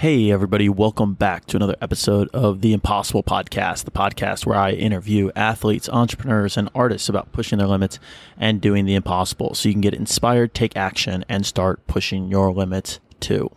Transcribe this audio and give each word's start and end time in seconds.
Hey, 0.00 0.30
everybody, 0.30 0.68
welcome 0.68 1.14
back 1.14 1.46
to 1.46 1.56
another 1.56 1.76
episode 1.80 2.28
of 2.34 2.60
the 2.60 2.74
Impossible 2.74 3.22
Podcast, 3.22 3.86
the 3.86 3.90
podcast 3.90 4.44
where 4.44 4.58
I 4.58 4.72
interview 4.72 5.30
athletes, 5.34 5.88
entrepreneurs, 5.88 6.58
and 6.58 6.68
artists 6.74 7.08
about 7.08 7.32
pushing 7.32 7.56
their 7.56 7.66
limits 7.66 7.98
and 8.36 8.60
doing 8.60 8.84
the 8.84 8.94
impossible 8.94 9.54
so 9.54 9.70
you 9.70 9.74
can 9.74 9.80
get 9.80 9.94
inspired, 9.94 10.52
take 10.52 10.76
action, 10.76 11.24
and 11.30 11.46
start 11.46 11.86
pushing 11.86 12.28
your 12.28 12.52
limits 12.52 13.00
too. 13.20 13.50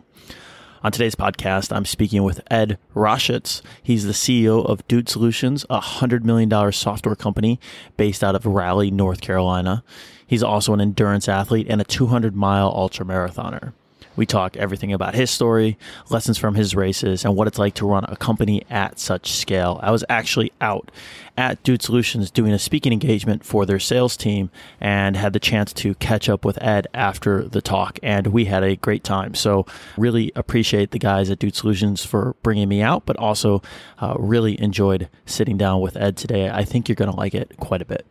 On 0.81 0.93
today's 0.93 1.13
podcast, 1.13 1.75
I'm 1.75 1.83
speaking 1.83 2.23
with 2.23 2.39
Ed 2.49 2.79
Roshitsh. 2.95 3.61
He's 3.83 4.05
the 4.05 4.13
CEO 4.13 4.65
of 4.65 4.87
Dude 4.87 5.09
Solutions, 5.09 5.65
a 5.69 5.81
$100 5.81 6.23
million 6.23 6.71
software 6.71 7.17
company 7.17 7.59
based 7.97 8.23
out 8.23 8.35
of 8.35 8.45
Raleigh, 8.45 8.91
North 8.91 9.19
Carolina. 9.19 9.83
He's 10.25 10.41
also 10.41 10.73
an 10.73 10.79
endurance 10.79 11.27
athlete 11.27 11.67
and 11.69 11.81
a 11.81 11.83
200 11.83 12.33
mile 12.33 12.71
ultra 12.73 13.05
marathoner. 13.05 13.73
We 14.15 14.25
talk 14.25 14.57
everything 14.57 14.91
about 14.91 15.15
his 15.15 15.31
story, 15.31 15.77
lessons 16.09 16.37
from 16.37 16.55
his 16.55 16.75
races, 16.75 17.23
and 17.23 17.35
what 17.35 17.47
it's 17.47 17.59
like 17.59 17.73
to 17.75 17.87
run 17.87 18.05
a 18.05 18.15
company 18.15 18.63
at 18.69 18.99
such 18.99 19.31
scale. 19.31 19.79
I 19.81 19.91
was 19.91 20.03
actually 20.09 20.51
out 20.59 20.91
at 21.37 21.63
Dude 21.63 21.81
Solutions 21.81 22.29
doing 22.29 22.51
a 22.51 22.59
speaking 22.59 22.91
engagement 22.91 23.45
for 23.45 23.65
their 23.65 23.79
sales 23.79 24.17
team 24.17 24.49
and 24.81 25.15
had 25.15 25.33
the 25.33 25.39
chance 25.39 25.71
to 25.73 25.95
catch 25.95 26.27
up 26.27 26.43
with 26.43 26.61
Ed 26.61 26.87
after 26.93 27.43
the 27.43 27.61
talk, 27.61 27.97
and 28.03 28.27
we 28.27 28.45
had 28.45 28.63
a 28.63 28.75
great 28.75 29.03
time. 29.03 29.35
So, 29.35 29.65
really 29.97 30.31
appreciate 30.35 30.91
the 30.91 30.99
guys 30.99 31.29
at 31.29 31.39
Dude 31.39 31.55
Solutions 31.55 32.03
for 32.03 32.35
bringing 32.43 32.67
me 32.67 32.81
out, 32.81 33.05
but 33.05 33.15
also 33.15 33.61
uh, 33.99 34.15
really 34.19 34.59
enjoyed 34.61 35.07
sitting 35.25 35.57
down 35.57 35.81
with 35.81 35.95
Ed 35.95 36.17
today. 36.17 36.49
I 36.49 36.65
think 36.65 36.89
you're 36.89 36.95
going 36.95 37.11
to 37.11 37.17
like 37.17 37.33
it 37.33 37.55
quite 37.57 37.81
a 37.81 37.85
bit. 37.85 38.05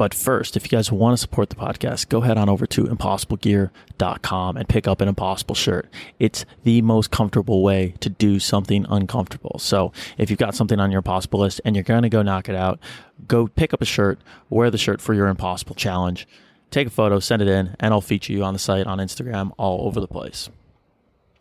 But 0.00 0.14
first, 0.14 0.56
if 0.56 0.64
you 0.64 0.70
guys 0.70 0.90
want 0.90 1.12
to 1.12 1.20
support 1.20 1.50
the 1.50 1.56
podcast, 1.56 2.08
go 2.08 2.22
head 2.22 2.38
on 2.38 2.48
over 2.48 2.66
to 2.68 2.84
impossiblegear.com 2.84 4.56
and 4.56 4.66
pick 4.66 4.88
up 4.88 5.02
an 5.02 5.08
impossible 5.08 5.54
shirt. 5.54 5.90
It's 6.18 6.46
the 6.62 6.80
most 6.80 7.10
comfortable 7.10 7.62
way 7.62 7.92
to 8.00 8.08
do 8.08 8.38
something 8.38 8.86
uncomfortable. 8.88 9.58
So 9.58 9.92
if 10.16 10.30
you've 10.30 10.38
got 10.38 10.54
something 10.54 10.80
on 10.80 10.90
your 10.90 11.00
impossible 11.00 11.40
list 11.40 11.60
and 11.66 11.76
you're 11.76 11.82
going 11.82 12.00
to 12.00 12.08
go 12.08 12.22
knock 12.22 12.48
it 12.48 12.54
out, 12.54 12.80
go 13.28 13.46
pick 13.46 13.74
up 13.74 13.82
a 13.82 13.84
shirt, 13.84 14.18
wear 14.48 14.70
the 14.70 14.78
shirt 14.78 15.02
for 15.02 15.12
your 15.12 15.28
impossible 15.28 15.74
challenge, 15.74 16.26
take 16.70 16.86
a 16.86 16.90
photo, 16.90 17.20
send 17.20 17.42
it 17.42 17.48
in, 17.48 17.76
and 17.78 17.92
I'll 17.92 18.00
feature 18.00 18.32
you 18.32 18.42
on 18.42 18.54
the 18.54 18.58
site, 18.58 18.86
on 18.86 19.00
Instagram, 19.00 19.52
all 19.58 19.86
over 19.86 20.00
the 20.00 20.08
place. 20.08 20.48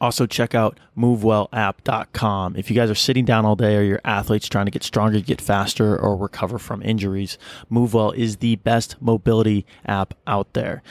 Also, 0.02 0.26
check 0.26 0.56
out 0.56 0.80
movewellapp.com. 0.98 2.56
If 2.56 2.70
you 2.70 2.76
guys 2.76 2.90
are 2.90 2.96
sitting 2.96 3.26
down 3.26 3.46
all 3.46 3.56
day 3.56 3.76
or 3.76 3.82
your 3.82 4.02
athletes 4.06 4.48
trying 4.48 4.66
to 4.66 4.72
get 4.72 4.84
stronger, 4.84 5.20
get 5.20 5.42
faster, 5.42 5.98
or 5.98 6.16
recover 6.16 6.58
from 6.58 6.82
injuries, 6.82 7.38
MoveWell 7.72 8.16
is 8.16 8.38
the 8.38 8.56
best 8.58 8.96
mobility 9.02 9.66
app 9.86 10.14
out 10.26 10.54
there. 10.54 10.82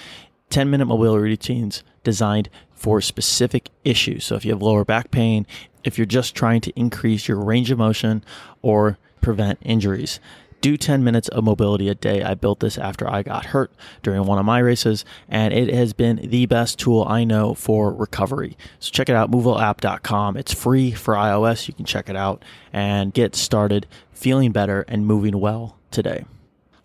10 0.51 0.70
minute 0.70 0.86
mobility 0.86 1.23
routines 1.23 1.83
designed 2.05 2.48
for 2.75 3.01
specific 3.01 3.70
issues. 3.84 4.25
So, 4.25 4.34
if 4.36 4.45
you 4.45 4.53
have 4.53 4.62
lower 4.62 4.84
back 4.84 5.11
pain, 5.11 5.47
if 5.84 5.97
you're 5.97 6.06
just 6.06 6.34
trying 6.34 6.61
to 6.62 6.73
increase 6.79 7.29
your 7.29 7.39
range 7.39 7.70
of 7.70 7.79
motion 7.79 8.25
or 8.62 8.98
prevent 9.20 9.59
injuries, 9.62 10.20
do 10.61 10.77
10 10.77 11.05
minutes 11.05 11.28
of 11.28 11.45
mobility 11.45 11.89
a 11.89 11.95
day. 11.95 12.23
I 12.23 12.34
built 12.34 12.61
this 12.61 12.78
after 12.78 13.09
I 13.09 13.23
got 13.23 13.47
hurt 13.47 13.70
during 14.03 14.25
one 14.25 14.39
of 14.39 14.45
my 14.45 14.59
races, 14.59 15.05
and 15.28 15.55
it 15.55 15.73
has 15.73 15.92
been 15.92 16.17
the 16.23 16.47
best 16.47 16.78
tool 16.78 17.05
I 17.09 17.25
know 17.25 17.55
for 17.55 17.92
recovery. 17.92 18.56
So 18.79 18.91
check 18.91 19.09
it 19.09 19.17
out, 19.17 19.31
movewellapp.com. 19.31 20.36
It's 20.36 20.53
free 20.53 20.92
for 20.92 21.14
iOS. 21.14 21.69
You 21.69 21.75
can 21.75 21.84
check 21.84 22.09
it 22.09 22.17
out 22.17 22.45
and 22.73 23.12
get 23.12 23.36
started 23.36 23.86
feeling 24.12 24.53
better 24.53 24.84
and 24.89 25.06
moving 25.06 25.39
well 25.41 25.77
today. 25.91 26.25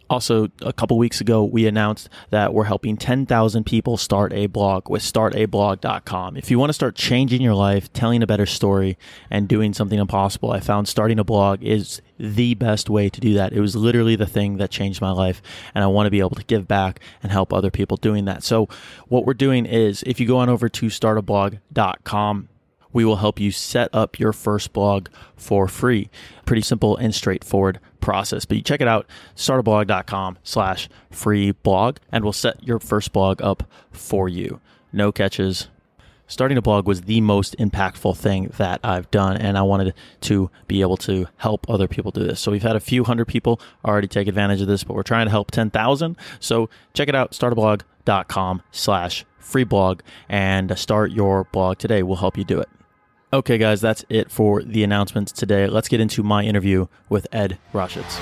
Also, 0.10 0.50
a 0.62 0.74
couple 0.74 0.98
weeks 0.98 1.22
ago, 1.22 1.44
we 1.44 1.66
announced 1.66 2.10
that 2.30 2.54
we're 2.54 2.66
helping 2.66 2.98
10,000 2.98 3.64
people 3.64 3.98
start 3.98 4.34
a 4.34 4.48
blog 4.48 4.90
with 4.90 5.02
startablog.com. 5.02 6.38
If 6.38 6.52
you 6.52 6.60
want 6.60 6.70
to 6.70 6.74
start 6.74 6.96
changing 6.96 7.42
your 7.42 7.56
life, 7.56 7.92
telling 7.94 8.22
a 8.22 8.28
better 8.28 8.46
story, 8.46 8.98
and 9.32 9.48
doing 9.48 9.74
something 9.74 9.98
impossible, 9.98 10.52
I 10.52 10.60
found 10.60 10.88
starting 10.88 11.20
a 11.20 11.24
blog 11.24 11.64
is 11.64 12.02
the 12.20 12.54
best 12.54 12.90
way 12.90 13.10
to 13.10 13.20
do 13.20 13.34
that. 13.36 13.54
It 13.54 13.62
was 13.62 13.76
literally 13.76 14.16
the 14.16 14.28
thing 14.28 14.58
that 14.58 14.70
changed 14.70 15.02
my 15.02 15.12
life, 15.12 15.42
and 15.74 15.84
I 15.84 15.88
want 15.88 16.06
to 16.08 16.12
be 16.12 16.20
able 16.20 16.32
to 16.32 16.44
give 16.44 16.68
back 16.68 17.00
and 17.24 17.32
help 17.32 17.54
other 17.54 17.72
people 17.72 17.98
doing 17.98 18.26
that. 18.26 18.44
So, 18.44 18.68
what 19.08 19.26
we're 19.26 19.34
doing 19.34 19.66
is 19.66 20.04
if 20.06 20.20
you 20.20 20.28
go 20.28 20.38
on 20.38 20.50
over 20.50 20.70
to 20.70 20.86
startablog.com, 20.88 22.50
we 22.94 23.04
will 23.04 23.16
help 23.18 23.40
you 23.40 23.52
set 23.52 23.90
up 23.92 24.20
your 24.20 24.32
first 24.32 24.72
blog 24.72 25.08
for 25.36 25.68
free. 25.68 26.10
Pretty 26.46 26.62
simple 26.62 26.96
and 26.96 27.14
straightforward 27.14 27.80
process. 28.04 28.46
But 28.46 28.58
you 28.58 28.64
check 28.64 28.82
it 28.82 28.88
out, 28.88 29.08
startablog.com 29.36 30.38
slash 30.44 30.90
free 31.10 31.52
blog, 31.52 31.98
and 32.12 32.24
we'll 32.24 32.34
set 32.34 32.62
your 32.64 32.80
first 32.80 33.14
blog 33.14 33.42
up 33.42 33.64
for 33.92 34.30
you. 34.30 34.60
No 34.92 35.12
catches. 35.12 35.70
Starting 36.28 36.58
a 36.58 36.62
blog 36.62 36.88
was 36.88 37.02
the 37.02 37.22
most 37.22 37.56
impactful 37.58 38.18
thing 38.18 38.52
that 38.58 38.80
I've 38.84 39.10
done, 39.12 39.38
and 39.38 39.58
I 39.58 39.62
wanted 39.62 39.94
to 40.22 40.50
be 40.68 40.82
able 40.82 40.98
to 40.98 41.28
help 41.38 41.70
other 41.70 41.88
people 41.88 42.12
do 42.12 42.24
this. 42.24 42.40
So 42.40 42.52
we've 42.52 42.64
had 42.64 42.76
a 42.76 42.80
few 42.80 43.04
hundred 43.04 43.26
people 43.26 43.60
already 43.86 44.08
take 44.08 44.28
advantage 44.28 44.62
of 44.62 44.68
this, 44.68 44.84
but 44.84 44.96
we're 44.96 45.04
trying 45.04 45.26
to 45.26 45.32
help 45.32 45.52
10,000. 45.52 46.18
So 46.40 46.70
check 46.94 47.10
it 47.10 47.16
out, 47.16 47.32
startablog.com 47.32 48.64
slash 48.72 49.26
free 49.38 49.64
blog, 49.64 50.02
and 50.30 50.78
start 50.78 51.12
your 51.12 51.44
blog 51.46 51.78
today. 51.78 52.04
We'll 52.04 52.18
help 52.18 52.38
you 52.38 52.44
do 52.44 52.60
it. 52.60 52.70
Okay, 53.34 53.58
guys, 53.58 53.82
that's 53.82 54.06
it 54.10 54.30
for 54.30 54.62
the 54.62 54.84
announcements 54.84 55.32
today. 55.32 55.66
Let's 55.66 55.88
get 55.88 56.00
into 56.00 56.22
my 56.22 56.44
interview 56.44 56.86
with 57.10 57.26
Ed 57.32 57.58
Roshitsh. 57.74 58.20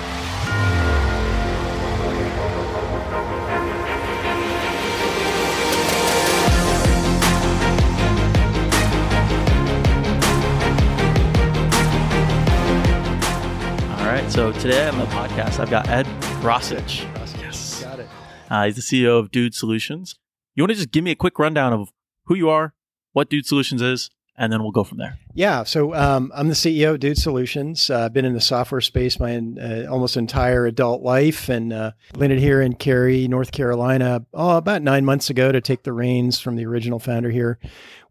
All 13.90 14.06
right, 14.06 14.26
so 14.32 14.50
today 14.52 14.88
on 14.88 14.96
the 14.96 15.04
podcast, 15.04 15.60
I've 15.60 15.68
got 15.68 15.90
Ed 15.90 16.06
Rossich. 16.40 17.04
Yes. 17.38 17.82
Got 17.82 18.00
it. 18.00 18.08
Uh, 18.48 18.64
he's 18.64 18.76
the 18.76 18.80
CEO 18.80 19.18
of 19.18 19.30
Dude 19.30 19.54
Solutions. 19.54 20.14
You 20.54 20.62
want 20.62 20.70
to 20.70 20.76
just 20.76 20.90
give 20.90 21.04
me 21.04 21.10
a 21.10 21.16
quick 21.16 21.38
rundown 21.38 21.74
of 21.74 21.92
who 22.24 22.34
you 22.34 22.48
are, 22.48 22.72
what 23.12 23.28
Dude 23.28 23.44
Solutions 23.44 23.82
is, 23.82 24.08
and 24.36 24.52
then 24.52 24.62
we'll 24.62 24.72
go 24.72 24.84
from 24.84 24.98
there. 24.98 25.18
Yeah. 25.34 25.64
So 25.64 25.94
um, 25.94 26.32
I'm 26.34 26.48
the 26.48 26.54
CEO 26.54 26.94
of 26.94 27.00
Dude 27.00 27.18
Solutions. 27.18 27.90
Uh, 27.90 28.06
I've 28.06 28.12
been 28.12 28.24
in 28.24 28.32
the 28.32 28.40
software 28.40 28.80
space 28.80 29.20
my 29.20 29.36
uh, 29.36 29.86
almost 29.90 30.16
entire 30.16 30.66
adult 30.66 31.02
life 31.02 31.48
and 31.48 31.72
uh, 31.72 31.92
landed 32.16 32.38
here 32.38 32.62
in 32.62 32.74
Cary, 32.74 33.28
North 33.28 33.52
Carolina, 33.52 34.24
oh, 34.32 34.56
about 34.56 34.82
nine 34.82 35.04
months 35.04 35.30
ago 35.30 35.52
to 35.52 35.60
take 35.60 35.82
the 35.82 35.92
reins 35.92 36.40
from 36.40 36.56
the 36.56 36.64
original 36.64 36.98
founder 36.98 37.30
here. 37.30 37.58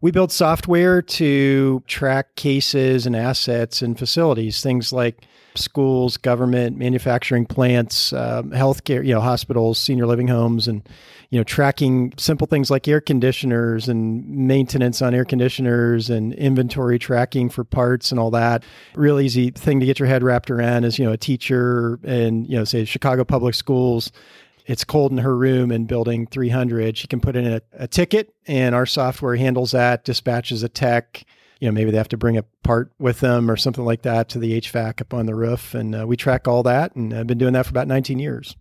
We 0.00 0.10
build 0.10 0.32
software 0.32 1.02
to 1.02 1.82
track 1.86 2.34
cases 2.34 3.06
and 3.06 3.14
assets 3.14 3.82
and 3.82 3.98
facilities, 3.98 4.60
things 4.62 4.92
like 4.92 5.26
schools, 5.54 6.16
government, 6.16 6.76
manufacturing 6.76 7.46
plants, 7.46 8.12
um, 8.12 8.50
healthcare, 8.50 9.04
you 9.06 9.14
know, 9.14 9.20
hospitals, 9.20 9.78
senior 9.78 10.06
living 10.06 10.28
homes, 10.28 10.68
and 10.68 10.88
you 11.30 11.38
know, 11.38 11.44
tracking 11.44 12.12
simple 12.18 12.46
things 12.46 12.70
like 12.70 12.86
air 12.86 13.00
conditioners 13.00 13.88
and 13.88 14.28
maintenance 14.28 15.00
on 15.00 15.14
air 15.14 15.24
conditioners 15.24 16.10
and 16.12 16.32
inventory 16.34 16.98
tracking 16.98 17.48
for 17.48 17.64
parts 17.64 18.10
and 18.10 18.20
all 18.20 18.30
that. 18.30 18.62
Real 18.94 19.18
easy 19.18 19.50
thing 19.50 19.80
to 19.80 19.86
get 19.86 19.98
your 19.98 20.08
head 20.08 20.22
wrapped 20.22 20.50
around 20.50 20.84
is, 20.84 20.98
you 20.98 21.04
know, 21.04 21.12
a 21.12 21.16
teacher 21.16 21.98
in, 22.04 22.44
you 22.44 22.56
know, 22.56 22.64
say 22.64 22.84
Chicago 22.84 23.24
Public 23.24 23.54
Schools. 23.54 24.12
It's 24.66 24.84
cold 24.84 25.10
in 25.10 25.18
her 25.18 25.36
room 25.36 25.72
in 25.72 25.86
building 25.86 26.26
300. 26.28 26.96
She 26.96 27.08
can 27.08 27.20
put 27.20 27.34
in 27.34 27.46
a, 27.46 27.60
a 27.72 27.88
ticket, 27.88 28.32
and 28.46 28.74
our 28.74 28.86
software 28.86 29.34
handles 29.34 29.72
that, 29.72 30.04
dispatches 30.04 30.62
a 30.62 30.68
tech, 30.68 31.24
you 31.62 31.68
know, 31.68 31.72
maybe 31.72 31.92
they 31.92 31.96
have 31.96 32.08
to 32.08 32.16
bring 32.16 32.36
a 32.36 32.42
part 32.64 32.90
with 32.98 33.20
them 33.20 33.48
or 33.48 33.56
something 33.56 33.84
like 33.84 34.02
that 34.02 34.28
to 34.30 34.40
the 34.40 34.60
HVAC 34.60 35.00
up 35.00 35.14
on 35.14 35.26
the 35.26 35.34
roof. 35.36 35.74
And 35.74 35.94
uh, 35.94 36.04
we 36.08 36.16
track 36.16 36.48
all 36.48 36.64
that. 36.64 36.96
And 36.96 37.14
I've 37.14 37.28
been 37.28 37.38
doing 37.38 37.52
that 37.52 37.66
for 37.66 37.70
about 37.70 37.86
19 37.86 38.18
years. 38.18 38.56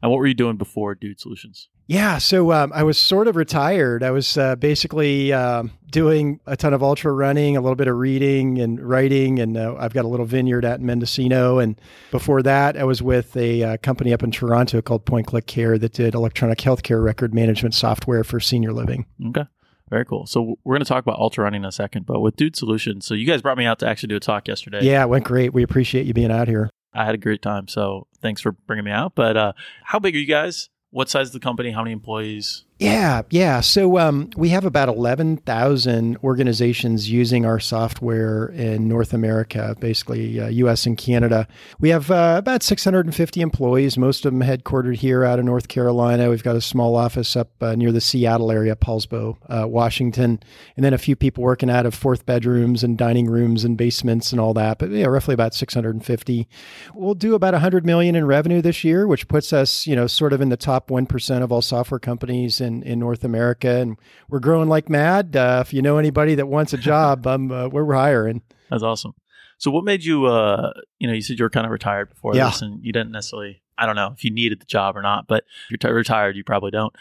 And 0.00 0.08
what 0.08 0.18
were 0.18 0.28
you 0.28 0.34
doing 0.34 0.56
before 0.56 0.94
Dude 0.94 1.18
Solutions? 1.18 1.68
Yeah, 1.86 2.18
so 2.18 2.52
um, 2.52 2.72
I 2.74 2.84
was 2.84 2.96
sort 2.96 3.28
of 3.28 3.36
retired. 3.36 4.02
I 4.02 4.12
was 4.12 4.38
uh, 4.38 4.56
basically 4.56 5.32
uh, 5.32 5.64
doing 5.90 6.40
a 6.46 6.56
ton 6.56 6.72
of 6.72 6.82
ultra 6.82 7.12
running, 7.12 7.56
a 7.56 7.60
little 7.60 7.76
bit 7.76 7.88
of 7.88 7.96
reading 7.96 8.58
and 8.60 8.80
writing, 8.80 9.38
and 9.38 9.56
uh, 9.56 9.74
I've 9.78 9.92
got 9.92 10.04
a 10.04 10.08
little 10.08 10.24
vineyard 10.26 10.64
at 10.64 10.80
Mendocino. 10.80 11.58
And 11.58 11.80
before 12.10 12.42
that, 12.42 12.76
I 12.76 12.84
was 12.84 13.02
with 13.02 13.36
a 13.36 13.62
uh, 13.62 13.76
company 13.78 14.12
up 14.12 14.22
in 14.22 14.30
Toronto 14.30 14.80
called 14.80 15.04
Point 15.04 15.26
Click 15.26 15.46
Care 15.46 15.76
that 15.78 15.92
did 15.92 16.14
electronic 16.14 16.58
healthcare 16.58 17.02
record 17.04 17.34
management 17.34 17.74
software 17.74 18.24
for 18.24 18.40
senior 18.40 18.72
living. 18.72 19.06
Okay. 19.28 19.44
Very 19.90 20.06
cool. 20.06 20.24
So 20.26 20.56
we're 20.64 20.76
going 20.76 20.84
to 20.84 20.88
talk 20.88 21.04
about 21.04 21.18
ultra 21.18 21.44
running 21.44 21.62
in 21.62 21.68
a 21.68 21.72
second, 21.72 22.06
but 22.06 22.20
with 22.20 22.36
Dude 22.36 22.56
Solutions, 22.56 23.04
so 23.04 23.12
you 23.12 23.26
guys 23.26 23.42
brought 23.42 23.58
me 23.58 23.66
out 23.66 23.78
to 23.80 23.86
actually 23.86 24.08
do 24.08 24.16
a 24.16 24.20
talk 24.20 24.48
yesterday. 24.48 24.82
Yeah, 24.82 25.02
it 25.02 25.08
went 25.10 25.24
great. 25.24 25.52
We 25.52 25.62
appreciate 25.62 26.06
you 26.06 26.14
being 26.14 26.32
out 26.32 26.48
here. 26.48 26.70
I 26.94 27.04
had 27.04 27.14
a 27.14 27.18
great 27.18 27.42
time. 27.42 27.68
So 27.68 28.06
thanks 28.22 28.40
for 28.40 28.52
bringing 28.52 28.86
me 28.86 28.90
out. 28.90 29.14
But 29.14 29.36
uh, 29.36 29.52
how 29.84 29.98
big 29.98 30.14
are 30.14 30.18
you 30.18 30.26
guys? 30.26 30.70
What 30.92 31.08
size 31.08 31.28
is 31.28 31.32
the 31.32 31.40
company? 31.40 31.70
How 31.70 31.82
many 31.82 31.92
employees? 31.92 32.64
Yeah, 32.82 33.22
yeah. 33.30 33.60
So 33.60 33.98
um, 33.98 34.30
we 34.36 34.48
have 34.48 34.64
about 34.64 34.88
11,000 34.88 36.16
organizations 36.24 37.08
using 37.08 37.46
our 37.46 37.60
software 37.60 38.46
in 38.46 38.88
North 38.88 39.12
America, 39.12 39.76
basically 39.78 40.40
uh, 40.40 40.48
US 40.48 40.84
and 40.86 40.98
Canada. 40.98 41.46
We 41.78 41.90
have 41.90 42.10
uh, 42.10 42.34
about 42.38 42.62
650 42.62 43.40
employees, 43.40 43.96
most 43.96 44.24
of 44.24 44.32
them 44.32 44.42
headquartered 44.42 44.96
here 44.96 45.24
out 45.24 45.38
of 45.38 45.44
North 45.44 45.68
Carolina. 45.68 46.28
We've 46.30 46.42
got 46.42 46.56
a 46.56 46.60
small 46.60 46.96
office 46.96 47.36
up 47.36 47.50
uh, 47.60 47.74
near 47.76 47.92
the 47.92 48.00
Seattle 48.00 48.50
area, 48.50 48.74
Poulsbo, 48.74 49.36
uh, 49.48 49.68
Washington, 49.68 50.40
and 50.76 50.84
then 50.84 50.94
a 50.94 50.98
few 50.98 51.14
people 51.14 51.44
working 51.44 51.70
out 51.70 51.86
of 51.86 51.94
fourth 51.94 52.26
bedrooms 52.26 52.82
and 52.82 52.98
dining 52.98 53.26
rooms 53.26 53.64
and 53.64 53.76
basements 53.76 54.32
and 54.32 54.40
all 54.40 54.54
that. 54.54 54.78
But 54.78 54.90
yeah, 54.90 55.06
roughly 55.06 55.34
about 55.34 55.54
650. 55.54 56.48
We'll 56.94 57.14
do 57.14 57.34
about 57.34 57.54
100 57.54 57.86
million 57.86 58.16
in 58.16 58.26
revenue 58.26 58.60
this 58.60 58.82
year, 58.82 59.06
which 59.06 59.28
puts 59.28 59.52
us, 59.52 59.86
you 59.86 59.94
know, 59.94 60.08
sort 60.08 60.32
of 60.32 60.40
in 60.40 60.48
the 60.48 60.56
top 60.56 60.88
1% 60.88 61.42
of 61.42 61.52
all 61.52 61.62
software 61.62 62.00
companies 62.00 62.60
in, 62.60 62.71
in 62.82 63.00
North 63.00 63.24
America. 63.24 63.68
And 63.80 63.98
we're 64.28 64.38
growing 64.38 64.68
like 64.68 64.88
mad. 64.88 65.34
Uh, 65.34 65.64
if 65.66 65.72
you 65.74 65.82
know 65.82 65.98
anybody 65.98 66.36
that 66.36 66.46
wants 66.46 66.72
a 66.72 66.78
job, 66.78 67.26
um, 67.32 67.50
uh, 67.50 67.66
we're 67.68 67.92
hiring. 67.92 68.42
That's 68.70 68.84
awesome. 68.84 69.14
So 69.58 69.70
what 69.70 69.84
made 69.84 70.04
you, 70.04 70.26
uh, 70.26 70.72
you 70.98 71.06
know, 71.08 71.12
you 71.14 71.22
said 71.22 71.38
you 71.38 71.44
were 71.44 71.50
kind 71.50 71.66
of 71.66 71.72
retired 71.72 72.08
before 72.10 72.34
Yeah. 72.34 72.48
this 72.50 72.62
and 72.62 72.82
you 72.84 72.92
didn't 72.92 73.12
necessarily, 73.12 73.62
I 73.76 73.86
don't 73.86 73.96
know 73.96 74.12
if 74.16 74.24
you 74.24 74.30
needed 74.30 74.60
the 74.60 74.66
job 74.66 74.96
or 74.96 75.02
not, 75.02 75.26
but 75.28 75.44
if 75.66 75.70
you're 75.70 75.78
t- 75.78 75.88
retired, 75.94 76.36
you 76.36 76.44
probably 76.44 76.70
don't. 76.70 76.94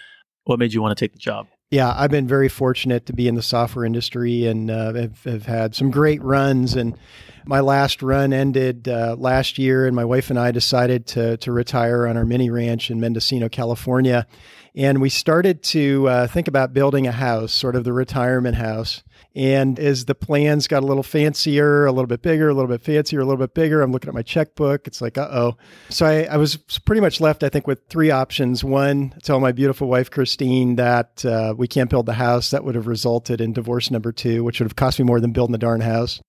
What 0.44 0.60
made 0.60 0.74
you 0.74 0.82
want 0.82 0.98
to 0.98 1.04
take 1.06 1.14
the 1.14 1.20
job? 1.20 1.48
Yeah, 1.72 1.94
I've 1.96 2.12
been 2.12 2.28
very 2.28 2.50
fortunate 2.50 3.06
to 3.06 3.14
be 3.14 3.30
in 3.30 3.36
the 3.36 3.42
software 3.42 3.86
industry 3.86 4.46
and 4.46 4.70
uh, 4.70 4.94
have, 4.94 5.24
have 5.24 5.46
had 5.46 5.74
some 5.74 5.90
great 5.90 6.22
runs. 6.22 6.76
And 6.76 6.98
my 7.46 7.62
last 7.62 8.04
run 8.04 8.34
ended 8.34 8.90
uh, 8.90 9.16
last 9.18 9.58
year, 9.58 9.88
and 9.88 9.96
my 9.96 10.04
wife 10.04 10.30
and 10.30 10.38
I 10.38 10.52
decided 10.52 11.08
to 11.08 11.38
to 11.38 11.52
retire 11.54 12.08
on 12.08 12.18
our 12.18 12.26
mini 12.26 12.50
ranch 12.50 12.92
in 12.92 13.00
Mendocino, 13.00 13.48
California. 13.48 14.28
And 14.76 15.02
we 15.02 15.10
started 15.10 15.64
to 15.64 16.08
uh, 16.08 16.28
think 16.28 16.48
about 16.48 16.74
building 16.74 17.06
a 17.06 17.12
house, 17.12 17.54
sort 17.54 17.76
of 17.76 17.84
the 17.84 17.92
retirement 17.92 18.56
house. 18.56 19.04
And 19.36 19.80
as 19.80 20.06
the 20.06 20.16
plans 20.16 20.68
got 20.68 20.84
a 20.84 20.86
little 20.86 21.04
fancier, 21.04 21.86
a 21.86 21.92
little 21.92 22.08
bit 22.08 22.22
bigger, 22.22 22.50
a 22.50 22.54
little 22.54 22.70
bit 22.70 22.82
fancier, 22.82 23.20
a 23.20 23.26
little 23.26 23.38
bit 23.40 23.54
bigger, 23.54 23.82
I'm 23.82 23.92
looking 23.92 24.08
at 24.08 24.14
my 24.14 24.22
checkbook. 24.22 24.88
It's 24.88 25.02
like, 25.02 25.18
uh 25.18 25.28
oh. 25.32 25.58
So 25.90 26.06
I, 26.06 26.24
I 26.24 26.38
was 26.38 26.58
pretty 26.58 27.02
much 27.02 27.20
left, 27.20 27.44
I 27.44 27.50
think, 27.50 27.68
with 27.68 27.88
three 27.90 28.12
options. 28.12 28.64
One, 28.64 29.14
tell 29.24 29.40
my 29.40 29.52
beautiful 29.52 29.88
wife, 29.88 30.10
Christine, 30.10 30.76
that 30.78 31.26
uh, 31.26 31.54
we 31.58 31.68
can't 31.68 31.90
build 31.90 32.06
the 32.06 32.14
house. 32.14 32.52
That 32.52 32.64
would 32.64 32.76
have 32.76 32.88
resulted 32.88 33.42
in 33.42 33.54
divorce 33.54 33.92
number 33.92 34.12
two, 34.12 34.44
which 34.44 34.60
would 34.60 34.68
have 34.68 34.76
cost 34.76 35.00
me 35.00 35.06
more 35.06 35.20
than 35.20 35.34
building 35.34 35.54
the 35.54 35.58
darn 35.58 35.82
house. 35.82 36.22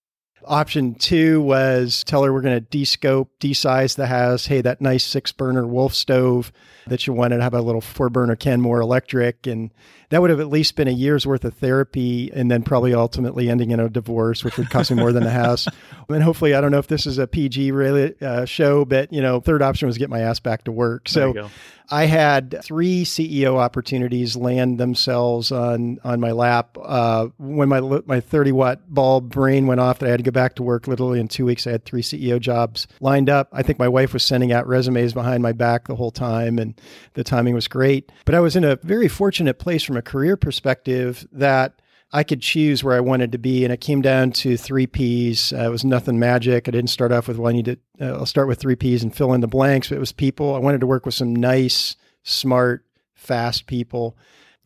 Option 0.47 0.95
two 0.95 1.41
was 1.41 2.03
tell 2.05 2.25
her 2.25 2.33
we're 2.33 2.43
going 2.43 2.57
to 2.57 2.61
de-scope, 2.61 3.31
de-size 3.39 3.95
the 3.95 4.07
house. 4.07 4.47
Hey, 4.47 4.61
that 4.61 4.81
nice 4.81 5.05
six-burner 5.05 5.67
Wolf 5.67 5.95
stove 5.95 6.53
that 6.87 7.07
you 7.07 7.13
wanted 7.13 7.41
have 7.41 7.55
a 7.55 7.61
little 7.61 7.81
four-burner 7.81 8.37
Kenmore 8.37 8.81
electric, 8.81 9.47
and 9.47 9.71
that 10.13 10.21
would 10.21 10.29
have 10.29 10.41
at 10.41 10.49
least 10.49 10.77
been 10.77 10.89
a 10.89 10.93
year's 10.93 11.27
worth 11.27 11.43
of 11.43 11.55
therapy, 11.55 12.31
and 12.35 12.51
then 12.51 12.63
probably 12.63 12.93
ultimately 12.93 13.49
ending 13.49 13.71
in 13.71 13.81
a 13.81 13.89
divorce, 13.89 14.45
which 14.45 14.59
would 14.59 14.69
cost 14.69 14.91
me 14.91 14.99
more 14.99 15.11
than 15.11 15.25
the 15.25 15.31
house. 15.31 15.67
And 16.09 16.23
hopefully, 16.23 16.53
I 16.53 16.61
don't 16.61 16.73
know 16.73 16.79
if 16.79 16.89
this 16.89 17.07
is 17.07 17.17
a 17.17 17.27
PG 17.27 17.73
really, 17.73 18.15
uh, 18.21 18.45
show, 18.45 18.85
but 18.85 19.11
you 19.11 19.23
know, 19.23 19.41
third 19.41 19.63
option 19.63 19.87
was 19.87 19.97
get 19.97 20.11
my 20.11 20.21
ass 20.21 20.41
back 20.41 20.65
to 20.65 20.73
work. 20.73 21.09
So. 21.09 21.49
I 21.93 22.07
had 22.07 22.63
three 22.63 23.05
CEO 23.05 23.59
opportunities 23.59 24.35
land 24.35 24.79
themselves 24.81 25.53
on 25.53 25.99
on 26.03 26.21
my 26.21 26.33
lap. 26.33 26.79
Uh, 26.81 27.29
when 27.39 27.69
my 27.69 27.81
my 27.81 28.21
30 28.21 28.53
watt 28.53 28.81
bulb 28.89 29.31
brain 29.31 29.67
went 29.67 29.79
off, 29.79 29.99
that 29.99 30.07
I 30.07 30.11
had 30.11 30.19
to 30.19 30.25
go 30.25 30.31
back 30.31 30.55
to 30.57 30.63
work. 30.63 30.87
Literally 30.87 31.21
in 31.21 31.29
two 31.29 31.45
weeks, 31.45 31.67
I 31.67 31.73
had 31.73 31.85
three 31.85 32.01
CEO 32.01 32.41
jobs 32.41 32.87
lined 33.01 33.29
up. 33.29 33.49
I 33.53 33.63
think 33.63 33.79
my 33.79 33.89
wife 33.89 34.15
was 34.15 34.23
sending 34.23 34.53
out 34.53 34.67
resumes 34.67 35.13
behind 35.13 35.43
my 35.43 35.53
back 35.53 35.87
the 35.87 35.97
whole 35.97 36.11
time, 36.11 36.59
and 36.59 36.81
the 37.13 37.25
timing 37.25 37.55
was 37.55 37.69
great. 37.69 38.11
But 38.25 38.35
I 38.35 38.41
was 38.41 38.57
in 38.57 38.65
a 38.65 38.77
very 38.77 39.09
fortunate 39.09 39.59
place 39.59 39.83
from 39.83 39.99
a 39.99 40.02
career 40.03 40.37
perspective 40.37 41.27
that. 41.33 41.75
I 42.15 42.25
could 42.25 42.43
choose 42.43 42.85
where 42.85 42.95
I 42.95 43.01
wanted 43.01 43.33
to 43.33 43.39
be, 43.39 43.65
and 43.65 43.73
it 43.73 43.81
came 43.81 44.03
down 44.03 44.33
to 44.33 44.59
three 44.59 44.87
P's. 44.87 45.51
Uh, 45.51 45.65
it 45.65 45.71
was 45.71 45.83
nothing 45.83 46.19
magic. 46.19 46.69
I 46.69 46.71
didn't 46.71 46.91
start 46.91 47.11
off 47.11 47.27
with, 47.27 47.39
well, 47.39 47.49
I 47.49 47.55
need 47.55 47.65
to, 47.65 47.79
uh, 48.03 48.19
I'll 48.19 48.27
start 48.27 48.49
with 48.49 48.61
three 48.61 48.77
P's 48.77 49.03
and 49.03 49.17
fill 49.17 49.33
in 49.33 49.41
the 49.41 49.47
blanks, 49.49 49.89
but 49.89 49.97
it 49.97 49.99
was 49.99 50.13
people. 50.13 50.55
I 50.55 50.59
wanted 50.59 50.83
to 50.83 50.87
work 50.87 51.07
with 51.07 51.15
some 51.15 51.35
nice, 51.35 51.97
smart, 52.23 52.85
fast 53.15 53.67
people. 53.67 54.15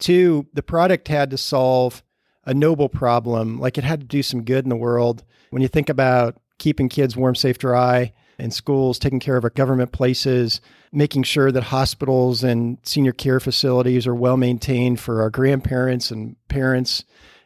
Two, 0.01 0.49
the 0.55 0.63
product 0.65 1.07
had 1.07 1.31
to 1.31 1.39
solve 1.39 2.03
a 2.45 2.53
noble 2.53 2.89
problem. 2.89 3.61
Like 3.61 3.79
it 3.79 3.85
had 3.85 4.01
to 4.01 4.07
do 4.07 4.25
some 4.25 4.43
good 4.43 4.65
in 4.65 4.69
the 4.69 4.75
world. 4.75 5.23
When 5.51 5.63
you 5.63 5.69
think 5.69 5.89
about 5.89 6.41
keeping 6.59 6.89
kids 6.89 7.17
warm, 7.17 7.37
safe, 7.37 7.59
dry 7.59 8.13
in 8.39 8.51
schools, 8.51 8.99
taking 8.99 9.21
care 9.21 9.37
of 9.37 9.45
our 9.45 9.51
government 9.51 9.93
places, 9.93 10.61
making 10.93 11.23
sure 11.23 11.51
that 11.51 11.65
hospitals 11.65 12.45
and 12.45 12.79
senior 12.83 13.13
care 13.13 13.41
facilities 13.41 14.07
are 14.07 14.15
well 14.15 14.37
maintained 14.37 15.01
for 15.01 15.23
our 15.23 15.31
grandparents 15.31 16.11
and 16.11 16.37
parents, 16.49 17.05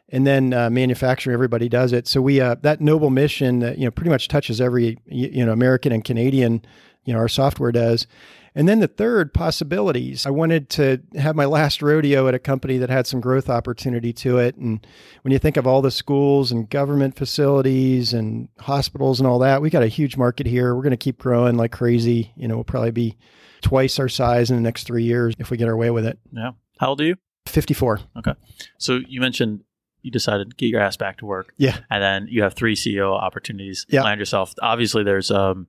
and 0.09 0.27
then 0.27 0.53
uh, 0.53 0.69
manufacturing, 0.69 1.33
everybody 1.33 1.69
does 1.69 1.93
it. 1.93 2.07
So 2.07 2.21
we 2.21 2.41
uh, 2.41 2.55
that 2.61 2.81
noble 2.81 3.09
mission 3.09 3.59
that 3.59 3.77
you 3.77 3.85
know 3.85 3.91
pretty 3.91 4.09
much 4.09 4.27
touches 4.27 4.59
every 4.59 4.97
you 5.05 5.45
know 5.45 5.53
American 5.53 5.91
and 5.91 6.03
Canadian, 6.03 6.65
you 7.05 7.13
know 7.13 7.19
our 7.19 7.29
software 7.29 7.71
does. 7.71 8.07
And 8.53 8.67
then 8.67 8.79
the 8.79 8.87
third 8.87 9.33
possibilities. 9.33 10.25
I 10.25 10.29
wanted 10.29 10.69
to 10.71 11.01
have 11.17 11.35
my 11.35 11.45
last 11.45 11.81
rodeo 11.81 12.27
at 12.27 12.33
a 12.33 12.39
company 12.39 12.77
that 12.79 12.89
had 12.89 13.07
some 13.07 13.21
growth 13.21 13.49
opportunity 13.49 14.11
to 14.13 14.39
it. 14.39 14.57
And 14.57 14.85
when 15.21 15.31
you 15.31 15.39
think 15.39 15.55
of 15.55 15.65
all 15.65 15.81
the 15.81 15.91
schools 15.91 16.51
and 16.51 16.69
government 16.69 17.15
facilities 17.15 18.11
and 18.13 18.49
hospitals 18.59 19.19
and 19.19 19.27
all 19.27 19.39
that, 19.39 19.61
we 19.61 19.69
got 19.69 19.83
a 19.83 19.87
huge 19.87 20.17
market 20.17 20.47
here. 20.47 20.75
We're 20.75 20.83
going 20.83 20.91
to 20.91 20.97
keep 20.97 21.17
growing 21.19 21.55
like 21.55 21.71
crazy. 21.71 22.33
You 22.35 22.49
know, 22.49 22.55
we'll 22.55 22.65
probably 22.65 22.91
be 22.91 23.17
twice 23.61 23.99
our 23.99 24.09
size 24.09 24.49
in 24.49 24.57
the 24.57 24.61
next 24.61 24.83
three 24.83 25.03
years 25.03 25.33
if 25.39 25.49
we 25.49 25.55
get 25.55 25.69
our 25.69 25.77
way 25.77 25.89
with 25.89 26.05
it. 26.05 26.19
Yeah. 26.33 26.51
How 26.79 26.89
old 26.89 27.01
are 27.01 27.05
you? 27.05 27.15
54. 27.47 28.01
Okay. 28.17 28.33
So 28.77 28.99
you 29.07 29.21
mentioned 29.21 29.63
you 30.01 30.11
decided 30.11 30.49
to 30.49 30.55
get 30.55 30.67
your 30.67 30.81
ass 30.81 30.97
back 30.97 31.19
to 31.19 31.25
work. 31.25 31.53
Yeah. 31.57 31.77
And 31.89 32.03
then 32.03 32.27
you 32.29 32.43
have 32.43 32.53
three 32.53 32.75
CEO 32.75 33.13
opportunities. 33.13 33.85
Yeah. 33.87 34.03
Land 34.03 34.19
yourself. 34.19 34.53
Obviously, 34.61 35.03
there's 35.03 35.31
um, 35.31 35.67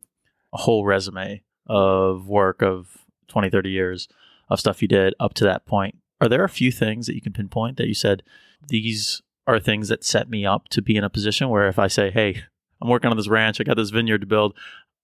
a 0.52 0.58
whole 0.58 0.84
resume 0.84 1.42
of 1.66 2.28
work 2.28 2.62
of 2.62 2.98
20, 3.28 3.50
30 3.50 3.70
years 3.70 4.08
of 4.48 4.60
stuff 4.60 4.82
you 4.82 4.88
did 4.88 5.14
up 5.18 5.34
to 5.34 5.44
that 5.44 5.66
point. 5.66 5.96
Are 6.20 6.28
there 6.28 6.44
a 6.44 6.48
few 6.48 6.70
things 6.70 7.06
that 7.06 7.14
you 7.14 7.20
can 7.20 7.32
pinpoint 7.32 7.76
that 7.78 7.88
you 7.88 7.94
said, 7.94 8.22
these 8.68 9.22
are 9.46 9.58
things 9.58 9.88
that 9.88 10.04
set 10.04 10.30
me 10.30 10.46
up 10.46 10.68
to 10.68 10.82
be 10.82 10.96
in 10.96 11.04
a 11.04 11.10
position 11.10 11.48
where 11.48 11.68
if 11.68 11.78
I 11.78 11.88
say, 11.88 12.10
hey, 12.10 12.42
I'm 12.80 12.88
working 12.88 13.10
on 13.10 13.16
this 13.16 13.28
ranch, 13.28 13.60
I 13.60 13.64
got 13.64 13.76
this 13.76 13.90
vineyard 13.90 14.20
to 14.20 14.26
build, 14.26 14.54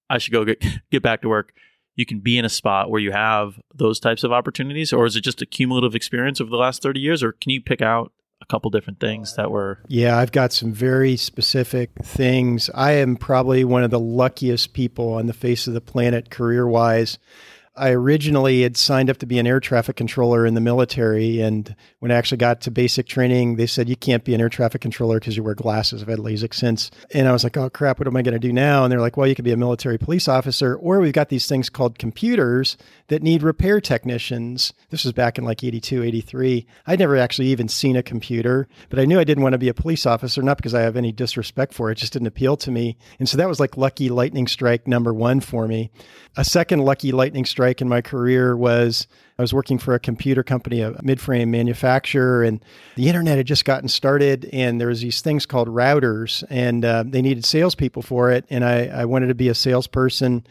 I 0.08 0.18
should 0.18 0.32
go 0.32 0.44
get, 0.44 0.64
get 0.90 1.02
back 1.02 1.22
to 1.22 1.28
work. 1.28 1.52
You 1.96 2.06
can 2.06 2.20
be 2.20 2.38
in 2.38 2.44
a 2.44 2.48
spot 2.48 2.90
where 2.90 3.00
you 3.00 3.10
have 3.10 3.60
those 3.74 3.98
types 3.98 4.22
of 4.22 4.32
opportunities, 4.32 4.92
or 4.92 5.06
is 5.06 5.16
it 5.16 5.22
just 5.22 5.42
a 5.42 5.46
cumulative 5.46 5.96
experience 5.96 6.40
over 6.40 6.50
the 6.50 6.56
last 6.56 6.80
30 6.80 7.00
years, 7.00 7.22
or 7.24 7.32
can 7.32 7.50
you 7.50 7.60
pick 7.60 7.82
out 7.82 8.12
couple 8.48 8.70
different 8.70 9.00
things 9.00 9.36
that 9.36 9.50
were 9.50 9.78
Yeah, 9.88 10.16
I've 10.18 10.32
got 10.32 10.52
some 10.52 10.72
very 10.72 11.16
specific 11.16 11.90
things. 12.02 12.70
I 12.74 12.92
am 12.92 13.16
probably 13.16 13.64
one 13.64 13.84
of 13.84 13.90
the 13.90 14.00
luckiest 14.00 14.72
people 14.72 15.14
on 15.14 15.26
the 15.26 15.32
face 15.32 15.66
of 15.66 15.74
the 15.74 15.80
planet 15.80 16.30
career 16.30 16.66
wise. 16.66 17.18
I 17.78 17.90
originally 17.90 18.62
had 18.62 18.76
signed 18.76 19.08
up 19.08 19.18
to 19.18 19.26
be 19.26 19.38
an 19.38 19.46
air 19.46 19.60
traffic 19.60 19.96
controller 19.96 20.44
in 20.44 20.54
the 20.54 20.60
military. 20.60 21.40
And 21.40 21.74
when 22.00 22.10
I 22.10 22.16
actually 22.16 22.38
got 22.38 22.60
to 22.62 22.70
basic 22.70 23.06
training, 23.06 23.56
they 23.56 23.66
said, 23.66 23.88
you 23.88 23.96
can't 23.96 24.24
be 24.24 24.34
an 24.34 24.40
air 24.40 24.48
traffic 24.48 24.80
controller 24.80 25.20
because 25.20 25.36
you 25.36 25.44
wear 25.44 25.54
glasses. 25.54 26.02
I've 26.02 26.08
had 26.08 26.18
LASIK 26.18 26.54
since. 26.54 26.90
And 27.14 27.28
I 27.28 27.32
was 27.32 27.44
like, 27.44 27.56
oh, 27.56 27.70
crap, 27.70 28.00
what 28.00 28.08
am 28.08 28.16
I 28.16 28.22
going 28.22 28.32
to 28.32 28.38
do 28.38 28.52
now? 28.52 28.82
And 28.82 28.90
they're 28.90 29.00
like, 29.00 29.16
well, 29.16 29.28
you 29.28 29.34
could 29.34 29.44
be 29.44 29.52
a 29.52 29.56
military 29.56 29.96
police 29.96 30.26
officer, 30.26 30.74
or 30.74 30.98
we've 30.98 31.12
got 31.12 31.28
these 31.28 31.46
things 31.46 31.70
called 31.70 31.98
computers 31.98 32.76
that 33.08 33.22
need 33.22 33.42
repair 33.42 33.80
technicians. 33.80 34.72
This 34.90 35.04
was 35.04 35.12
back 35.12 35.38
in 35.38 35.44
like 35.44 35.64
82, 35.64 36.02
83. 36.02 36.66
I'd 36.86 36.98
never 36.98 37.16
actually 37.16 37.48
even 37.48 37.68
seen 37.68 37.96
a 37.96 38.02
computer, 38.02 38.68
but 38.90 38.98
I 38.98 39.06
knew 39.06 39.18
I 39.18 39.24
didn't 39.24 39.42
want 39.42 39.54
to 39.54 39.58
be 39.58 39.68
a 39.68 39.74
police 39.74 40.06
officer, 40.06 40.42
not 40.42 40.58
because 40.58 40.74
I 40.74 40.82
have 40.82 40.96
any 40.96 41.10
disrespect 41.10 41.74
for 41.74 41.88
it, 41.88 41.92
it 41.92 42.00
just 42.00 42.12
didn't 42.12 42.28
appeal 42.28 42.56
to 42.58 42.70
me. 42.70 42.96
And 43.18 43.28
so 43.28 43.36
that 43.38 43.48
was 43.48 43.60
like 43.60 43.76
lucky 43.76 44.08
lightning 44.08 44.46
strike 44.46 44.86
number 44.86 45.12
one 45.12 45.40
for 45.40 45.66
me. 45.66 45.90
A 46.36 46.44
second 46.44 46.80
lucky 46.80 47.10
lightning 47.10 47.46
strike 47.46 47.80
in 47.80 47.88
my 47.88 48.02
career 48.02 48.56
was 48.56 49.06
I 49.38 49.42
was 49.42 49.54
working 49.54 49.78
for 49.78 49.94
a 49.94 50.00
computer 50.00 50.42
company, 50.42 50.80
a 50.80 51.00
mid-frame 51.02 51.50
manufacturer, 51.50 52.42
and 52.42 52.62
the 52.96 53.08
internet 53.08 53.36
had 53.36 53.46
just 53.46 53.64
gotten 53.64 53.88
started, 53.88 54.50
and 54.52 54.80
there 54.80 54.88
was 54.88 55.00
these 55.00 55.20
things 55.20 55.46
called 55.46 55.68
routers, 55.68 56.44
and 56.50 56.84
uh, 56.84 57.04
they 57.06 57.22
needed 57.22 57.44
salespeople 57.44 58.02
for 58.02 58.32
it, 58.32 58.44
and 58.50 58.64
I, 58.64 58.86
I 58.86 59.04
wanted 59.04 59.28
to 59.28 59.34
be 59.34 59.48
a 59.48 59.54
salesperson. 59.54 60.44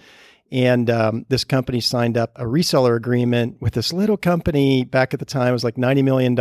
And 0.52 0.90
um, 0.90 1.26
this 1.28 1.44
company 1.44 1.82
signed 1.82 2.18
up 2.18 2.32
a 2.36 2.44
reseller 2.44 2.96
agreement 2.96 3.58
with 3.62 3.74
this 3.74 3.92
little 3.92 4.18
company 4.18 4.86
back 4.86 5.14
at 5.14 5.20
the 5.20 5.26
time. 5.26 5.50
It 5.50 5.54
was 5.54 5.64
like 5.64 5.76
$90 5.76 6.04
million 6.04 6.32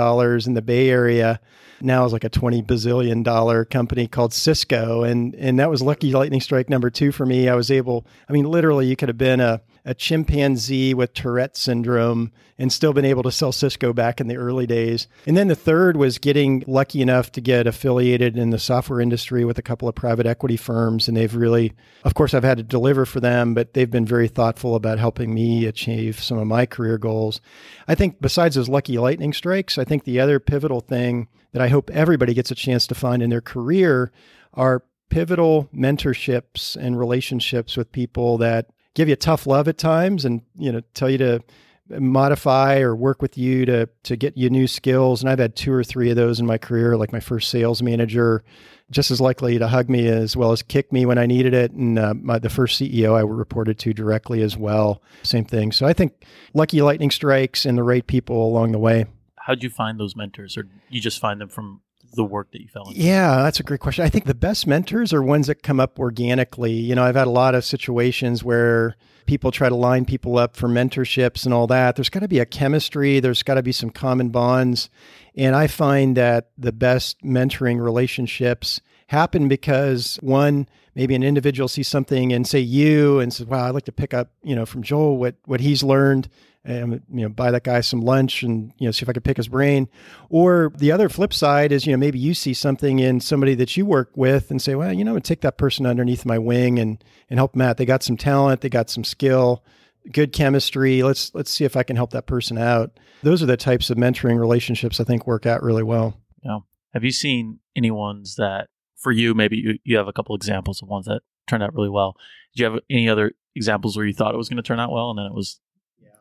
in 0.46 0.54
the 0.54 0.62
Bay 0.62 0.88
Area. 0.88 1.40
Now 1.80 2.04
it's 2.04 2.12
like 2.12 2.24
a 2.24 2.28
20 2.28 2.62
bazillion 2.62 3.24
dollar 3.24 3.64
company 3.64 4.06
called 4.06 4.32
Cisco. 4.32 5.02
And, 5.02 5.34
and 5.34 5.58
that 5.58 5.70
was 5.70 5.82
lucky 5.82 6.12
lightning 6.12 6.40
strike 6.40 6.70
number 6.70 6.88
two 6.88 7.10
for 7.10 7.26
me. 7.26 7.48
I 7.48 7.54
was 7.54 7.70
able, 7.70 8.06
I 8.28 8.32
mean, 8.32 8.44
literally, 8.44 8.86
you 8.86 8.96
could 8.96 9.08
have 9.08 9.18
been 9.18 9.40
a, 9.40 9.60
a 9.86 9.94
chimpanzee 9.94 10.92
with 10.94 11.14
Tourette 11.14 11.56
syndrome 11.56 12.32
and 12.58 12.72
still 12.72 12.92
been 12.92 13.04
able 13.04 13.22
to 13.22 13.30
sell 13.30 13.52
Cisco 13.52 13.92
back 13.92 14.20
in 14.20 14.26
the 14.26 14.36
early 14.36 14.66
days. 14.66 15.06
And 15.26 15.36
then 15.36 15.46
the 15.46 15.54
third 15.54 15.96
was 15.96 16.18
getting 16.18 16.64
lucky 16.66 17.00
enough 17.00 17.30
to 17.32 17.40
get 17.40 17.68
affiliated 17.68 18.36
in 18.36 18.50
the 18.50 18.58
software 18.58 19.00
industry 19.00 19.44
with 19.44 19.58
a 19.58 19.62
couple 19.62 19.88
of 19.88 19.94
private 19.94 20.26
equity 20.26 20.56
firms. 20.56 21.06
And 21.06 21.16
they've 21.16 21.34
really, 21.34 21.72
of 22.02 22.14
course, 22.14 22.34
I've 22.34 22.42
had 22.42 22.56
to 22.56 22.64
deliver 22.64 23.06
for 23.06 23.20
them, 23.20 23.54
but 23.54 23.74
they've 23.74 23.90
been 23.90 24.04
very 24.04 24.26
thoughtful 24.26 24.74
about 24.74 24.98
helping 24.98 25.32
me 25.32 25.66
achieve 25.66 26.20
some 26.20 26.38
of 26.38 26.48
my 26.48 26.66
career 26.66 26.98
goals. 26.98 27.40
I 27.86 27.94
think 27.94 28.20
besides 28.20 28.56
those 28.56 28.68
lucky 28.68 28.98
lightning 28.98 29.32
strikes, 29.32 29.78
I 29.78 29.84
think 29.84 30.02
the 30.02 30.18
other 30.18 30.40
pivotal 30.40 30.80
thing 30.80 31.28
that 31.52 31.62
I 31.62 31.68
hope 31.68 31.90
everybody 31.90 32.34
gets 32.34 32.50
a 32.50 32.56
chance 32.56 32.88
to 32.88 32.96
find 32.96 33.22
in 33.22 33.30
their 33.30 33.40
career 33.40 34.10
are 34.52 34.82
pivotal 35.10 35.68
mentorships 35.72 36.74
and 36.74 36.98
relationships 36.98 37.76
with 37.76 37.92
people 37.92 38.38
that 38.38 38.70
give 38.96 39.08
you 39.08 39.14
tough 39.14 39.46
love 39.46 39.68
at 39.68 39.78
times 39.78 40.24
and 40.24 40.42
you 40.58 40.72
know 40.72 40.80
tell 40.94 41.08
you 41.08 41.18
to 41.18 41.40
modify 41.88 42.80
or 42.80 42.96
work 42.96 43.22
with 43.22 43.38
you 43.38 43.64
to 43.66 43.88
to 44.02 44.16
get 44.16 44.36
you 44.36 44.50
new 44.50 44.66
skills. 44.66 45.22
And 45.22 45.30
I've 45.30 45.38
had 45.38 45.54
two 45.54 45.72
or 45.72 45.84
three 45.84 46.10
of 46.10 46.16
those 46.16 46.40
in 46.40 46.46
my 46.46 46.58
career 46.58 46.96
like 46.96 47.12
my 47.12 47.20
first 47.20 47.50
sales 47.50 47.82
manager 47.82 48.42
just 48.90 49.10
as 49.10 49.20
likely 49.20 49.58
to 49.58 49.68
hug 49.68 49.88
me 49.90 50.06
as 50.06 50.36
well 50.36 50.52
as 50.52 50.62
kick 50.62 50.92
me 50.92 51.06
when 51.06 51.18
I 51.18 51.26
needed 51.26 51.54
it. 51.54 51.72
And 51.72 51.98
uh, 51.98 52.14
my, 52.14 52.38
the 52.38 52.48
first 52.48 52.80
CEO 52.80 53.14
I 53.14 53.20
reported 53.20 53.78
to 53.80 53.92
directly 53.92 54.42
as 54.42 54.56
well. 54.56 55.02
Same 55.24 55.44
thing. 55.44 55.72
So 55.72 55.86
I 55.86 55.92
think 55.92 56.24
lucky 56.54 56.80
lightning 56.82 57.10
strikes 57.10 57.66
and 57.66 57.76
the 57.76 57.82
right 57.82 58.06
people 58.06 58.46
along 58.46 58.72
the 58.72 58.78
way. 58.78 59.06
How'd 59.36 59.62
you 59.62 59.70
find 59.70 59.98
those 59.98 60.16
mentors 60.16 60.56
or 60.56 60.68
you 60.88 61.00
just 61.00 61.20
find 61.20 61.40
them 61.40 61.48
from 61.48 61.80
the 62.12 62.24
work 62.24 62.50
that 62.52 62.60
you 62.60 62.68
fell 62.68 62.88
into? 62.88 63.00
Yeah, 63.00 63.42
that's 63.42 63.60
a 63.60 63.62
great 63.62 63.80
question. 63.80 64.04
I 64.04 64.08
think 64.08 64.24
the 64.24 64.34
best 64.34 64.66
mentors 64.66 65.12
are 65.12 65.22
ones 65.22 65.46
that 65.46 65.62
come 65.62 65.80
up 65.80 65.98
organically. 65.98 66.72
You 66.72 66.94
know, 66.94 67.04
I've 67.04 67.16
had 67.16 67.26
a 67.26 67.30
lot 67.30 67.54
of 67.54 67.64
situations 67.64 68.42
where 68.42 68.96
people 69.26 69.50
try 69.50 69.68
to 69.68 69.74
line 69.74 70.04
people 70.04 70.38
up 70.38 70.56
for 70.56 70.68
mentorships 70.68 71.44
and 71.44 71.52
all 71.52 71.66
that. 71.66 71.96
There's 71.96 72.08
got 72.08 72.20
to 72.20 72.28
be 72.28 72.38
a 72.38 72.46
chemistry, 72.46 73.20
there's 73.20 73.42
got 73.42 73.54
to 73.54 73.62
be 73.62 73.72
some 73.72 73.90
common 73.90 74.30
bonds. 74.30 74.88
And 75.34 75.54
I 75.54 75.66
find 75.66 76.16
that 76.16 76.50
the 76.56 76.72
best 76.72 77.22
mentoring 77.22 77.82
relationships 77.82 78.80
happen 79.06 79.48
because 79.48 80.18
one, 80.22 80.68
maybe 80.94 81.14
an 81.14 81.22
individual 81.22 81.68
sees 81.68 81.88
something 81.88 82.32
and 82.32 82.46
say 82.46 82.58
you 82.58 83.20
and 83.20 83.32
says, 83.32 83.46
wow, 83.46 83.66
I'd 83.66 83.74
like 83.74 83.84
to 83.84 83.92
pick 83.92 84.12
up, 84.14 84.30
you 84.42 84.56
know, 84.56 84.66
from 84.66 84.82
Joel 84.82 85.16
what, 85.16 85.36
what 85.44 85.60
he's 85.60 85.82
learned 85.82 86.28
and 86.66 87.00
you 87.12 87.22
know 87.22 87.28
buy 87.28 87.50
that 87.50 87.62
guy 87.62 87.80
some 87.80 88.00
lunch 88.00 88.42
and 88.42 88.72
you 88.78 88.86
know 88.86 88.90
see 88.90 89.04
if 89.04 89.08
I 89.08 89.12
could 89.12 89.24
pick 89.24 89.36
his 89.36 89.48
brain. 89.48 89.88
Or 90.28 90.72
the 90.76 90.92
other 90.92 91.08
flip 91.08 91.32
side 91.32 91.72
is 91.72 91.86
you 91.86 91.92
know 91.92 91.98
maybe 91.98 92.18
you 92.18 92.34
see 92.34 92.52
something 92.52 92.98
in 92.98 93.20
somebody 93.20 93.54
that 93.54 93.76
you 93.76 93.86
work 93.86 94.10
with 94.16 94.50
and 94.50 94.60
say, 94.60 94.74
well, 94.74 94.92
you 94.92 95.04
know, 95.04 95.14
I'm 95.14 95.22
take 95.22 95.40
that 95.42 95.58
person 95.58 95.86
underneath 95.86 96.26
my 96.26 96.38
wing 96.38 96.78
and 96.78 97.02
and 97.30 97.38
help 97.38 97.52
them 97.52 97.62
out. 97.62 97.76
They 97.76 97.86
got 97.86 98.02
some 98.02 98.16
talent, 98.16 98.60
they 98.60 98.68
got 98.68 98.90
some 98.90 99.04
skill, 99.04 99.64
good 100.12 100.32
chemistry. 100.32 101.02
Let's 101.02 101.32
let's 101.34 101.50
see 101.50 101.64
if 101.64 101.76
I 101.76 101.82
can 101.82 101.96
help 101.96 102.10
that 102.10 102.26
person 102.26 102.58
out. 102.58 102.98
Those 103.22 103.42
are 103.42 103.46
the 103.46 103.56
types 103.56 103.88
of 103.88 103.96
mentoring 103.96 104.38
relationships 104.38 105.00
I 105.00 105.04
think 105.04 105.26
work 105.26 105.46
out 105.46 105.62
really 105.62 105.82
well. 105.82 106.20
Yeah. 106.42 106.58
Have 106.92 107.04
you 107.04 107.12
seen 107.12 107.60
any 107.76 107.90
ones 107.90 108.34
that 108.36 108.68
for 109.06 109.12
you 109.12 109.34
maybe 109.34 109.56
you, 109.56 109.78
you 109.84 109.96
have 109.96 110.08
a 110.08 110.12
couple 110.12 110.34
examples 110.34 110.82
of 110.82 110.88
ones 110.88 111.06
that 111.06 111.22
turned 111.46 111.62
out 111.62 111.72
really 111.72 111.88
well? 111.88 112.16
Did 112.52 112.60
you 112.60 112.64
have 112.72 112.80
any 112.90 113.08
other 113.08 113.34
examples 113.54 113.96
where 113.96 114.04
you 114.04 114.12
thought 114.12 114.34
it 114.34 114.36
was 114.36 114.48
going 114.48 114.56
to 114.56 114.64
turn 114.64 114.80
out 114.80 114.90
well 114.90 115.10
and 115.10 115.18
then 115.20 115.26
it 115.26 115.32
was 115.32 115.60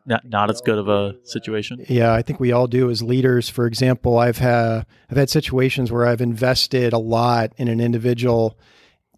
not 0.06 0.24
not 0.24 0.50
as 0.50 0.60
good 0.60 0.78
of 0.78 0.88
a 0.88 1.16
situation. 1.24 1.84
Yeah, 1.88 2.14
I 2.14 2.22
think 2.22 2.38
we 2.38 2.52
all 2.52 2.68
do 2.68 2.90
as 2.90 3.02
leaders. 3.02 3.48
For 3.48 3.66
example, 3.66 4.18
I've 4.18 4.38
had 4.38 4.86
I've 5.10 5.16
had 5.16 5.28
situations 5.28 5.90
where 5.90 6.06
I've 6.06 6.20
invested 6.20 6.92
a 6.92 6.98
lot 6.98 7.52
in 7.56 7.66
an 7.66 7.80
individual. 7.80 8.56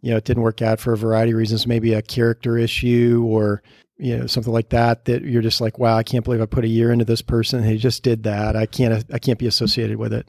You 0.01 0.13
know, 0.13 0.17
it 0.17 0.25
didn't 0.25 0.45
work 0.45 0.63
out 0.63 0.81
for 0.81 0.95
a 0.95 0.97
variety 0.97 1.33
of 1.33 1.37
reasons, 1.37 1.67
maybe 1.67 1.93
a 1.93 2.01
character 2.01 2.57
issue 2.57 3.23
or 3.29 3.63
you 3.99 4.17
know 4.17 4.27
something 4.27 4.53
like 4.53 4.71
that. 4.71 5.05
That 5.05 5.25
you're 5.25 5.43
just 5.43 5.61
like, 5.61 5.79
wow, 5.79 5.99
I 5.99 6.05
can't 6.05 6.25
believe 6.25 6.41
I 6.41 6.47
put 6.47 6.65
a 6.65 6.69
year 6.69 6.91
into 6.91 7.05
this 7.05 7.21
person. 7.21 7.63
He 7.63 7.77
just 7.77 8.03
did 8.03 8.23
that. 8.23 8.57
I 8.57 8.65
can't 8.65 9.05
I 9.13 9.19
can't 9.19 9.39
be 9.39 9.47
associated 9.47 9.99
with 9.99 10.15
it. 10.15 10.27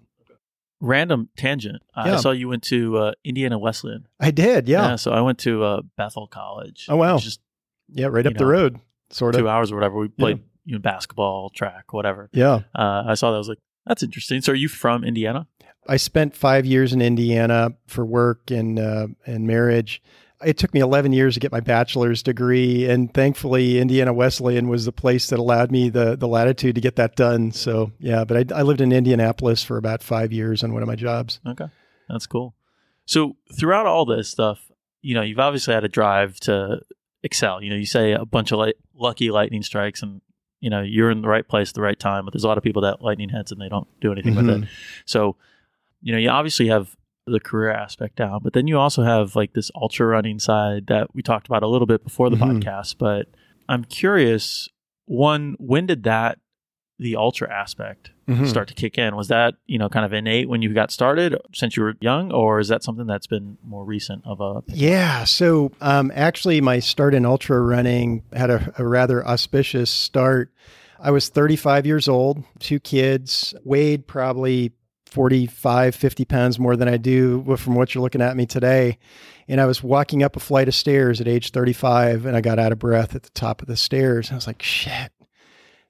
Random 0.82 1.30
tangent. 1.36 1.82
Uh, 1.96 2.04
yeah. 2.06 2.14
I 2.14 2.18
saw 2.18 2.32
you 2.32 2.48
went 2.48 2.64
to 2.64 2.98
uh, 2.98 3.12
Indiana 3.24 3.60
Wesleyan. 3.60 4.08
I 4.20 4.32
did, 4.32 4.70
yeah. 4.70 4.90
yeah 4.90 4.96
so 4.96 5.12
I 5.12 5.22
went 5.22 5.40
to 5.40 5.64
uh, 5.64 5.82
Bethel 5.98 6.28
College. 6.28 6.86
Oh 6.88 6.96
wow! 6.96 7.18
Just 7.18 7.42
yeah, 7.90 8.08
right 8.08 8.26
up 8.26 8.34
know, 8.34 8.40
the 8.40 8.46
road, 8.46 8.80
sort 9.10 9.36
of 9.36 9.42
two 9.42 9.50
hours 9.50 9.72
or 9.72 9.76
whatever. 9.76 9.98
We 9.98 10.08
played 10.08 10.38
yeah 10.38 10.44
you 10.70 10.76
know, 10.76 10.80
basketball, 10.80 11.50
track, 11.50 11.94
whatever. 11.94 12.30
Yeah. 12.32 12.62
Uh, 12.76 13.04
I 13.08 13.16
saw 13.16 13.32
that. 13.32 13.36
I 13.36 13.40
was 13.40 13.50
like, 13.50 13.58
that's 13.88 14.04
interesting. 14.04 14.42
So 14.42 14.52
are 14.52 14.56
you 14.56 14.68
from 14.68 15.04
Indiana? 15.04 15.48
I 15.88 15.98
spent 15.98 16.36
five 16.36 16.64
years 16.68 16.94
in 16.94 17.02
Indiana 17.02 17.72
for 17.88 18.06
work 18.06 18.52
and 18.52 18.78
uh, 18.78 19.08
and 19.26 19.48
marriage. 19.48 20.04
It 20.46 20.58
took 20.58 20.74
me 20.74 20.80
11 20.80 21.12
years 21.12 21.34
to 21.34 21.40
get 21.40 21.52
my 21.52 21.60
bachelor's 21.60 22.24
degree, 22.24 22.90
and 22.90 23.14
thankfully, 23.14 23.80
Indiana 23.80 24.14
Wesleyan 24.14 24.70
was 24.70 24.86
the 24.86 24.92
place 24.92 25.28
that 25.28 25.40
allowed 25.40 25.72
me 25.72 25.90
the 25.90 26.16
the 26.16 26.28
latitude 26.28 26.76
to 26.76 26.82
get 26.82 26.96
that 26.96 27.16
done. 27.16 27.52
So, 27.52 27.92
yeah, 28.00 28.24
but 28.24 28.52
I, 28.52 28.60
I 28.60 28.62
lived 28.62 28.80
in 28.80 28.92
Indianapolis 28.92 29.64
for 29.64 29.78
about 29.78 30.02
five 30.02 30.32
years 30.32 30.64
on 30.64 30.74
one 30.74 30.82
of 30.82 30.88
my 30.88 30.96
jobs. 30.96 31.40
Okay, 31.46 31.68
that's 32.08 32.26
cool. 32.26 32.56
So, 33.06 33.36
throughout 33.58 33.86
all 33.86 34.06
this 34.06 34.30
stuff, 34.30 34.72
you 35.02 35.14
know, 35.14 35.22
you've 35.22 35.40
obviously 35.40 35.74
had 35.74 35.84
a 35.84 35.90
drive 35.90 36.40
to 36.42 36.82
excel. 37.22 37.62
You 37.62 37.72
know, 37.72 37.76
you 37.76 37.86
say 37.86 38.14
a 38.14 38.26
bunch 38.26 38.54
of 38.54 38.60
light, 38.60 38.76
lucky 38.96 39.32
lightning 39.32 39.64
strikes, 39.64 40.02
and 40.02 40.22
you 40.60 40.70
know 40.70 40.82
you're 40.82 41.12
in 41.12 41.22
the 41.22 41.28
right 41.28 41.48
place 41.48 41.70
at 41.70 41.76
the 41.76 41.82
right 41.82 42.00
time 42.00 42.26
but 42.26 42.34
there's 42.34 42.44
a 42.44 42.48
lot 42.48 42.58
of 42.58 42.64
people 42.64 42.82
that 42.82 43.02
lightning 43.02 43.30
hits 43.30 43.52
and 43.52 43.62
they 43.62 43.70
don't 43.70 43.88
do 44.02 44.12
anything 44.12 44.34
mm-hmm. 44.34 44.48
with 44.48 44.56
it 44.58 44.62
mm-hmm. 44.62 44.72
so 45.06 45.36
you 46.02 46.12
know 46.12 46.18
you 46.18 46.30
obviously 46.30 46.68
have 46.68 46.96
the 47.32 47.40
career 47.40 47.72
aspect 47.72 48.16
down 48.16 48.40
but 48.44 48.54
then 48.54 48.68
you 48.68 48.78
also 48.78 49.04
have 49.04 49.36
like 49.36 49.54
this 49.54 49.72
ultra 49.76 50.06
running 50.06 50.40
side 50.40 50.88
that 50.88 51.14
we 51.14 51.22
talked 51.22 51.48
about 51.48 51.64
a 51.64 51.68
little 51.68 51.88
bit 51.88 52.04
before 52.04 52.30
the 52.30 52.36
mm-hmm. 52.36 52.60
podcast 52.60 52.96
but 52.98 53.28
i'm 53.68 53.84
curious 53.84 54.70
one 55.06 55.56
when 55.60 55.86
did 55.86 56.04
that 56.04 56.38
the 57.00 57.16
ultra 57.16 57.52
aspect 57.52 58.12
mm-hmm. 58.28 58.46
start 58.46 58.68
to 58.68 58.74
kick 58.74 58.98
in? 58.98 59.16
Was 59.16 59.30
that, 59.30 59.56
you 59.66 59.80
know, 59.80 59.90
kind 59.90 60.06
of 60.06 60.14
innate 60.14 60.50
when 60.50 60.62
you 60.62 60.74
got 60.74 60.92
started 60.92 61.36
since 61.54 61.76
you 61.76 61.84
were 61.84 61.96
young, 62.02 62.32
or 62.32 62.60
is 62.60 62.68
that 62.68 62.84
something 62.84 63.08
that's 63.08 63.26
been 63.26 63.58
more 63.66 63.86
recent 63.86 64.22
of 64.26 64.42
a? 64.42 64.62
Yeah. 64.68 65.24
So 65.24 65.72
um, 65.82 66.12
actually, 66.14 66.62
my 66.62 66.80
start 66.80 67.16
in 67.16 67.26
ultra 67.26 67.60
running 67.60 68.24
had 68.34 68.50
a, 68.50 68.74
a 68.78 68.86
rather 68.86 69.26
auspicious 69.26 69.90
start. 69.90 70.52
I 71.00 71.12
was 71.12 71.30
35 71.30 71.86
years 71.86 72.10
old, 72.10 72.44
two 72.60 72.80
kids, 72.82 73.54
weighed 73.64 74.06
probably 74.06 74.74
45, 75.10 75.96
50 75.96 76.26
pounds 76.26 76.60
more 76.60 76.76
than 76.76 76.88
I 76.88 76.98
do 76.98 77.56
from 77.58 77.76
what 77.76 77.94
you're 77.94 78.02
looking 78.02 78.22
at 78.22 78.38
me 78.38 78.46
today. 78.46 78.98
And 79.48 79.60
I 79.60 79.66
was 79.66 79.84
walking 79.84 80.24
up 80.24 80.36
a 80.36 80.40
flight 80.40 80.68
of 80.68 80.76
stairs 80.76 81.20
at 81.20 81.28
age 81.28 81.52
35 81.52 82.26
and 82.26 82.36
I 82.36 82.42
got 82.42 82.60
out 82.60 82.72
of 82.72 82.80
breath 82.80 83.16
at 83.16 83.24
the 83.24 83.30
top 83.32 83.62
of 83.62 83.68
the 83.68 83.78
stairs. 83.78 84.32
I 84.32 84.36
was 84.36 84.48
like, 84.48 84.62
shit, 84.62 85.12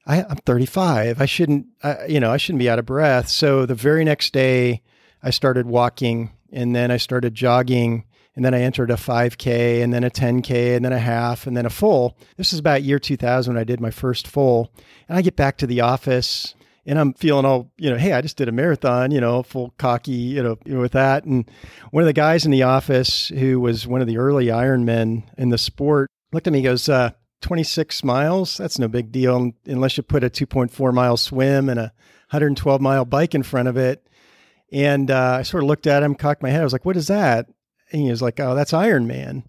I, 0.06 0.20
am 0.22 0.38
35. 0.46 1.22
I 1.22 1.26
shouldn't, 1.26 1.68
I, 1.84 2.06
you 2.06 2.20
know, 2.20 2.32
I 2.32 2.38
shouldn't 2.38 2.60
be 2.60 2.70
out 2.70 2.80
of 2.80 2.86
breath. 2.86 3.28
So 3.28 3.66
the 3.66 3.76
very 3.76 4.04
next 4.04 4.34
day, 4.34 4.82
I 5.22 5.30
started 5.32 5.68
walking, 5.68 6.32
and 6.52 6.76
then 6.76 6.92
I 6.92 6.98
started 6.98 7.36
jogging, 7.36 8.06
and 8.36 8.46
then 8.46 8.54
I 8.54 8.62
entered 8.62 8.90
a 8.90 8.96
5K, 8.96 9.84
and 9.84 9.94
then 9.94 10.04
a 10.04 10.10
10K, 10.10 10.76
and 10.76 10.86
then 10.86 10.94
a 10.94 11.00
half, 11.00 11.46
and 11.46 11.58
then 11.58 11.66
a 11.66 11.70
full. 11.70 12.18
This 12.38 12.54
is 12.54 12.60
about 12.60 12.84
year 12.84 13.00
2000 13.00 13.54
when 13.54 13.60
I 13.60 13.66
did 13.66 13.82
my 13.82 13.92
first 13.92 14.28
full. 14.28 14.72
And 15.08 15.18
I 15.18 15.22
get 15.22 15.36
back 15.36 15.58
to 15.58 15.68
the 15.68 15.82
office, 15.82 16.56
and 16.90 16.98
I'm 16.98 17.14
feeling 17.14 17.46
all, 17.46 17.72
you 17.78 17.92
know, 17.92 17.98
hey, 17.98 18.14
I 18.14 18.22
just 18.22 18.36
did 18.36 18.50
a 18.50 18.52
marathon, 18.52 19.12
you 19.12 19.22
know, 19.22 19.44
full 19.44 19.76
cocky, 19.78 20.12
you 20.12 20.42
know, 20.42 20.58
with 20.66 20.94
that. 20.94 21.24
And 21.24 21.48
one 21.92 22.02
of 22.02 22.08
the 22.08 22.14
guys 22.14 22.46
in 22.46 22.52
the 22.52 22.64
office 22.64 23.28
who 23.28 23.60
was 23.60 23.86
one 23.86 24.02
of 24.02 24.08
the 24.08 24.18
early 24.18 24.48
Ironmen 24.48 25.22
in 25.38 25.50
the 25.50 25.60
sport 25.60 26.10
looked 26.34 26.48
at 26.48 26.54
me, 26.54 26.64
goes, 26.64 26.90
uh, 26.90 27.12
26 27.42 28.04
miles. 28.04 28.58
That's 28.58 28.80
no 28.80 28.88
big 28.88 29.12
deal 29.12 29.52
unless 29.68 29.98
you 29.98 30.04
put 30.04 30.24
a 30.24 30.32
2.4 30.32 30.92
mile 30.92 31.16
swim 31.16 31.70
and 31.70 31.80
a 31.80 31.94
112 32.32 32.82
mile 32.82 33.06
bike 33.06 33.36
in 33.36 33.44
front 33.44 33.68
of 33.68 33.78
it. 33.78 34.08
And 34.72 35.12
uh, 35.12 35.38
I 35.40 35.44
sort 35.44 35.64
of 35.64 35.68
looked 35.68 35.86
at 35.86 36.02
him, 36.02 36.16
cocked 36.16 36.42
my 36.42 36.50
head. 36.50 36.62
I 36.62 36.64
was 36.64 36.74
like, 36.74 36.86
"What 36.86 36.98
is 36.98 37.08
that?" 37.08 37.48
And 37.92 38.02
he 38.02 38.10
was 38.10 38.22
like, 38.22 38.40
"Oh, 38.40 38.56
that's 38.56 38.74
Iron 38.74 39.08
Man." 39.08 39.44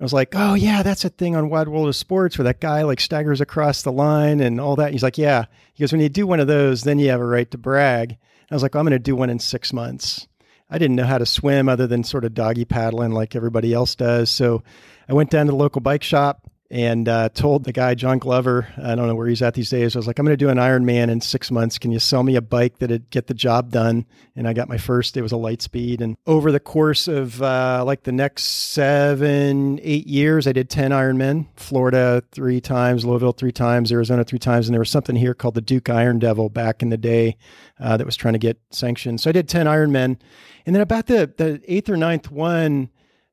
I 0.00 0.02
was 0.02 0.14
like, 0.14 0.30
"Oh 0.34 0.54
yeah, 0.54 0.82
that's 0.82 1.04
a 1.04 1.10
thing 1.10 1.36
on 1.36 1.50
Wide 1.50 1.68
World 1.68 1.88
of 1.88 1.94
Sports 1.94 2.38
where 2.38 2.44
that 2.44 2.60
guy 2.60 2.82
like 2.82 3.00
staggers 3.00 3.40
across 3.40 3.82
the 3.82 3.92
line 3.92 4.40
and 4.40 4.58
all 4.58 4.76
that." 4.76 4.92
He's 4.92 5.02
like, 5.02 5.18
"Yeah." 5.18 5.44
He 5.74 5.82
goes, 5.82 5.92
"When 5.92 6.00
you 6.00 6.08
do 6.08 6.26
one 6.26 6.40
of 6.40 6.46
those, 6.46 6.82
then 6.82 6.98
you 6.98 7.10
have 7.10 7.20
a 7.20 7.26
right 7.26 7.50
to 7.50 7.58
brag." 7.58 8.16
I 8.50 8.54
was 8.54 8.62
like, 8.62 8.74
well, 8.74 8.80
"I'm 8.80 8.86
going 8.86 8.98
to 8.98 8.98
do 8.98 9.14
one 9.14 9.30
in 9.30 9.38
six 9.38 9.72
months." 9.72 10.26
I 10.70 10.78
didn't 10.78 10.96
know 10.96 11.04
how 11.04 11.18
to 11.18 11.26
swim 11.26 11.68
other 11.68 11.86
than 11.86 12.04
sort 12.04 12.24
of 12.24 12.32
doggy 12.32 12.64
paddling 12.64 13.10
like 13.12 13.36
everybody 13.36 13.74
else 13.74 13.94
does. 13.94 14.30
So 14.30 14.62
I 15.08 15.12
went 15.12 15.30
down 15.30 15.46
to 15.46 15.52
the 15.52 15.58
local 15.58 15.80
bike 15.80 16.04
shop, 16.04 16.49
and 16.70 17.08
uh, 17.08 17.28
told 17.30 17.64
the 17.64 17.72
guy 17.72 17.94
John 17.94 18.18
Glover, 18.18 18.68
I 18.80 18.94
don't 18.94 19.08
know 19.08 19.16
where 19.16 19.26
he's 19.26 19.42
at 19.42 19.54
these 19.54 19.70
days. 19.70 19.96
I 19.96 19.98
was 19.98 20.06
like, 20.06 20.20
I'm 20.20 20.24
going 20.24 20.38
to 20.38 20.44
do 20.44 20.50
an 20.50 20.58
Ironman 20.58 21.10
in 21.10 21.20
six 21.20 21.50
months. 21.50 21.78
Can 21.78 21.90
you 21.90 21.98
sell 21.98 22.22
me 22.22 22.36
a 22.36 22.40
bike 22.40 22.78
that'd 22.78 23.10
get 23.10 23.26
the 23.26 23.34
job 23.34 23.72
done? 23.72 24.06
And 24.36 24.46
I 24.46 24.52
got 24.52 24.68
my 24.68 24.78
first. 24.78 25.16
It 25.16 25.22
was 25.22 25.32
a 25.32 25.36
Litespeed, 25.36 26.00
And 26.00 26.16
over 26.28 26.52
the 26.52 26.60
course 26.60 27.08
of 27.08 27.42
uh, 27.42 27.82
like 27.84 28.04
the 28.04 28.12
next 28.12 28.44
seven, 28.44 29.80
eight 29.82 30.06
years, 30.06 30.46
I 30.46 30.52
did 30.52 30.70
ten 30.70 30.92
Ironmen. 30.92 31.48
Florida 31.56 32.22
three 32.30 32.60
times, 32.60 33.04
Louisville 33.04 33.32
three 33.32 33.52
times, 33.52 33.90
Arizona 33.90 34.22
three 34.22 34.38
times, 34.38 34.68
and 34.68 34.72
there 34.72 34.80
was 34.80 34.90
something 34.90 35.16
here 35.16 35.34
called 35.34 35.54
the 35.54 35.60
Duke 35.60 35.90
Iron 35.90 36.20
Devil 36.20 36.50
back 36.50 36.82
in 36.82 36.90
the 36.90 36.96
day 36.96 37.36
uh, 37.80 37.96
that 37.96 38.06
was 38.06 38.16
trying 38.16 38.34
to 38.34 38.38
get 38.38 38.60
sanctioned. 38.70 39.20
So 39.20 39.30
I 39.30 39.32
did 39.32 39.48
ten 39.48 39.66
Ironmen, 39.66 40.18
and 40.64 40.74
then 40.74 40.82
about 40.82 41.06
the 41.06 41.32
the 41.36 41.60
eighth 41.66 41.88
or 41.88 41.96
ninth 41.96 42.30
one. 42.30 42.90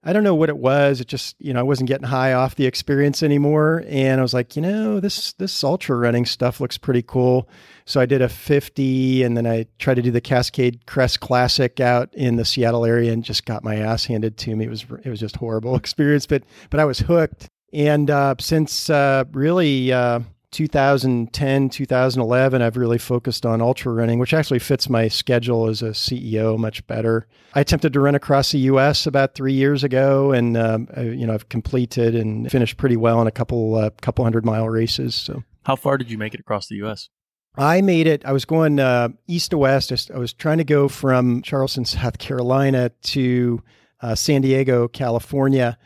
I 0.07 0.13
don't 0.13 0.23
know 0.23 0.35
what 0.35 0.47
it 0.47 0.57
was. 0.57 1.01
It 1.01 1.09
just, 1.09 1.35
you 1.37 1.51
know, 1.51 1.59
I 1.59 1.63
wasn't 1.63 1.89
getting 1.89 2.07
high 2.07 2.31
off 2.31 2.55
the 2.55 2.65
experience 2.65 3.21
anymore. 3.21 3.83
And 3.89 4.21
I 4.21 4.23
was 4.23 4.33
like, 4.33 4.55
you 4.55 4.61
know, 4.61 5.01
this 5.01 5.33
this 5.33 5.65
ultra 5.65 5.97
running 5.97 6.25
stuff 6.25 6.61
looks 6.61 6.77
pretty 6.77 7.01
cool. 7.01 7.49
So 7.83 7.99
I 7.99 8.05
did 8.05 8.21
a 8.21 8.29
50 8.29 9.23
and 9.23 9.35
then 9.35 9.45
I 9.45 9.65
tried 9.79 9.95
to 9.95 10.01
do 10.01 10.11
the 10.11 10.21
Cascade 10.21 10.85
Crest 10.85 11.19
Classic 11.19 11.81
out 11.81 12.13
in 12.13 12.37
the 12.37 12.45
Seattle 12.45 12.85
area 12.85 13.11
and 13.11 13.21
just 13.21 13.45
got 13.45 13.65
my 13.65 13.75
ass 13.75 14.05
handed 14.05 14.37
to 14.37 14.55
me. 14.55 14.63
It 14.63 14.69
was 14.69 14.85
it 15.03 15.09
was 15.09 15.19
just 15.19 15.35
horrible 15.35 15.75
experience, 15.83 16.25
but 16.25 16.43
but 16.69 16.79
I 16.79 16.85
was 16.85 16.99
hooked. 16.99 17.49
And 17.73 18.09
uh, 18.09 18.35
since 18.39 18.89
uh, 18.89 19.25
really 19.33 19.91
uh, 19.91 20.21
2010, 20.51 21.69
2011, 21.69 22.61
I've 22.61 22.77
really 22.77 22.97
focused 22.97 23.45
on 23.45 23.61
ultra 23.61 23.91
running, 23.91 24.17
which 24.19 24.33
actually 24.33 24.59
fits 24.59 24.89
my 24.89 25.07
schedule 25.07 25.67
as 25.67 25.81
a 25.81 25.89
CEO 25.89 26.57
much 26.57 26.85
better. 26.87 27.27
I 27.53 27.61
attempted 27.61 27.93
to 27.93 27.99
run 27.99 28.15
across 28.15 28.51
the 28.51 28.59
U.S. 28.59 29.05
about 29.05 29.35
three 29.35 29.53
years 29.53 29.83
ago, 29.83 30.31
and 30.31 30.55
um, 30.55 30.87
I, 30.95 31.01
you 31.01 31.27
know 31.27 31.33
I've 31.33 31.49
completed 31.49 32.15
and 32.15 32.49
finished 32.49 32.77
pretty 32.77 32.97
well 32.97 33.21
in 33.21 33.27
a 33.27 33.31
couple 33.31 33.75
uh, 33.75 33.89
couple 34.01 34.23
hundred 34.23 34.45
mile 34.45 34.69
races. 34.69 35.15
So, 35.15 35.43
how 35.65 35.75
far 35.75 35.97
did 35.97 36.09
you 36.09 36.17
make 36.17 36.33
it 36.33 36.39
across 36.39 36.67
the 36.67 36.75
U.S.? 36.75 37.09
I 37.57 37.81
made 37.81 38.07
it. 38.07 38.23
I 38.23 38.31
was 38.31 38.45
going 38.45 38.79
uh, 38.79 39.09
east 39.27 39.51
to 39.51 39.57
west. 39.57 40.11
I 40.13 40.17
was 40.17 40.31
trying 40.31 40.59
to 40.59 40.63
go 40.63 40.87
from 40.87 41.41
Charleston, 41.41 41.85
South 41.85 42.19
Carolina, 42.19 42.91
to 43.03 43.63
uh, 44.01 44.15
San 44.15 44.41
Diego, 44.41 44.87
California, 44.87 45.77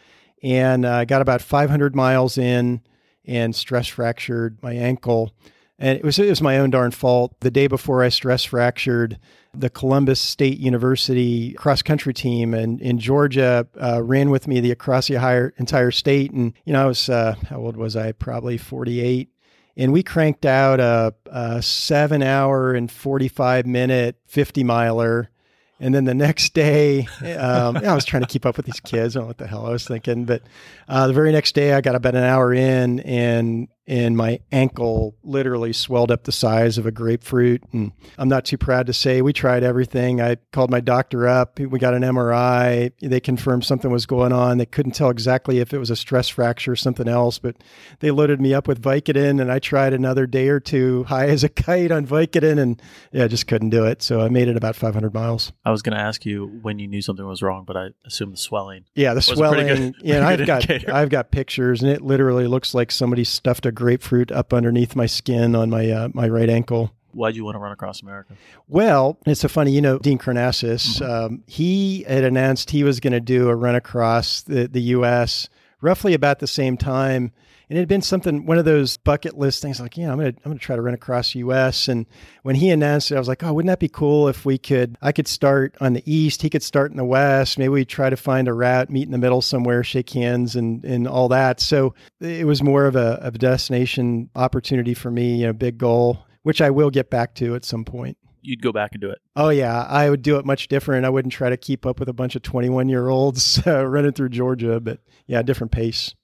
and 0.43 0.85
I 0.85 1.01
uh, 1.01 1.05
got 1.05 1.21
about 1.21 1.41
500 1.41 1.95
miles 1.95 2.37
in 2.37 2.81
and 3.25 3.55
stress 3.55 3.87
fractured 3.87 4.57
my 4.61 4.73
ankle. 4.73 5.33
And 5.79 5.97
it 5.97 6.03
was 6.03 6.19
it 6.19 6.29
was 6.29 6.41
my 6.41 6.57
own 6.59 6.69
darn 6.69 6.91
fault. 6.91 7.39
The 7.39 7.51
day 7.51 7.67
before 7.67 8.03
I 8.03 8.09
stress 8.09 8.43
fractured, 8.43 9.17
the 9.53 9.69
Columbus 9.69 10.21
State 10.21 10.59
University 10.59 11.53
cross 11.53 11.81
country 11.81 12.13
team 12.13 12.53
in, 12.53 12.79
in 12.79 12.99
Georgia 12.99 13.67
uh, 13.81 14.01
ran 14.03 14.29
with 14.29 14.47
me 14.47 14.59
the 14.59 14.71
across 14.71 15.07
the 15.07 15.15
entire, 15.15 15.53
entire 15.57 15.91
state. 15.91 16.31
And, 16.31 16.53
you 16.65 16.73
know, 16.73 16.83
I 16.83 16.85
was, 16.85 17.09
uh, 17.09 17.35
how 17.49 17.57
old 17.57 17.77
was 17.77 17.95
I? 17.95 18.11
Probably 18.13 18.57
48. 18.57 19.29
And 19.77 19.91
we 19.91 20.03
cranked 20.03 20.45
out 20.45 20.79
a, 20.79 21.13
a 21.25 21.61
seven 21.61 22.21
hour 22.21 22.73
and 22.73 22.91
45 22.91 23.65
minute 23.65 24.17
50 24.27 24.63
miler 24.63 25.29
and 25.81 25.95
then 25.95 26.05
the 26.05 26.13
next 26.13 26.53
day, 26.53 27.07
um, 27.37 27.75
I 27.77 27.95
was 27.95 28.05
trying 28.05 28.21
to 28.21 28.27
keep 28.27 28.45
up 28.45 28.55
with 28.55 28.67
these 28.67 28.79
kids. 28.79 29.15
I 29.15 29.19
don't 29.19 29.23
know 29.23 29.27
what 29.29 29.39
the 29.39 29.47
hell 29.47 29.65
I 29.65 29.71
was 29.71 29.85
thinking, 29.85 30.25
but 30.25 30.43
uh, 30.87 31.07
the 31.07 31.13
very 31.13 31.31
next 31.31 31.55
day, 31.55 31.73
I 31.73 31.81
got 31.81 31.95
about 31.95 32.13
an 32.13 32.23
hour 32.23 32.53
in, 32.53 32.99
and 32.99 33.67
and 33.87 34.15
my 34.15 34.39
ankle 34.51 35.15
literally 35.23 35.73
swelled 35.73 36.11
up 36.11 36.23
the 36.23 36.31
size 36.31 36.77
of 36.77 36.85
a 36.85 36.91
grapefruit. 36.91 37.63
And 37.73 37.91
I'm 38.17 38.29
not 38.29 38.45
too 38.45 38.57
proud 38.57 38.87
to 38.87 38.93
say 38.93 39.21
we 39.21 39.33
tried 39.33 39.63
everything. 39.63 40.21
I 40.21 40.37
called 40.51 40.69
my 40.69 40.79
doctor 40.79 41.27
up. 41.27 41.59
We 41.59 41.79
got 41.79 41.93
an 41.93 42.03
MRI. 42.03 42.91
They 43.01 43.19
confirmed 43.19 43.65
something 43.65 43.91
was 43.91 44.05
going 44.05 44.31
on. 44.31 44.59
They 44.59 44.65
couldn't 44.65 44.93
tell 44.93 45.09
exactly 45.09 45.59
if 45.59 45.73
it 45.73 45.79
was 45.79 45.89
a 45.89 45.95
stress 45.95 46.29
fracture 46.29 46.73
or 46.73 46.75
something 46.75 47.07
else, 47.07 47.39
but 47.39 47.55
they 47.99 48.11
loaded 48.11 48.39
me 48.39 48.53
up 48.53 48.67
with 48.67 48.81
Vicodin. 48.81 49.41
And 49.41 49.51
I 49.51 49.59
tried 49.59 49.93
another 49.93 50.27
day 50.27 50.49
or 50.49 50.59
two 50.59 51.03
high 51.05 51.27
as 51.27 51.43
a 51.43 51.49
kite 51.49 51.91
on 51.91 52.05
Vicodin, 52.05 52.59
and 52.59 52.81
yeah, 53.11 53.27
just 53.27 53.47
couldn't 53.47 53.71
do 53.71 53.85
it. 53.85 54.01
So 54.03 54.21
I 54.21 54.29
made 54.29 54.47
it 54.47 54.57
about 54.57 54.75
500 54.75 55.13
miles. 55.13 55.51
I 55.65 55.71
was 55.71 55.81
going 55.81 55.95
to 55.95 56.01
ask 56.01 56.25
you 56.25 56.59
when 56.61 56.79
you 56.79 56.87
knew 56.87 57.01
something 57.01 57.25
was 57.25 57.41
wrong, 57.41 57.65
but 57.65 57.75
I 57.75 57.89
assume 58.05 58.31
the 58.31 58.37
swelling. 58.37 58.85
Yeah, 58.93 59.15
the 59.15 59.21
swelling. 59.21 59.95
Yeah, 60.01 60.27
I've 60.27 60.45
got 60.45 60.89
I've 60.89 61.09
got 61.09 61.31
pictures, 61.31 61.81
and 61.81 61.91
it 61.91 62.01
literally 62.01 62.47
looks 62.47 62.75
like 62.75 62.91
somebody 62.91 63.23
stuffed 63.23 63.65
a 63.65 63.70
grapefruit 63.71 64.31
up 64.31 64.53
underneath 64.53 64.95
my 64.95 65.05
skin 65.05 65.55
on 65.55 65.69
my 65.69 65.89
uh, 65.89 66.09
my 66.13 66.27
right 66.27 66.49
ankle. 66.49 66.91
Why'd 67.13 67.35
you 67.35 67.43
want 67.43 67.55
to 67.55 67.59
run 67.59 67.73
across 67.73 68.01
America? 68.01 68.35
Well, 68.69 69.17
it's 69.25 69.41
so 69.41 69.49
funny. 69.49 69.71
You 69.71 69.81
know, 69.81 69.99
Dean 69.99 70.17
Karnazes, 70.17 71.01
mm-hmm. 71.01 71.11
um, 71.11 71.43
he 71.45 72.03
had 72.03 72.23
announced 72.23 72.69
he 72.71 72.83
was 72.83 72.99
going 73.01 73.13
to 73.13 73.19
do 73.19 73.49
a 73.49 73.55
run 73.55 73.75
across 73.75 74.43
the, 74.43 74.67
the 74.67 74.81
U.S. 74.81 75.49
roughly 75.81 76.13
about 76.13 76.39
the 76.39 76.47
same 76.47 76.77
time 76.77 77.33
and 77.71 77.77
it 77.77 77.81
had 77.83 77.87
been 77.87 78.01
something 78.01 78.45
one 78.45 78.57
of 78.57 78.65
those 78.65 78.97
bucket 78.97 79.37
list 79.37 79.61
things 79.61 79.79
like 79.79 79.95
yeah 79.95 80.11
i'm 80.11 80.17
gonna 80.17 80.27
i'm 80.43 80.51
gonna 80.51 80.59
try 80.59 80.75
to 80.75 80.81
run 80.81 80.93
across 80.93 81.31
the 81.31 81.39
us 81.39 81.87
and 81.87 82.05
when 82.43 82.55
he 82.55 82.69
announced 82.69 83.11
it 83.11 83.15
i 83.15 83.19
was 83.19 83.29
like 83.29 83.43
oh 83.43 83.53
wouldn't 83.53 83.69
that 83.69 83.79
be 83.79 83.87
cool 83.87 84.27
if 84.27 84.45
we 84.45 84.57
could 84.57 84.97
i 85.01 85.13
could 85.13 85.27
start 85.27 85.73
on 85.79 85.93
the 85.93 86.03
east 86.05 86.41
he 86.41 86.49
could 86.49 86.61
start 86.61 86.91
in 86.91 86.97
the 86.97 87.05
west 87.05 87.57
maybe 87.57 87.69
we 87.69 87.85
try 87.85 88.09
to 88.09 88.17
find 88.17 88.49
a 88.49 88.53
route 88.53 88.89
meet 88.89 89.03
in 89.03 89.11
the 89.11 89.17
middle 89.17 89.41
somewhere 89.41 89.85
shake 89.85 90.09
hands 90.09 90.55
and 90.55 90.83
and 90.83 91.07
all 91.07 91.29
that 91.29 91.61
so 91.61 91.93
it 92.19 92.45
was 92.45 92.61
more 92.61 92.85
of 92.85 92.97
a, 92.97 93.13
of 93.21 93.35
a 93.35 93.39
destination 93.39 94.29
opportunity 94.35 94.93
for 94.93 95.09
me 95.09 95.37
you 95.37 95.45
know 95.45 95.53
big 95.53 95.77
goal 95.77 96.25
which 96.43 96.59
i 96.59 96.69
will 96.69 96.89
get 96.89 97.09
back 97.09 97.33
to 97.33 97.55
at 97.55 97.63
some 97.63 97.85
point 97.85 98.17
you'd 98.43 98.61
go 98.61 98.71
back 98.71 98.89
and 98.93 99.01
do 99.01 99.11
it. 99.11 99.19
Oh 99.35 99.49
yeah, 99.49 99.83
I 99.83 100.09
would 100.09 100.23
do 100.23 100.37
it 100.37 100.45
much 100.45 100.67
different. 100.67 101.05
I 101.05 101.09
wouldn't 101.09 101.31
try 101.31 101.51
to 101.51 101.57
keep 101.57 101.85
up 101.85 101.99
with 101.99 102.09
a 102.09 102.13
bunch 102.13 102.35
of 102.35 102.41
21 102.41 102.89
year 102.89 103.07
olds 103.07 103.61
uh, 103.67 103.85
running 103.85 104.13
through 104.13 104.29
Georgia, 104.29 104.79
but 104.79 104.99
yeah, 105.27 105.43
different 105.43 105.71
pace. 105.71 106.15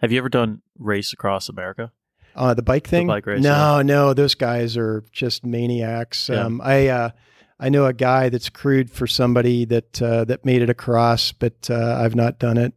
Have 0.00 0.12
you 0.12 0.18
ever 0.18 0.28
done 0.28 0.62
race 0.78 1.12
across 1.12 1.48
America? 1.48 1.92
Uh, 2.34 2.52
the 2.52 2.62
bike 2.62 2.86
thing? 2.86 3.06
The 3.06 3.14
bike 3.14 3.26
race? 3.26 3.42
No, 3.42 3.78
yeah. 3.78 3.82
no, 3.82 4.14
those 4.14 4.34
guys 4.34 4.76
are 4.76 5.02
just 5.10 5.44
maniacs. 5.44 6.28
Yeah. 6.28 6.44
Um, 6.44 6.60
I 6.62 6.88
uh, 6.88 7.10
I 7.58 7.70
know 7.70 7.86
a 7.86 7.92
guy 7.92 8.28
that's 8.28 8.50
crewed 8.50 8.90
for 8.90 9.06
somebody 9.06 9.64
that 9.64 10.02
uh, 10.02 10.24
that 10.24 10.44
made 10.44 10.62
it 10.62 10.68
across, 10.68 11.32
but 11.32 11.70
uh, 11.70 11.98
I've 12.00 12.14
not 12.14 12.38
done 12.38 12.58
it. 12.58 12.74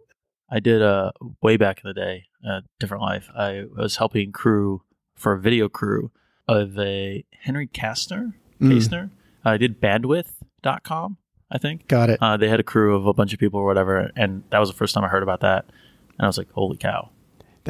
I 0.50 0.60
did 0.60 0.82
uh, 0.82 1.12
way 1.42 1.58
back 1.58 1.82
in 1.84 1.90
the 1.90 1.94
day, 1.94 2.26
a 2.44 2.62
different 2.80 3.04
life. 3.04 3.30
I 3.38 3.65
was 3.76 3.98
helping 3.98 4.32
crew 4.32 4.82
for 5.15 5.34
a 5.34 5.39
video 5.39 5.70
crew 5.70 6.12
of 6.48 6.80
a 6.80 7.24
Henry 7.41 7.67
Kastner. 7.67 8.34
Mm. 8.60 9.12
I 9.46 9.58
did 9.58 9.80
bandwidth.com, 9.80 11.17
I 11.52 11.58
think. 11.58 11.88
Got 11.88 12.10
it. 12.10 12.20
Uh, 12.22 12.38
they 12.38 12.50
had 12.50 12.60
a 12.60 12.63
crew 12.63 12.96
of 12.96 13.06
a 13.06 13.13
bunch 13.13 13.34
of 13.34 13.39
people 13.39 13.60
or 13.60 13.65
whatever, 13.65 14.12
and 14.15 14.43
that 14.50 14.60
was 14.60 14.70
the 14.70 14.76
first 14.76 14.96
time 14.96 15.04
I 15.04 15.08
heard 15.08 15.24
about 15.24 15.41
that. 15.41 15.65
And 15.65 16.26
I 16.26 16.28
was 16.28 16.38
like, 16.38 16.52
holy 16.52 16.78
cow. 16.78 17.12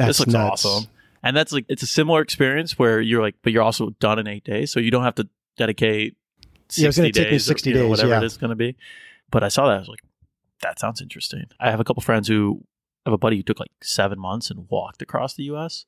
That's 0.00 0.18
this 0.18 0.20
looks 0.20 0.32
nuts. 0.32 0.64
awesome. 0.64 0.90
And 1.22 1.36
that's 1.36 1.52
like, 1.52 1.66
it's 1.68 1.82
a 1.82 1.86
similar 1.86 2.22
experience 2.22 2.78
where 2.78 3.00
you're 3.00 3.20
like, 3.20 3.36
but 3.42 3.52
you're 3.52 3.62
also 3.62 3.90
done 4.00 4.18
in 4.18 4.26
eight 4.26 4.44
days. 4.44 4.72
So 4.72 4.80
you 4.80 4.90
don't 4.90 5.04
have 5.04 5.16
to 5.16 5.28
dedicate 5.58 6.16
60 6.70 6.82
yeah, 6.82 6.88
it's 6.88 6.98
going 6.98 7.12
to 7.12 7.22
take 7.22 7.30
me 7.30 7.38
60 7.38 7.70
or, 7.70 7.72
days, 7.74 7.82
know, 7.82 7.88
whatever 7.88 8.08
yeah. 8.08 8.18
it 8.18 8.24
is 8.24 8.36
going 8.36 8.50
to 8.50 8.56
be. 8.56 8.76
But 9.30 9.44
I 9.44 9.48
saw 9.48 9.68
that. 9.68 9.76
I 9.76 9.78
was 9.78 9.88
like, 9.88 10.00
that 10.62 10.78
sounds 10.78 11.00
interesting. 11.00 11.44
I 11.58 11.70
have 11.70 11.80
a 11.80 11.84
couple 11.84 12.02
friends 12.02 12.28
who 12.28 12.64
have 13.04 13.12
a 13.12 13.18
buddy 13.18 13.36
who 13.36 13.42
took 13.42 13.60
like 13.60 13.72
seven 13.82 14.18
months 14.18 14.50
and 14.50 14.66
walked 14.70 15.02
across 15.02 15.34
the 15.34 15.44
US. 15.44 15.84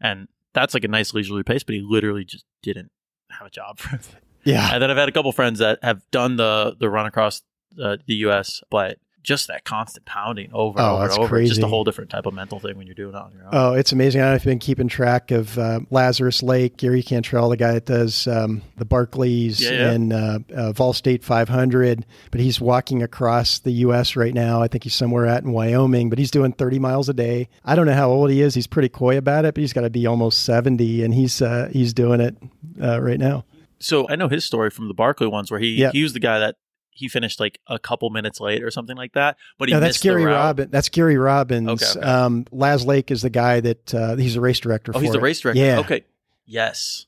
And 0.00 0.28
that's 0.52 0.74
like 0.74 0.84
a 0.84 0.88
nice 0.88 1.14
leisurely 1.14 1.42
pace, 1.42 1.62
but 1.62 1.74
he 1.74 1.80
literally 1.80 2.24
just 2.24 2.44
didn't 2.62 2.90
have 3.30 3.46
a 3.46 3.50
job 3.50 3.78
for 3.78 3.96
it. 3.96 4.08
Yeah. 4.44 4.70
And 4.72 4.82
then 4.82 4.90
I've 4.90 4.96
had 4.96 5.08
a 5.08 5.12
couple 5.12 5.30
friends 5.32 5.60
that 5.60 5.78
have 5.82 6.02
done 6.10 6.36
the 6.36 6.76
the 6.78 6.90
run 6.90 7.06
across 7.06 7.42
uh, 7.82 7.98
the 8.06 8.14
US, 8.26 8.62
but 8.70 8.98
just 9.22 9.46
that 9.48 9.64
constant 9.64 10.04
pounding 10.04 10.50
over 10.52 10.78
and 10.78 10.86
oh, 10.86 10.94
over 10.94 11.04
and 11.04 11.12
over. 11.12 11.28
Crazy. 11.28 11.44
It's 11.44 11.56
just 11.56 11.64
a 11.64 11.68
whole 11.68 11.84
different 11.84 12.10
type 12.10 12.26
of 12.26 12.34
mental 12.34 12.58
thing 12.58 12.76
when 12.76 12.86
you're 12.86 12.94
doing 12.94 13.14
it 13.14 13.16
on 13.16 13.32
your 13.32 13.44
own. 13.44 13.50
Oh, 13.52 13.74
it's 13.74 13.92
amazing. 13.92 14.20
I 14.20 14.24
don't 14.24 14.32
know 14.32 14.36
if 14.36 14.44
you've 14.44 14.50
been 14.50 14.58
keeping 14.58 14.88
track 14.88 15.30
of 15.30 15.58
uh, 15.58 15.80
Lazarus 15.90 16.42
Lake, 16.42 16.76
Gary 16.76 17.02
Cantrell, 17.02 17.48
the 17.48 17.56
guy 17.56 17.72
that 17.72 17.86
does 17.86 18.26
um, 18.26 18.62
the 18.76 18.84
Barkleys 18.84 19.60
yeah, 19.60 19.70
yeah. 19.70 19.90
and 19.90 20.12
uh, 20.12 20.38
uh, 20.54 20.72
Vol 20.72 20.92
State 20.92 21.22
500, 21.22 22.04
but 22.30 22.40
he's 22.40 22.60
walking 22.60 23.02
across 23.02 23.60
the 23.60 23.72
U.S. 23.72 24.16
right 24.16 24.34
now. 24.34 24.62
I 24.62 24.68
think 24.68 24.84
he's 24.84 24.94
somewhere 24.94 25.26
out 25.26 25.42
in 25.42 25.52
Wyoming, 25.52 26.10
but 26.10 26.18
he's 26.18 26.30
doing 26.30 26.52
30 26.52 26.78
miles 26.78 27.08
a 27.08 27.14
day. 27.14 27.48
I 27.64 27.74
don't 27.74 27.86
know 27.86 27.94
how 27.94 28.10
old 28.10 28.30
he 28.30 28.40
is. 28.40 28.54
He's 28.54 28.66
pretty 28.66 28.88
coy 28.88 29.16
about 29.16 29.44
it, 29.44 29.54
but 29.54 29.60
he's 29.60 29.72
got 29.72 29.82
to 29.82 29.90
be 29.90 30.06
almost 30.06 30.44
70, 30.44 31.04
and 31.04 31.14
he's 31.14 31.40
uh, 31.40 31.68
he's 31.72 31.94
doing 31.94 32.20
it 32.20 32.36
uh, 32.82 33.00
right 33.00 33.18
now. 33.18 33.44
So 33.78 34.08
I 34.08 34.14
know 34.14 34.28
his 34.28 34.44
story 34.44 34.70
from 34.70 34.86
the 34.86 34.94
Barkley 34.94 35.26
ones, 35.26 35.50
where 35.50 35.58
he 35.58 35.74
yep. 35.74 35.92
he 35.92 36.02
was 36.02 36.12
the 36.12 36.20
guy 36.20 36.38
that 36.38 36.56
he 36.94 37.08
finished 37.08 37.40
like 37.40 37.58
a 37.66 37.78
couple 37.78 38.10
minutes 38.10 38.40
late 38.40 38.62
or 38.62 38.70
something 38.70 38.96
like 38.96 39.14
that. 39.14 39.36
But 39.58 39.68
he 39.68 39.74
no, 39.74 39.80
that's 39.80 39.98
Gary 39.98 40.24
Robbins. 40.24 40.70
That's 40.70 40.88
Gary 40.88 41.16
Robbins. 41.16 41.68
Okay, 41.68 41.98
okay. 41.98 42.00
Um, 42.00 42.46
Laz 42.52 42.84
Lake 42.84 43.10
is 43.10 43.22
the 43.22 43.30
guy 43.30 43.60
that 43.60 43.94
uh, 43.94 44.16
he's 44.16 44.36
a 44.36 44.40
race 44.40 44.60
director. 44.60 44.92
Oh, 44.94 45.00
he's 45.00 45.10
it. 45.10 45.14
the 45.14 45.20
race 45.20 45.40
director. 45.40 45.60
Yeah. 45.60 45.80
Okay. 45.80 46.04
Yes. 46.46 47.06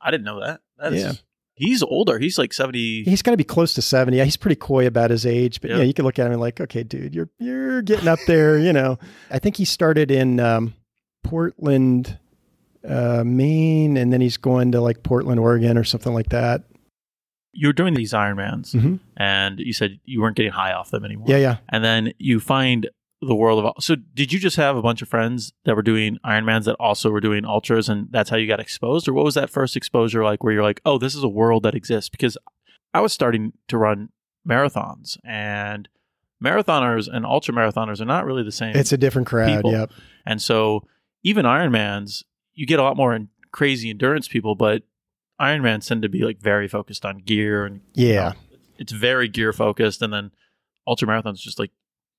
I 0.00 0.10
didn't 0.10 0.24
know 0.24 0.40
that. 0.40 0.60
That 0.78 0.92
is, 0.92 1.02
yeah. 1.02 1.12
He's 1.54 1.82
older. 1.82 2.18
He's 2.18 2.36
like 2.36 2.52
seventy. 2.52 3.02
He's 3.04 3.22
got 3.22 3.30
to 3.30 3.38
be 3.38 3.44
close 3.44 3.72
to 3.74 3.82
seventy. 3.82 4.18
Yeah, 4.18 4.24
he's 4.24 4.36
pretty 4.36 4.56
coy 4.56 4.86
about 4.86 5.10
his 5.10 5.24
age, 5.24 5.62
but 5.62 5.70
yep. 5.70 5.78
yeah, 5.78 5.84
you 5.84 5.94
can 5.94 6.04
look 6.04 6.18
at 6.18 6.26
him 6.26 6.32
and 6.32 6.40
like, 6.40 6.60
okay, 6.60 6.82
dude, 6.82 7.14
you're 7.14 7.30
you're 7.38 7.80
getting 7.80 8.08
up 8.08 8.18
there. 8.26 8.58
you 8.58 8.74
know, 8.74 8.98
I 9.30 9.38
think 9.38 9.56
he 9.56 9.64
started 9.64 10.10
in 10.10 10.38
um, 10.38 10.74
Portland, 11.24 12.18
uh, 12.86 13.24
Maine, 13.24 13.96
and 13.96 14.12
then 14.12 14.20
he's 14.20 14.36
going 14.36 14.72
to 14.72 14.82
like 14.82 15.02
Portland, 15.02 15.40
Oregon, 15.40 15.78
or 15.78 15.84
something 15.84 16.12
like 16.12 16.28
that 16.28 16.64
you 17.56 17.68
were 17.68 17.72
doing 17.72 17.94
these 17.94 18.12
Ironmans, 18.12 18.74
mm-hmm. 18.74 18.96
and 19.16 19.58
you 19.58 19.72
said 19.72 19.98
you 20.04 20.20
weren't 20.20 20.36
getting 20.36 20.52
high 20.52 20.72
off 20.72 20.90
them 20.90 21.04
anymore. 21.04 21.26
Yeah, 21.28 21.38
yeah. 21.38 21.56
And 21.68 21.84
then 21.84 22.12
you 22.18 22.40
find 22.40 22.88
the 23.22 23.34
world 23.34 23.64
of 23.64 23.82
so 23.82 23.96
did 24.14 24.32
you 24.32 24.38
just 24.38 24.56
have 24.56 24.76
a 24.76 24.82
bunch 24.82 25.00
of 25.00 25.08
friends 25.08 25.52
that 25.64 25.74
were 25.74 25.82
doing 25.82 26.18
Ironmans 26.24 26.64
that 26.64 26.76
also 26.78 27.10
were 27.10 27.20
doing 27.20 27.44
ultras, 27.44 27.88
and 27.88 28.08
that's 28.10 28.30
how 28.30 28.36
you 28.36 28.46
got 28.46 28.60
exposed, 28.60 29.08
or 29.08 29.12
what 29.12 29.24
was 29.24 29.34
that 29.34 29.50
first 29.50 29.76
exposure 29.76 30.22
like, 30.22 30.44
where 30.44 30.52
you're 30.52 30.62
like, 30.62 30.80
oh, 30.84 30.98
this 30.98 31.14
is 31.14 31.22
a 31.22 31.28
world 31.28 31.62
that 31.62 31.74
exists? 31.74 32.10
Because 32.10 32.36
I 32.92 33.00
was 33.00 33.12
starting 33.12 33.52
to 33.68 33.78
run 33.78 34.10
marathons, 34.46 35.18
and 35.24 35.88
marathoners 36.44 37.08
and 37.10 37.24
ultra 37.24 37.54
marathoners 37.54 38.00
are 38.00 38.06
not 38.06 38.26
really 38.26 38.42
the 38.42 38.52
same. 38.52 38.76
It's 38.76 38.92
a 38.92 38.98
different 38.98 39.26
crowd. 39.26 39.56
People. 39.56 39.72
Yep. 39.72 39.92
And 40.26 40.42
so 40.42 40.86
even 41.22 41.46
Ironmans, 41.46 42.22
you 42.54 42.66
get 42.66 42.78
a 42.78 42.82
lot 42.82 42.96
more 42.96 43.18
crazy 43.52 43.90
endurance 43.90 44.28
people, 44.28 44.54
but 44.54 44.82
Ironmans 45.40 45.86
tend 45.88 46.02
to 46.02 46.08
be 46.08 46.22
like 46.22 46.40
very 46.40 46.68
focused 46.68 47.04
on 47.04 47.18
gear 47.18 47.66
and 47.66 47.80
yeah, 47.94 48.06
you 48.10 48.18
know, 48.18 48.58
it's 48.78 48.92
very 48.92 49.28
gear 49.28 49.52
focused, 49.52 50.02
and 50.02 50.12
then 50.12 50.30
ultra 50.86 51.08
marathons 51.08 51.38
just 51.40 51.58
like 51.58 51.70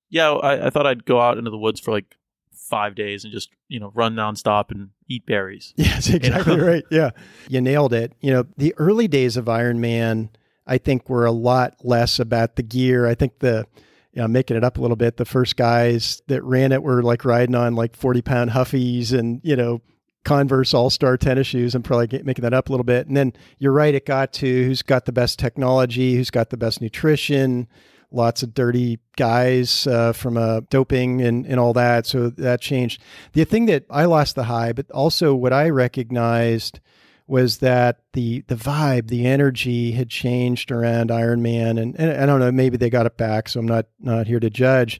yeah, 0.09 0.31
I, 0.31 0.67
I 0.67 0.69
thought 0.69 0.87
I'd 0.87 1.05
go 1.05 1.19
out 1.19 1.37
into 1.37 1.51
the 1.51 1.57
woods 1.57 1.79
for 1.79 1.91
like 1.91 2.15
five 2.53 2.95
days 2.95 3.23
and 3.23 3.33
just 3.33 3.49
you 3.67 3.79
know 3.79 3.91
run 3.95 4.15
nonstop 4.15 4.71
and 4.71 4.89
eat 5.07 5.25
berries. 5.25 5.73
Yes, 5.77 6.09
exactly 6.09 6.53
You 6.53 6.59
know? 6.59 6.67
right. 6.67 6.83
Yeah, 6.91 7.09
you 7.47 7.61
nailed 7.61 7.93
it. 7.93 8.13
You 8.21 8.31
know, 8.31 8.45
the 8.57 8.73
early 8.77 9.07
days 9.07 9.37
of 9.37 9.49
Iron 9.49 9.81
Man, 9.81 10.29
I 10.65 10.77
think, 10.77 11.09
were 11.09 11.25
a 11.25 11.31
lot 11.31 11.75
less 11.83 12.19
about 12.19 12.55
the 12.55 12.63
gear. 12.63 13.07
I 13.07 13.15
think 13.15 13.39
the 13.39 13.67
you 14.13 14.21
know, 14.21 14.27
making 14.27 14.57
it 14.57 14.63
up 14.63 14.77
a 14.77 14.81
little 14.81 14.95
bit. 14.95 15.17
The 15.17 15.25
first 15.25 15.57
guys 15.57 16.21
that 16.27 16.43
ran 16.43 16.71
it 16.71 16.81
were 16.81 17.03
like 17.03 17.23
riding 17.23 17.55
on 17.55 17.75
like 17.75 17.95
forty 17.95 18.21
pound 18.21 18.51
Huffys 18.51 19.11
and 19.13 19.41
you 19.43 19.55
know 19.55 19.81
Converse 20.27 20.73
All 20.73 20.89
Star 20.89 21.15
tennis 21.15 21.47
shoes. 21.47 21.73
I'm 21.73 21.83
probably 21.83 22.07
get, 22.07 22.25
making 22.25 22.43
that 22.43 22.53
up 22.53 22.67
a 22.67 22.71
little 22.73 22.83
bit. 22.83 23.07
And 23.07 23.15
then 23.15 23.31
you're 23.59 23.71
right. 23.71 23.95
It 23.95 24.05
got 24.05 24.33
to 24.33 24.65
who's 24.65 24.81
got 24.81 25.05
the 25.05 25.13
best 25.13 25.39
technology, 25.39 26.15
who's 26.15 26.29
got 26.29 26.49
the 26.49 26.57
best 26.57 26.81
nutrition. 26.81 27.69
Lots 28.11 28.43
of 28.43 28.53
dirty 28.53 28.99
guys 29.15 29.87
uh, 29.87 30.11
from 30.11 30.35
uh, 30.35 30.61
doping 30.69 31.21
and, 31.21 31.45
and 31.45 31.61
all 31.61 31.71
that. 31.73 32.05
So 32.05 32.29
that 32.29 32.59
changed. 32.59 33.01
The 33.31 33.45
thing 33.45 33.67
that 33.67 33.85
I 33.89 34.03
lost 34.03 34.35
the 34.35 34.43
high, 34.43 34.73
but 34.73 34.91
also 34.91 35.33
what 35.33 35.53
I 35.53 35.69
recognized 35.69 36.81
was 37.25 37.59
that 37.59 37.99
the 38.11 38.41
the 38.47 38.55
vibe, 38.55 39.07
the 39.07 39.25
energy 39.25 39.93
had 39.93 40.09
changed 40.09 40.71
around 40.71 41.09
Iron 41.09 41.41
Man, 41.41 41.77
and, 41.77 41.97
and 41.97 42.21
I 42.21 42.25
don't 42.25 42.39
know, 42.41 42.51
maybe 42.51 42.75
they 42.75 42.89
got 42.89 43.05
it 43.05 43.15
back. 43.15 43.47
So 43.47 43.61
I'm 43.61 43.65
not 43.65 43.85
not 43.99 44.27
here 44.27 44.41
to 44.41 44.49
judge, 44.49 44.99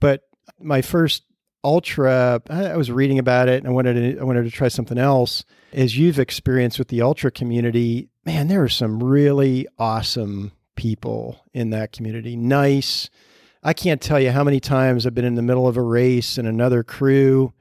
but 0.00 0.22
my 0.60 0.82
first 0.82 1.22
ultra, 1.64 2.42
I 2.48 2.76
was 2.76 2.90
reading 2.90 3.18
about 3.18 3.48
it, 3.48 3.58
and 3.58 3.66
I 3.66 3.70
wanted 3.70 3.94
to 3.94 4.20
I 4.20 4.24
wanted 4.24 4.44
to 4.44 4.50
try 4.50 4.68
something 4.68 4.98
else. 4.98 5.44
As 5.72 5.98
you've 5.98 6.18
experienced 6.18 6.78
with 6.78 6.88
the 6.88 7.02
ultra 7.02 7.30
community, 7.30 8.10
man, 8.24 8.48
there 8.48 8.62
are 8.62 8.68
some 8.68 9.02
really 9.02 9.66
awesome 9.78 10.52
people 10.76 11.40
in 11.52 11.70
that 11.70 11.92
community. 11.92 12.36
Nice. 12.36 13.10
I 13.62 13.72
can't 13.72 14.00
tell 14.00 14.20
you 14.20 14.30
how 14.30 14.44
many 14.44 14.60
times 14.60 15.06
I've 15.06 15.14
been 15.14 15.24
in 15.24 15.36
the 15.36 15.42
middle 15.42 15.66
of 15.66 15.76
a 15.76 15.82
race 15.82 16.36
and 16.36 16.46
another 16.46 16.82
crew 16.82 17.54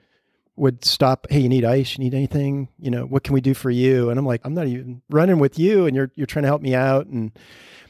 would 0.56 0.84
stop. 0.84 1.28
Hey, 1.30 1.40
you 1.40 1.50
need 1.50 1.66
ice? 1.66 1.98
You 1.98 2.04
need 2.04 2.14
anything? 2.14 2.70
You 2.78 2.92
know, 2.92 3.06
what 3.06 3.24
can 3.24 3.34
we 3.34 3.42
do 3.42 3.54
for 3.54 3.72
you? 3.72 4.10
And 4.10 4.20
I'm 4.20 4.26
like, 4.26 4.42
I'm 4.44 4.54
not 4.54 4.68
even 4.68 5.02
running 5.10 5.40
with 5.40 5.58
you, 5.58 5.86
and 5.86 5.96
you're 5.96 6.12
you're 6.16 6.28
trying 6.28 6.44
to 6.44 6.50
help 6.50 6.62
me 6.62 6.76
out. 6.76 7.08
And 7.08 7.32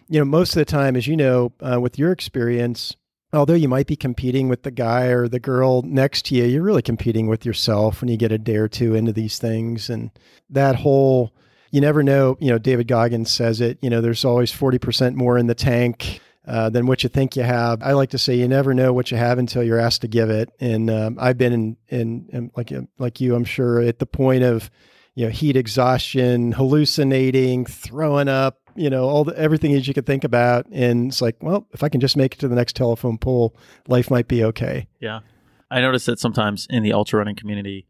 you 0.08 0.20
know, 0.20 0.26
most 0.26 0.52
of 0.52 0.56
the 0.56 0.66
time, 0.66 0.96
as 0.96 1.08
you 1.08 1.18
know, 1.18 1.54
uh, 1.60 1.80
with 1.80 1.98
your 1.98 2.12
experience, 2.12 2.96
although 3.34 3.54
you 3.54 3.68
might 3.68 3.88
be 3.88 3.96
competing 3.96 4.48
with 4.48 4.64
the 4.64 4.72
guy 4.72 5.06
or 5.06 5.28
the 5.28 5.40
girl 5.40 5.82
next 5.84 6.26
to 6.28 6.36
you, 6.36 6.46
you're 6.46 6.64
really 6.64 6.82
competing 6.82 7.28
with 7.28 7.46
yourself 7.46 8.02
when 8.02 8.10
you 8.10 8.18
get 8.18 8.32
a 8.32 8.38
day 8.38 8.58
or 8.58 8.68
two 8.68 8.96
into 8.96 9.12
these 9.12 9.38
things. 9.38 9.90
And 9.90 10.12
that 10.50 10.76
whole, 10.76 11.34
you 11.72 11.82
never 11.82 12.04
know. 12.04 12.38
You 12.40 12.52
know, 12.52 12.58
David 12.58 12.88
Goggins 12.88 13.32
says 13.32 13.62
it. 13.62 13.80
You 13.82 13.90
know, 13.90 14.02
there's 14.02 14.26
always 14.26 14.52
forty 14.52 14.78
percent 14.78 15.16
more 15.16 15.38
in 15.38 15.48
the 15.48 15.56
tank 15.56 16.22
uh, 16.48 16.70
than 16.70 16.86
what 16.86 17.04
you 17.04 17.10
think 17.10 17.36
you 17.36 17.44
have. 17.44 17.82
I 17.82 17.94
like 17.94 18.12
to 18.12 18.18
say 18.18 18.36
you 18.36 18.48
never 18.48 18.74
know 18.74 18.94
what 18.94 19.12
you 19.12 19.18
have 19.18 19.38
until 19.38 19.64
you're 19.64 19.80
asked 19.80 20.02
to 20.02 20.08
give 20.08 20.30
it. 20.30 20.50
And 20.60 20.90
um, 20.90 21.18
I've 21.20 21.38
been 21.38 21.54
in, 21.54 21.78
in, 21.88 22.30
in 22.32 22.52
like 22.56 22.72
like 22.98 23.22
you, 23.22 23.36
I'm 23.36 23.46
sure, 23.46 23.82
at 23.82 24.00
the 24.00 24.06
point 24.06 24.44
of 24.44 24.70
you 25.16 25.26
know 25.26 25.32
heat 25.32 25.56
exhaustion, 25.56 26.52
hallucinating, 26.52 27.66
throwing 27.66 28.28
up, 28.28 28.63
you 28.76 28.90
know, 28.90 29.06
all 29.06 29.24
the 29.24 29.38
everything 29.38 29.74
that 29.74 29.88
you 29.88 29.94
could 29.94 30.06
think 30.06 30.24
about. 30.24 30.66
And 30.72 31.08
it's 31.08 31.22
like, 31.22 31.38
well, 31.42 31.68
if 31.72 31.84
I 31.84 31.90
can 31.90 32.02
just 32.02 32.18
make 32.18 32.34
it 32.36 32.40
to 32.40 32.48
the 32.48 32.56
next 32.56 32.76
telephone 32.76 33.18
pole, 33.18 33.56
life 33.88 34.10
might 34.10 34.28
be 34.28 34.44
okay. 34.44 34.88
Yeah. 35.00 35.22
I 35.70 35.82
notice 35.82 36.06
that 36.06 36.20
sometimes 36.20 36.68
in 36.70 36.84
the 36.84 36.94
ultra 36.94 37.20
running 37.20 37.36
community, 37.36 37.88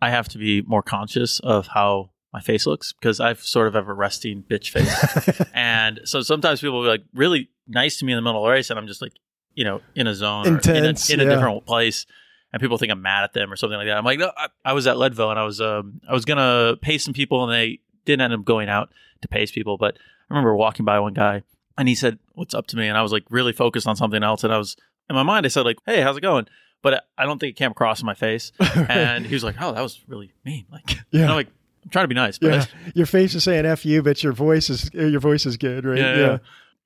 I 0.00 0.10
have 0.10 0.28
to 0.30 0.38
be 0.38 0.62
more 0.62 0.82
conscious 0.82 1.40
of 1.40 1.68
how 1.68 2.10
my 2.32 2.40
face 2.40 2.66
looks 2.66 2.92
because 2.92 3.20
I've 3.20 3.40
sort 3.40 3.66
of 3.66 3.74
have 3.74 3.88
a 3.88 3.94
resting 3.94 4.42
bitch 4.42 4.70
face. 4.70 5.48
and 5.54 6.00
so 6.04 6.20
sometimes 6.20 6.60
people 6.60 6.78
will 6.78 6.84
be 6.84 6.90
like 6.90 7.04
really 7.14 7.50
nice 7.66 7.98
to 7.98 8.04
me 8.04 8.12
in 8.12 8.16
the 8.16 8.22
middle 8.22 8.44
of 8.44 8.48
the 8.48 8.52
race, 8.52 8.70
and 8.70 8.78
I'm 8.78 8.86
just 8.86 9.02
like, 9.02 9.12
you 9.54 9.64
know, 9.64 9.80
in 9.94 10.06
a 10.06 10.14
zone 10.14 10.46
Intense, 10.46 11.10
in, 11.10 11.20
a, 11.20 11.22
in 11.22 11.28
yeah. 11.28 11.34
a 11.34 11.36
different 11.36 11.66
place. 11.66 12.06
And 12.52 12.60
people 12.60 12.78
think 12.78 12.92
I'm 12.92 13.02
mad 13.02 13.24
at 13.24 13.32
them 13.32 13.52
or 13.52 13.56
something 13.56 13.76
like 13.76 13.88
that. 13.88 13.96
I'm 13.96 14.04
like, 14.04 14.18
no, 14.18 14.30
I, 14.36 14.48
I 14.64 14.72
was 14.72 14.86
at 14.86 14.96
Leadville 14.96 15.30
and 15.30 15.38
I 15.38 15.44
was 15.44 15.60
um, 15.60 16.00
I 16.08 16.12
was 16.12 16.24
gonna 16.24 16.76
pace 16.80 17.04
some 17.04 17.12
people 17.12 17.42
and 17.44 17.52
they 17.52 17.80
didn't 18.04 18.22
end 18.22 18.34
up 18.34 18.44
going 18.44 18.68
out 18.68 18.90
to 19.22 19.28
pace 19.28 19.50
people. 19.50 19.76
But 19.76 19.98
I 20.30 20.34
remember 20.34 20.54
walking 20.56 20.84
by 20.84 20.98
one 21.00 21.14
guy 21.14 21.42
and 21.78 21.88
he 21.88 21.94
said, 21.94 22.18
"What's 22.34 22.54
up 22.54 22.66
to 22.68 22.76
me?" 22.76 22.88
And 22.88 22.96
I 22.98 23.02
was 23.02 23.12
like 23.12 23.24
really 23.30 23.52
focused 23.52 23.86
on 23.86 23.96
something 23.96 24.22
else. 24.22 24.44
And 24.44 24.52
I 24.52 24.58
was 24.58 24.76
in 25.08 25.14
my 25.16 25.22
mind, 25.22 25.46
I 25.46 25.48
said 25.48 25.64
like, 25.64 25.78
"Hey, 25.86 26.00
how's 26.02 26.16
it 26.16 26.20
going?" 26.22 26.46
But 26.82 27.04
I 27.18 27.24
don't 27.24 27.38
think 27.38 27.50
it 27.50 27.56
came 27.56 27.70
across 27.70 28.00
in 28.00 28.06
my 28.06 28.14
face. 28.14 28.52
And 28.88 29.26
he 29.26 29.34
was 29.34 29.44
like, 29.44 29.56
"Oh, 29.60 29.72
that 29.72 29.80
was 29.82 30.02
really 30.08 30.32
mean." 30.44 30.66
Like, 30.70 30.98
Yeah. 31.10 31.28
I'm 31.28 31.34
like, 31.34 31.48
I'm 31.84 31.90
trying 31.90 32.04
to 32.04 32.08
be 32.08 32.14
nice, 32.14 32.38
but 32.38 32.52
yeah, 32.52 32.64
your 32.94 33.06
face 33.06 33.34
is 33.34 33.44
saying 33.44 33.64
"f 33.66 33.84
you," 33.86 34.02
but 34.02 34.22
your 34.22 34.32
voice 34.32 34.68
is 34.70 34.90
your 34.92 35.20
voice 35.20 35.46
is 35.46 35.56
good, 35.56 35.84
right? 35.84 35.98
yeah, 35.98 36.16
yeah. 36.16 36.38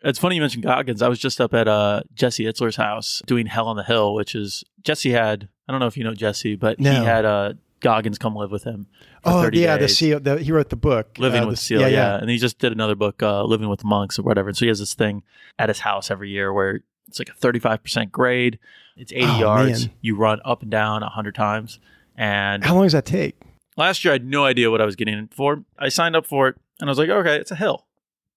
It's 0.03 0.18
funny 0.18 0.35
you 0.37 0.40
mentioned 0.40 0.64
Goggins. 0.64 1.03
I 1.03 1.09
was 1.09 1.18
just 1.18 1.40
up 1.42 1.53
at 1.53 1.68
uh, 1.68 2.03
Jesse 2.14 2.44
Itzler's 2.44 2.76
house 2.76 3.20
doing 3.26 3.44
Hell 3.46 3.68
on 3.68 3.76
the 3.76 3.83
Hill, 3.85 4.14
which 4.14 4.35
is 4.35 4.64
Jesse 4.83 5.11
had. 5.11 5.48
I 5.68 5.72
don't 5.72 5.81
know 5.81 5.87
if 5.88 5.96
you 5.98 6.05
know 6.05 6.14
Jesse, 6.14 6.57
but 6.57 6.81
No. 6.81 6.90
he 6.90 7.05
had 7.05 7.24
uh, 7.26 7.53
Goggins 7.81 8.19
come 8.19 8.35
live 8.35 8.51
with 8.51 8.64
him. 8.64 8.87
Oh, 9.25 9.43
30 9.43 9.59
yeah. 9.59 9.75
The 9.77 9.81
days. 9.87 9.97
seal. 9.99 10.21
The, 10.21 10.38
he 10.38 10.53
wrote 10.53 10.69
the 10.71 10.77
book, 10.77 11.16
Living 11.19 11.43
uh, 11.43 11.47
with 11.47 11.57
the- 11.59 11.62
Seal, 11.64 11.81
yeah, 11.83 11.87
yeah. 11.88 12.16
and 12.19 12.29
he 12.31 12.37
just 12.38 12.59
did 12.59 12.73
another 12.73 12.95
book, 12.95 13.23
uh, 13.23 13.43
Living 13.45 13.69
with 13.69 13.85
Monks 13.85 14.19
or 14.19 14.23
whatever. 14.23 14.49
And 14.49 14.57
so 14.57 14.64
he 14.64 14.69
has 14.69 14.79
this 14.79 14.95
thing 14.95 15.23
at 15.59 15.69
his 15.69 15.81
house 15.81 16.11
every 16.11 16.31
year 16.31 16.53
where 16.53 16.81
it's 17.09 17.19
like 17.19 17.29
a 17.29 17.33
35% 17.33 18.11
grade. 18.11 18.59
It's 18.97 19.12
80 19.12 19.25
Oh, 19.27 19.38
yards. 19.40 19.87
man. 19.87 19.95
You 20.01 20.16
run 20.16 20.40
up 20.45 20.62
and 20.62 20.71
down 20.71 21.01
100 21.03 21.35
times. 21.35 21.79
And 22.16 22.62
How 22.64 22.75
long 22.75 22.85
does 22.85 22.93
that 22.93 23.07
take? 23.07 23.37
last 23.77 24.05
year 24.05 24.12
I 24.12 24.16
had 24.16 24.27
no 24.27 24.45
idea 24.45 24.71
what 24.71 24.83
I 24.83 24.85
was 24.85 24.95
getting 24.97 25.14
in 25.16 25.29
for. 25.29 25.64
I 25.79 25.88
signed 25.88 26.14
up 26.14 26.27
for 26.27 26.49
it 26.49 26.57
and 26.81 26.88
I 26.88 26.90
was 26.90 26.99
like, 26.99 27.09
okay, 27.09 27.37
it's 27.37 27.51
a 27.51 27.57
hill. 27.57 27.87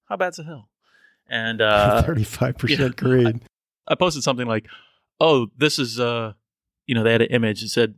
How 0.05 0.15
bad's 0.15 0.39
a 0.39 0.43
hill? 0.43 0.69
And 1.27 1.61
uh, 1.61 2.01
Thirty-five 2.03 2.55
yeah. 2.55 2.57
percent 2.77 2.95
grade. 2.95 3.41
I 3.87 3.95
posted 3.95 4.23
something 4.23 4.47
like, 4.47 4.67
"Oh, 5.19 5.47
this 5.57 5.79
is 5.79 5.99
uh, 5.99 6.33
you 6.87 6.95
know, 6.95 7.03
they 7.03 7.11
had 7.11 7.21
an 7.23 7.27
image 7.29 7.61
that 7.61 7.69
said 7.69 7.95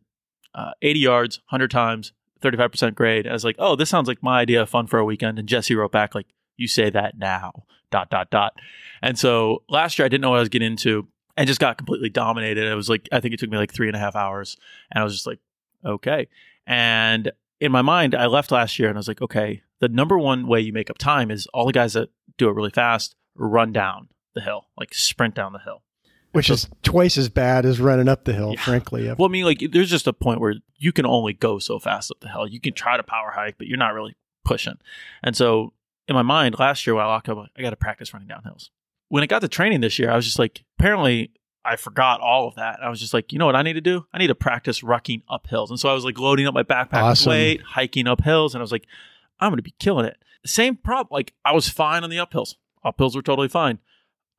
uh, 0.55 0.71
80 0.81 0.99
yards, 0.99 1.37
100 1.49 1.69
times, 1.69 2.13
35% 2.41 2.95
grade." 2.95 3.27
I 3.27 3.33
was 3.33 3.43
like, 3.43 3.55
"Oh, 3.59 3.75
this 3.75 3.89
sounds 3.89 4.07
like 4.07 4.23
my 4.23 4.39
idea 4.39 4.61
of 4.61 4.69
fun 4.69 4.87
for 4.87 4.97
a 4.97 5.05
weekend." 5.05 5.37
And 5.37 5.47
Jesse 5.47 5.75
wrote 5.75 5.91
back 5.91 6.15
like, 6.15 6.27
"You 6.57 6.67
say 6.67 6.89
that 6.89 7.17
now." 7.17 7.65
Dot 7.91 8.09
dot 8.09 8.31
dot. 8.31 8.53
And 9.01 9.17
so 9.17 9.63
last 9.69 9.97
year 9.97 10.05
I 10.05 10.09
didn't 10.09 10.21
know 10.21 10.31
what 10.31 10.37
I 10.37 10.41
was 10.41 10.49
getting 10.49 10.71
into 10.71 11.07
and 11.37 11.47
just 11.47 11.59
got 11.59 11.77
completely 11.77 12.09
dominated. 12.09 12.65
It 12.65 12.75
was 12.75 12.89
like 12.89 13.07
I 13.11 13.19
think 13.19 13.33
it 13.33 13.39
took 13.39 13.49
me 13.49 13.57
like 13.57 13.73
three 13.73 13.87
and 13.87 13.95
a 13.95 13.99
half 13.99 14.15
hours, 14.15 14.57
and 14.91 15.01
I 15.01 15.03
was 15.03 15.13
just 15.13 15.27
like, 15.27 15.39
"Okay." 15.85 16.27
And 16.65 17.31
in 17.59 17.71
my 17.71 17.81
mind, 17.81 18.15
I 18.15 18.25
left 18.25 18.51
last 18.51 18.79
year 18.79 18.89
and 18.89 18.97
I 18.97 18.99
was 18.99 19.07
like, 19.07 19.21
"Okay." 19.21 19.61
The 19.79 19.89
number 19.89 20.17
one 20.17 20.47
way 20.47 20.61
you 20.61 20.73
make 20.73 20.89
up 20.89 20.97
time 20.97 21.29
is 21.29 21.47
all 21.53 21.65
the 21.65 21.73
guys 21.73 21.93
that 21.93 22.09
do 22.37 22.49
it 22.49 22.53
really 22.53 22.69
fast 22.69 23.15
run 23.35 23.71
down 23.71 24.07
the 24.33 24.41
hill, 24.41 24.67
like 24.77 24.93
sprint 24.93 25.35
down 25.35 25.53
the 25.53 25.59
hill. 25.59 25.83
Which 26.36 26.50
is 26.50 26.69
twice 26.84 27.17
as 27.17 27.30
bad 27.30 27.65
as 27.65 27.80
running 27.80 28.08
up 28.08 28.24
the 28.26 28.34
hill, 28.34 28.54
Yeah. 28.56 28.62
frankly. 28.62 29.08
Well, 29.17 29.28
I 29.28 29.32
mean, 29.32 29.45
like, 29.45 29.63
there's 29.71 29.89
just 29.89 30.08
a 30.08 30.13
point 30.13 30.39
where 30.39 30.56
you 30.78 30.91
can 30.91 31.06
only 31.06 31.34
go 31.34 31.60
so 31.60 31.80
fast 31.80 32.12
up 32.12 32.19
the 32.19 32.30
hill. 32.30 32.48
You 32.48 32.60
can 32.60 32.74
try 32.74 32.98
to 32.98 33.04
power 33.04 33.32
hike, 33.32 33.58
but 33.58 33.67
you're 33.67 33.78
not 33.78 33.93
really 33.93 34.15
pushing. 34.43 34.78
And 35.24 35.36
so, 35.36 35.74
in 36.08 36.13
my 36.15 36.21
mind, 36.21 36.60
last 36.60 36.86
year 36.86 36.95
while 36.95 37.08
I 37.08 37.13
locked 37.13 37.30
up, 37.30 37.50
I 37.58 37.62
got 37.62 37.71
to 37.71 37.76
practice 37.76 38.13
running 38.13 38.28
down 38.28 38.43
hills. 38.43 38.69
When 39.10 39.24
it 39.24 39.28
got 39.28 39.39
to 39.41 39.48
training 39.48 39.82
this 39.82 39.98
year, 39.98 40.12
I 40.12 40.15
was 40.15 40.26
just 40.26 40.38
like, 40.39 40.63
apparently, 40.80 41.32
I 41.63 41.78
forgot 41.78 42.21
all 42.21 42.48
of 42.48 42.56
that. 42.56 42.80
I 42.84 42.89
was 42.89 43.00
just 43.00 43.13
like, 43.13 43.34
you 43.34 43.39
know 43.39 43.45
what 43.48 43.56
I 43.56 43.63
need 43.63 43.74
to 43.74 43.82
do? 43.82 44.06
I 44.13 44.19
need 44.19 44.28
to 44.28 44.36
practice 44.36 44.82
rucking 44.82 45.24
up 45.30 45.48
hills. 45.48 45.71
And 45.71 45.80
so 45.80 45.89
I 45.89 45.93
was 45.93 46.04
like 46.06 46.19
loading 46.19 46.45
up 46.45 46.54
my 46.54 46.62
backpack 46.63 46.91
with 46.91 47.02
Awesome. 47.02 47.30
weight, 47.32 47.62
hiking 47.62 48.08
up 48.08 48.21
hills, 48.24 48.54
and 48.54 48.62
I 48.62 48.63
was 48.63 48.71
like, 48.71 48.86
I'm 49.39 49.50
going 49.50 49.58
to 49.58 49.63
be 49.63 49.74
killing 49.80 50.06
it. 50.06 50.17
Same 50.45 50.76
problem. 50.76 51.08
Like, 51.12 51.34
I 51.43 51.54
was 51.54 51.67
fine 51.69 52.04
on 52.04 52.10
the 52.12 52.17
uphills. 52.17 52.56
Uphills 52.86 53.15
were 53.15 53.24
totally 53.24 53.48
fine. 53.48 53.80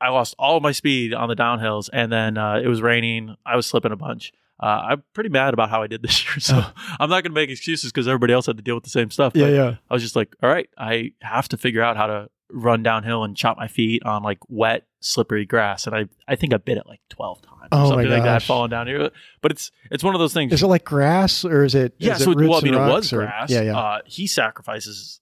I 0.01 0.11
lost 0.11 0.35
all 0.39 0.57
of 0.57 0.63
my 0.63 0.73
speed 0.73 1.15
on 1.15 1.29
the 1.29 1.37
downhills, 1.37 1.89
and 1.93 2.13
then 2.13 2.37
uh, 2.39 2.61
it 2.63 2.67
was 2.69 2.83
raining. 2.83 3.37
I 3.47 3.57
was 3.57 3.67
slipping 3.67 3.93
a 3.93 3.97
bunch. 3.97 4.33
Uh, 4.63 4.67
I'm 4.91 5.03
pretty 5.15 5.29
mad 5.31 5.53
about 5.55 5.69
how 5.71 5.83
I 5.83 5.87
did 5.87 6.03
this 6.03 6.25
year, 6.27 6.39
so. 6.41 6.57
I'm 7.01 7.11
not 7.11 7.23
going 7.23 7.25
to 7.25 7.31
make 7.31 7.51
excuses 7.51 7.93
because 7.93 8.09
everybody 8.09 8.33
else 8.33 8.47
had 8.47 8.57
to 8.57 8.63
deal 8.63 8.75
with 8.75 8.85
the 8.85 8.91
same 8.91 9.11
stuff. 9.11 9.33
yeah, 9.35 9.45
but 9.47 9.53
yeah. 9.53 9.75
I 9.91 9.95
was 9.95 10.03
just 10.03 10.17
like, 10.17 10.35
all 10.43 10.49
right, 10.51 10.69
I 10.79 11.13
have 11.23 11.49
to 11.49 11.57
figure 11.57 11.83
out 11.83 11.97
how 11.97 12.07
to 12.07 12.29
run 12.51 12.83
downhill 12.83 13.25
and 13.25 13.37
chop 13.37 13.57
my 13.57 13.69
feet 13.69 14.03
on 14.05 14.23
like 14.23 14.39
wet, 14.49 14.87
slippery 15.01 15.45
grass, 15.47 15.87
and 15.87 15.95
I 15.97 16.07
I 16.29 16.37
think 16.37 16.55
I 16.55 16.59
bit 16.59 16.79
it 16.79 16.87
like 16.87 17.01
12 17.11 17.43
times, 17.43 17.53
or 17.61 17.69
Oh, 17.73 17.79
my 17.83 17.89
something 17.89 18.09
like 18.09 18.23
that, 18.23 18.39
gosh. 18.41 18.47
falling 18.47 18.71
down 18.71 18.87
here. 18.87 19.11
But 19.43 19.51
it's 19.51 19.71
it's 19.91 20.05
one 20.05 20.15
of 20.15 20.21
those 20.21 20.33
things. 20.33 20.53
Is 20.53 20.63
it 20.63 20.67
like 20.69 20.85
grass 20.85 21.45
or 21.45 21.65
is 21.65 21.75
it? 21.75 21.95
yeah, 21.99 22.15
is 22.17 22.25
so 22.25 22.31
it 22.31 22.37
well, 22.39 22.55
I 22.55 22.61
mean, 22.61 22.75
and 22.75 22.83
it 22.83 22.87
was 22.87 22.93
rocks 22.95 23.13
or- 23.13 23.17
grass. 23.27 23.51
Yeah, 23.51 23.63
yeah. 23.63 23.79
Uh, 23.79 23.99
he 24.07 24.27
sacrifices 24.27 25.21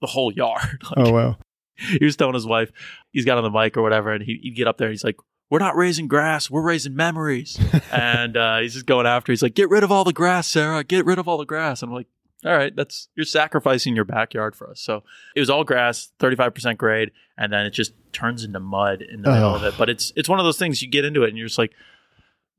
the 0.00 0.06
whole 0.08 0.32
yard. 0.32 0.82
Like, 0.96 1.06
oh 1.08 1.12
wow. 1.12 1.36
he 1.98 2.04
was 2.04 2.16
telling 2.16 2.34
his 2.34 2.46
wife 2.46 2.70
he's 3.10 3.24
got 3.24 3.38
on 3.38 3.44
the 3.44 3.50
mic 3.50 3.76
or 3.76 3.82
whatever, 3.82 4.12
and 4.12 4.24
he, 4.24 4.38
he'd 4.42 4.56
get 4.56 4.66
up 4.66 4.78
there. 4.78 4.88
and 4.88 4.92
He's 4.92 5.04
like, 5.04 5.16
"We're 5.50 5.58
not 5.58 5.76
raising 5.76 6.08
grass, 6.08 6.50
we're 6.50 6.62
raising 6.62 6.94
memories." 6.96 7.58
and 7.92 8.36
uh, 8.36 8.58
he's 8.60 8.74
just 8.74 8.86
going 8.86 9.06
after. 9.06 9.32
He's 9.32 9.42
like, 9.42 9.54
"Get 9.54 9.70
rid 9.70 9.84
of 9.84 9.92
all 9.92 10.04
the 10.04 10.12
grass, 10.12 10.48
Sarah. 10.48 10.84
Get 10.84 11.04
rid 11.04 11.18
of 11.18 11.28
all 11.28 11.38
the 11.38 11.44
grass." 11.44 11.82
And 11.82 11.90
I'm 11.90 11.94
like, 11.94 12.08
"All 12.44 12.52
right, 12.56 12.74
that's 12.74 13.08
you're 13.14 13.24
sacrificing 13.24 13.94
your 13.96 14.04
backyard 14.04 14.54
for 14.56 14.70
us." 14.70 14.80
So 14.80 15.02
it 15.36 15.40
was 15.40 15.50
all 15.50 15.64
grass, 15.64 16.12
35 16.18 16.54
percent 16.54 16.78
grade, 16.78 17.10
and 17.36 17.52
then 17.52 17.66
it 17.66 17.70
just 17.70 17.92
turns 18.12 18.44
into 18.44 18.60
mud 18.60 19.02
in 19.02 19.22
the 19.22 19.30
middle 19.30 19.54
of 19.54 19.64
it. 19.64 19.74
But 19.78 19.88
it's 19.90 20.12
it's 20.16 20.28
one 20.28 20.38
of 20.38 20.44
those 20.44 20.58
things 20.58 20.82
you 20.82 20.88
get 20.88 21.04
into 21.04 21.22
it, 21.24 21.28
and 21.28 21.38
you're 21.38 21.48
just 21.48 21.58
like, 21.58 21.72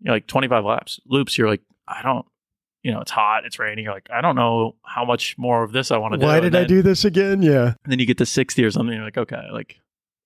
you 0.01 0.07
know, 0.07 0.13
like 0.13 0.27
25 0.27 0.63
laps 0.65 0.99
loops. 1.05 1.38
You're 1.38 1.49
like, 1.49 1.62
I 1.88 2.01
don't. 2.01 2.25
You 2.83 2.91
know, 2.91 2.99
it's 2.99 3.11
hot, 3.11 3.45
it's 3.45 3.57
raining. 3.59 3.85
You're 3.85 3.93
like, 3.93 4.09
I 4.13 4.19
don't 4.21 4.35
know 4.35 4.75
how 4.85 5.05
much 5.05 5.37
more 5.37 5.63
of 5.63 5.71
this 5.71 5.89
I 5.89 5.97
want 5.97 6.13
to 6.13 6.19
do. 6.19 6.25
Why 6.25 6.39
did 6.41 6.53
I 6.55 6.65
do 6.65 6.81
this 6.81 7.05
again? 7.05 7.41
Yeah, 7.41 7.67
and 7.83 7.91
then 7.91 7.99
you 7.99 8.05
get 8.05 8.17
to 8.19 8.25
60 8.25 8.63
or 8.63 8.71
something 8.71 8.93
you're 8.95 9.05
like 9.05 9.17
okay 9.17 9.41
like 9.53 9.79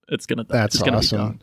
it's 0.09 0.25
gonna 0.25 0.43
that's 0.49 0.75
it's 0.75 0.83
gonna 0.83 0.97
awesome. 0.97 1.17
be 1.17 1.23
done 1.23 1.41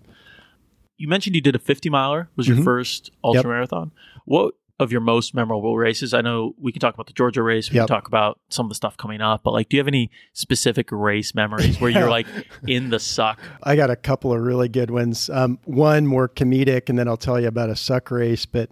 You 0.96 1.08
mentioned 1.08 1.34
you 1.36 1.42
did 1.42 1.54
a 1.54 1.58
50 1.58 1.88
miler, 1.90 2.28
was 2.36 2.46
your 2.48 2.56
Mhm. 2.58 2.64
first 2.64 3.10
ultra 3.22 3.48
marathon. 3.48 3.92
What 4.26 4.54
of 4.80 4.90
your 4.90 5.00
most 5.00 5.34
memorable 5.34 5.76
races? 5.76 6.12
I 6.14 6.20
know 6.20 6.54
we 6.58 6.72
can 6.72 6.80
talk 6.80 6.94
about 6.94 7.06
the 7.06 7.12
Georgia 7.12 7.42
race, 7.42 7.70
we 7.70 7.76
Yep. 7.76 7.86
can 7.88 7.96
talk 7.96 8.08
about 8.08 8.40
some 8.48 8.66
of 8.66 8.70
the 8.70 8.74
stuff 8.74 8.96
coming 8.96 9.20
up, 9.20 9.42
but 9.44 9.52
like, 9.52 9.68
do 9.68 9.76
you 9.76 9.80
have 9.80 9.86
any 9.88 10.10
specific 10.32 10.90
race 10.90 11.32
memories 11.34 11.80
where 11.80 11.90
you're 11.90 12.10
like 12.18 12.26
in 12.66 12.90
the 12.90 12.98
suck? 12.98 13.38
I 13.62 13.76
got 13.76 13.90
a 13.90 13.96
couple 13.96 14.32
of 14.32 14.40
really 14.40 14.68
good 14.68 14.90
ones. 14.90 15.30
Um, 15.30 15.58
one 15.64 16.06
more 16.08 16.28
comedic, 16.28 16.88
and 16.88 16.98
then 16.98 17.06
I'll 17.06 17.16
tell 17.16 17.40
you 17.40 17.46
about 17.48 17.70
a 17.70 17.76
suck 17.76 18.10
race. 18.10 18.46
But 18.46 18.70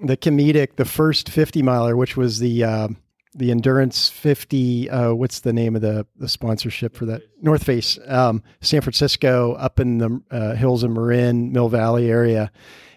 the 0.00 0.16
comedic, 0.16 0.76
the 0.76 0.84
first 0.84 1.28
50 1.28 1.62
miler, 1.62 1.96
which 1.96 2.16
was 2.16 2.38
the 2.38 2.64
uh, 2.64 2.88
the 3.34 3.50
endurance 3.50 4.08
50. 4.08 4.90
Uh, 4.90 5.14
what's 5.14 5.40
the 5.40 5.52
name 5.52 5.76
of 5.76 5.82
the 5.82 6.06
the 6.16 6.28
sponsorship 6.28 6.96
for 6.96 7.06
that? 7.06 7.22
North 7.42 7.64
Face, 7.64 7.98
um, 8.06 8.42
San 8.60 8.80
Francisco, 8.80 9.52
up 9.54 9.80
in 9.80 9.98
the 9.98 10.20
uh, 10.30 10.54
hills 10.54 10.82
of 10.82 10.90
Marin, 10.90 11.52
Mill 11.52 11.68
Valley 11.68 12.10
area. 12.10 12.50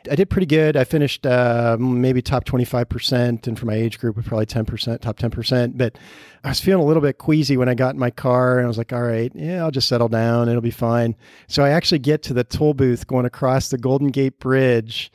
I 0.09 0.15
did 0.15 0.31
pretty 0.31 0.47
good. 0.47 0.75
I 0.75 0.83
finished 0.83 1.27
uh, 1.27 1.77
maybe 1.79 2.23
top 2.23 2.45
25%, 2.45 3.45
and 3.45 3.59
for 3.59 3.67
my 3.67 3.75
age 3.75 3.99
group, 3.99 4.15
was 4.15 4.25
probably 4.25 4.47
10%, 4.47 4.99
top 4.99 5.19
10%. 5.19 5.77
But 5.77 5.99
I 6.43 6.49
was 6.49 6.59
feeling 6.59 6.83
a 6.83 6.87
little 6.87 7.03
bit 7.03 7.19
queasy 7.19 7.55
when 7.55 7.69
I 7.69 7.75
got 7.75 7.93
in 7.93 7.99
my 7.99 8.09
car, 8.09 8.57
and 8.57 8.65
I 8.65 8.67
was 8.67 8.79
like, 8.79 8.91
all 8.93 9.03
right, 9.03 9.31
yeah, 9.35 9.63
I'll 9.63 9.69
just 9.69 9.87
settle 9.87 10.07
down. 10.07 10.49
It'll 10.49 10.59
be 10.59 10.71
fine. 10.71 11.15
So 11.47 11.63
I 11.63 11.69
actually 11.69 11.99
get 11.99 12.23
to 12.23 12.33
the 12.33 12.43
toll 12.43 12.73
booth 12.73 13.05
going 13.05 13.25
across 13.27 13.69
the 13.69 13.77
Golden 13.77 14.07
Gate 14.07 14.39
Bridge 14.39 15.11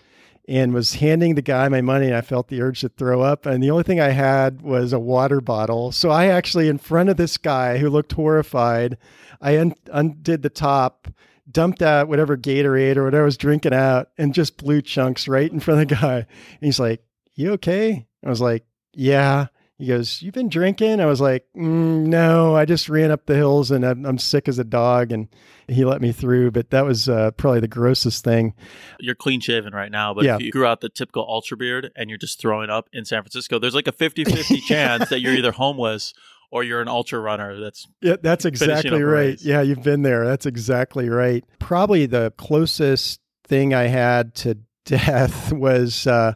and 0.49 0.73
was 0.73 0.95
handing 0.95 1.35
the 1.35 1.43
guy 1.43 1.69
my 1.69 1.81
money 1.81 2.07
and 2.07 2.15
I 2.15 2.21
felt 2.21 2.49
the 2.49 2.63
urge 2.63 2.81
to 2.81 2.89
throw 2.89 3.21
up 3.21 3.47
and 3.47 3.63
the 3.63 3.71
only 3.71 3.83
thing 3.83 4.01
I 4.01 4.11
had 4.11 4.63
was 4.63 4.93
a 4.93 4.99
water 4.99 5.41
bottle. 5.41 5.93
So 5.93 6.11
I 6.11 6.27
actually 6.27 6.69
in 6.69 6.79
front 6.79 7.09
of 7.09 7.17
this 7.17 7.37
guy 7.37 7.79
who 7.79 7.91
looked 7.91 8.13
horrified, 8.13 8.97
I 9.41 9.59
un- 9.59 9.75
undid 9.93 10.43
the 10.43 10.51
top, 10.51 11.09
dumped 11.51 11.83
out 11.83 12.09
whatever 12.09 12.37
Gatorade 12.37 12.97
or 12.97 13.05
whatever 13.05 13.25
I 13.25 13.27
was 13.27 13.37
drinking 13.37 13.75
out 13.75 14.11
and 14.19 14.35
just 14.35 14.57
blew 14.57 14.83
chunks 14.83 15.29
right 15.29 15.51
in 15.51 15.61
front 15.61 15.83
of 15.83 15.89
the 15.89 15.95
guy. 15.95 16.17
And 16.17 16.27
he's 16.61 16.81
like, 16.81 17.05
"You 17.35 17.53
okay?" 17.53 18.07
I 18.25 18.29
was 18.29 18.41
like, 18.41 18.65
"Yeah." 18.93 19.47
He 19.79 19.87
goes, 19.89 20.23
"You've 20.23 20.35
been 20.35 20.49
drinking?" 20.49 21.01
I 21.01 21.07
was 21.07 21.21
like, 21.21 21.45
mm, 21.57 22.07
"No, 22.07 22.57
I 22.57 22.65
just 22.65 22.89
ran 22.89 23.11
up 23.11 23.27
the 23.27 23.35
hills 23.35 23.71
and 23.71 23.85
I'm, 23.85 24.07
I'm 24.07 24.19
sick 24.19 24.49
as 24.49 24.59
a 24.59 24.65
dog." 24.65 25.13
And 25.13 25.29
he 25.69 25.85
let 25.85 26.01
me 26.01 26.13
through, 26.13 26.53
but 26.53 26.71
that 26.71 26.85
was 26.85 27.09
uh, 27.09 27.33
probably 27.33 27.61
the 27.61 27.69
grossest 27.69 28.25
thing. 28.25 28.55
You're 29.01 29.15
clean 29.15 29.41
shaven 29.41 29.75
right 29.75 29.91
now, 29.91 30.15
but 30.15 30.25
Yeah. 30.25 30.37
if 30.37 30.43
you 30.43 30.51
grew 30.53 30.65
out 30.67 30.81
the 30.81 30.89
typical 30.89 31.27
ultra 31.29 31.57
beard 31.57 31.91
and 31.97 32.09
you're 32.09 32.19
just 32.19 32.41
throwing 32.41 32.71
up 32.71 32.89
in 32.93 33.05
San 33.05 33.23
Francisco, 33.23 33.59
there's 33.59 33.75
like 33.75 33.89
a 33.89 33.93
50 33.93 34.25
50 34.25 34.61
chance 34.69 35.09
that 35.11 35.21
you're 35.21 35.35
either 35.35 35.53
homeless 35.53 36.15
or 36.51 36.63
you're 36.63 36.81
an 36.81 36.89
ultra 36.89 37.19
runner. 37.19 37.59
That's 37.61 37.87
Yeah, 38.01 38.17
that's 38.23 38.45
exactly 38.45 39.03
right. 39.03 39.37
Yeah, 39.43 39.61
you've 39.61 39.83
been 39.83 40.03
there. 40.03 40.25
That's 40.25 40.47
exactly 40.47 41.09
right. 41.11 41.45
Probably 41.59 42.07
the 42.07 42.33
closest 42.39 43.21
thing 43.45 43.75
I 43.75 43.89
had 43.89 44.35
to 44.37 44.57
death 44.85 45.53
was 45.53 46.07
uh, 46.07 46.35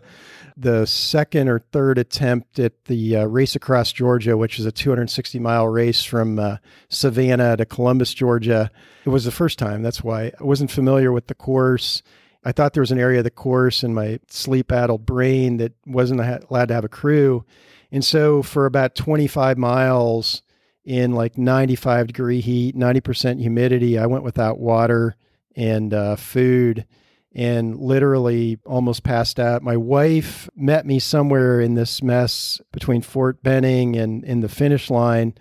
the 0.60 0.86
second 0.86 1.48
or 1.48 1.58
third 1.58 1.96
attempt 1.96 2.58
at 2.58 2.84
the 2.84 3.16
uh, 3.16 3.24
race 3.24 3.56
across 3.56 3.92
Georgia, 3.92 4.36
which 4.36 4.58
is 4.58 4.66
a 4.66 4.72
260 4.72 5.38
mile 5.38 5.66
race 5.66 6.04
from 6.04 6.38
uh, 6.38 6.58
Savannah 6.90 7.56
to 7.56 7.64
Columbus, 7.64 8.12
Georgia. 8.12 8.70
It 9.06 9.08
was 9.08 9.24
the 9.24 9.30
first 9.30 9.58
time. 9.58 9.82
That's 9.82 10.04
why 10.04 10.32
I 10.38 10.44
wasn't 10.44 10.70
familiar 10.70 11.12
with 11.12 11.28
the 11.28 11.34
course. 11.34 12.02
I 12.44 12.52
thought 12.52 12.74
there 12.74 12.82
was 12.82 12.92
an 12.92 12.98
area 12.98 13.18
of 13.18 13.24
the 13.24 13.30
course 13.30 13.82
in 13.82 13.94
my 13.94 14.20
sleep 14.28 14.70
addled 14.70 15.06
brain 15.06 15.56
that 15.56 15.72
wasn't 15.86 16.20
allowed 16.20 16.68
to 16.68 16.74
have 16.74 16.84
a 16.84 16.88
crew. 16.88 17.44
And 17.90 18.04
so 18.04 18.42
for 18.42 18.66
about 18.66 18.94
25 18.94 19.56
miles 19.56 20.42
in 20.84 21.12
like 21.12 21.38
95 21.38 22.08
degree 22.08 22.40
heat, 22.40 22.76
90% 22.76 23.40
humidity, 23.40 23.98
I 23.98 24.06
went 24.06 24.24
without 24.24 24.58
water 24.58 25.16
and 25.56 25.92
uh, 25.94 26.16
food 26.16 26.86
and 27.34 27.78
literally 27.78 28.58
almost 28.66 29.04
passed 29.04 29.38
out. 29.38 29.62
My 29.62 29.76
wife 29.76 30.48
met 30.56 30.84
me 30.84 30.98
somewhere 30.98 31.60
in 31.60 31.74
this 31.74 32.02
mess 32.02 32.60
between 32.72 33.02
Fort 33.02 33.42
Benning 33.42 33.96
and 33.96 34.24
in 34.24 34.40
the 34.40 34.48
finish 34.48 34.90
line. 34.90 35.34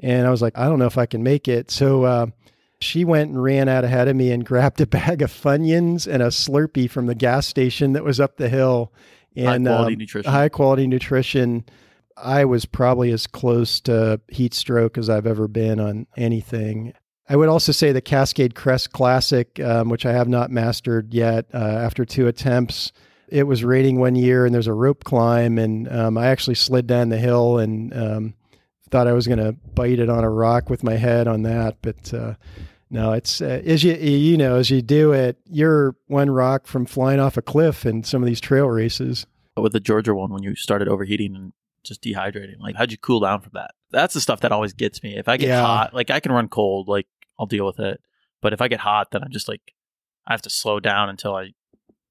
And 0.00 0.26
I 0.26 0.30
was 0.30 0.40
like, 0.40 0.56
I 0.56 0.68
don't 0.68 0.78
know 0.78 0.86
if 0.86 0.98
I 0.98 1.06
can 1.06 1.22
make 1.22 1.46
it. 1.46 1.70
So 1.70 2.04
uh, 2.04 2.26
she 2.80 3.04
went 3.04 3.30
and 3.30 3.42
ran 3.42 3.68
out 3.68 3.84
ahead 3.84 4.08
of 4.08 4.16
me 4.16 4.30
and 4.30 4.44
grabbed 4.46 4.80
a 4.80 4.86
bag 4.86 5.20
of 5.22 5.30
Funyuns 5.30 6.06
and 6.06 6.22
a 6.22 6.28
Slurpee 6.28 6.90
from 6.90 7.06
the 7.06 7.14
gas 7.14 7.46
station 7.46 7.92
that 7.92 8.04
was 8.04 8.20
up 8.20 8.36
the 8.36 8.48
hill. 8.48 8.92
And 9.36 9.66
high 9.66 9.74
quality 9.74 9.94
um, 9.94 9.98
nutrition. 9.98 10.32
High 10.32 10.48
quality 10.48 10.86
nutrition. 10.86 11.64
I 12.16 12.44
was 12.44 12.64
probably 12.64 13.10
as 13.10 13.26
close 13.26 13.80
to 13.82 14.20
heat 14.28 14.54
stroke 14.54 14.96
as 14.96 15.10
I've 15.10 15.26
ever 15.26 15.48
been 15.48 15.80
on 15.80 16.06
anything. 16.16 16.94
I 17.28 17.36
would 17.36 17.48
also 17.48 17.72
say 17.72 17.92
the 17.92 18.02
Cascade 18.02 18.54
Crest 18.54 18.92
Classic, 18.92 19.58
um, 19.60 19.88
which 19.88 20.04
I 20.04 20.12
have 20.12 20.28
not 20.28 20.50
mastered 20.50 21.14
yet 21.14 21.46
uh, 21.54 21.56
after 21.58 22.04
two 22.04 22.26
attempts. 22.26 22.92
It 23.28 23.44
was 23.44 23.64
raining 23.64 23.98
one 23.98 24.14
year 24.14 24.44
and 24.44 24.54
there's 24.54 24.66
a 24.66 24.74
rope 24.74 25.04
climb, 25.04 25.58
and 25.58 25.90
um, 25.90 26.18
I 26.18 26.26
actually 26.26 26.54
slid 26.56 26.86
down 26.86 27.08
the 27.08 27.16
hill 27.18 27.58
and 27.58 27.96
um, 27.96 28.34
thought 28.90 29.06
I 29.06 29.12
was 29.12 29.26
going 29.26 29.38
to 29.38 29.52
bite 29.74 29.98
it 29.98 30.10
on 30.10 30.22
a 30.22 30.30
rock 30.30 30.68
with 30.68 30.84
my 30.84 30.96
head 30.96 31.26
on 31.26 31.42
that. 31.42 31.78
But 31.80 32.12
uh, 32.12 32.34
no, 32.90 33.12
it's 33.12 33.40
uh, 33.40 33.62
as 33.64 33.82
you 33.82 33.94
you 33.94 34.36
know 34.36 34.56
as 34.56 34.70
you 34.70 34.82
do 34.82 35.12
it, 35.12 35.38
you're 35.46 35.96
one 36.06 36.30
rock 36.30 36.66
from 36.66 36.84
flying 36.84 37.20
off 37.20 37.38
a 37.38 37.42
cliff 37.42 37.86
in 37.86 38.04
some 38.04 38.22
of 38.22 38.26
these 38.26 38.40
trail 38.40 38.66
races. 38.68 39.26
But 39.56 39.62
with 39.62 39.72
the 39.72 39.80
Georgia 39.80 40.14
one 40.14 40.30
when 40.30 40.42
you 40.42 40.54
started 40.54 40.88
overheating 40.88 41.34
and 41.34 41.52
just 41.84 42.02
dehydrating? 42.02 42.58
Like, 42.60 42.76
how'd 42.76 42.90
you 42.90 42.98
cool 42.98 43.20
down 43.20 43.40
from 43.40 43.52
that? 43.54 43.72
That's 43.90 44.14
the 44.14 44.20
stuff 44.20 44.40
that 44.40 44.50
always 44.52 44.72
gets 44.72 45.02
me. 45.02 45.16
If 45.16 45.28
I 45.28 45.36
get 45.36 45.48
Yeah. 45.48 45.62
hot, 45.64 45.94
like 45.94 46.10
I 46.10 46.18
can 46.18 46.32
run 46.32 46.48
cold, 46.48 46.88
like 46.88 47.06
I'll 47.38 47.46
deal 47.46 47.66
with 47.66 47.80
it. 47.80 48.00
But 48.40 48.52
if 48.52 48.60
I 48.60 48.68
get 48.68 48.80
hot, 48.80 49.10
then 49.10 49.22
I'm 49.22 49.30
just 49.30 49.48
like, 49.48 49.72
I 50.26 50.32
have 50.32 50.42
to 50.42 50.50
slow 50.50 50.80
down 50.80 51.08
until 51.08 51.34
I, 51.34 51.52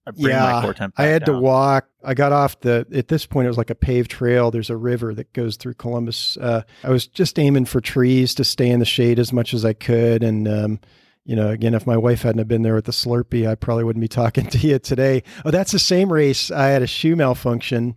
I 0.05 0.11
bring 0.11 0.35
my 0.35 0.61
core 0.61 0.73
temp. 0.73 0.95
I 0.97 1.05
had 1.05 1.25
to 1.25 1.33
walk. 1.33 1.87
I 2.03 2.13
got 2.13 2.31
off 2.31 2.59
the. 2.59 2.85
At 2.93 3.07
this 3.07 3.25
point, 3.25 3.45
it 3.45 3.49
was 3.49 3.57
like 3.57 3.69
a 3.69 3.75
paved 3.75 4.11
trail. 4.11 4.51
There's 4.51 4.69
a 4.69 4.75
river 4.77 5.13
that 5.13 5.31
goes 5.33 5.55
through 5.55 5.75
Columbus. 5.75 6.37
Uh, 6.37 6.63
I 6.83 6.89
was 6.89 7.07
just 7.07 7.39
aiming 7.39 7.65
for 7.65 7.79
trees 7.79 8.35
to 8.35 8.43
stay 8.43 8.69
in 8.69 8.79
the 8.79 8.85
shade 8.85 9.19
as 9.19 9.31
much 9.31 9.53
as 9.53 9.63
I 9.63 9.73
could, 9.73 10.23
and 10.23 10.47
um, 10.47 10.79
you 11.25 11.35
know, 11.35 11.49
again, 11.49 11.73
if 11.73 11.87
my 11.87 11.95
wife 11.95 12.23
hadn't 12.23 12.39
have 12.39 12.47
been 12.47 12.63
there 12.63 12.75
with 12.75 12.85
the 12.85 12.91
Slurpee, 12.91 13.47
I 13.47 13.55
probably 13.55 13.85
wouldn't 13.85 14.01
be 14.01 14.09
talking 14.09 14.45
to 14.49 14.57
you 14.57 14.79
today. 14.79 15.23
Oh, 15.45 15.51
that's 15.51 15.71
the 15.71 15.79
same 15.79 16.11
race. 16.11 16.51
I 16.51 16.67
had 16.67 16.81
a 16.81 16.87
shoe 16.87 17.15
malfunction, 17.15 17.95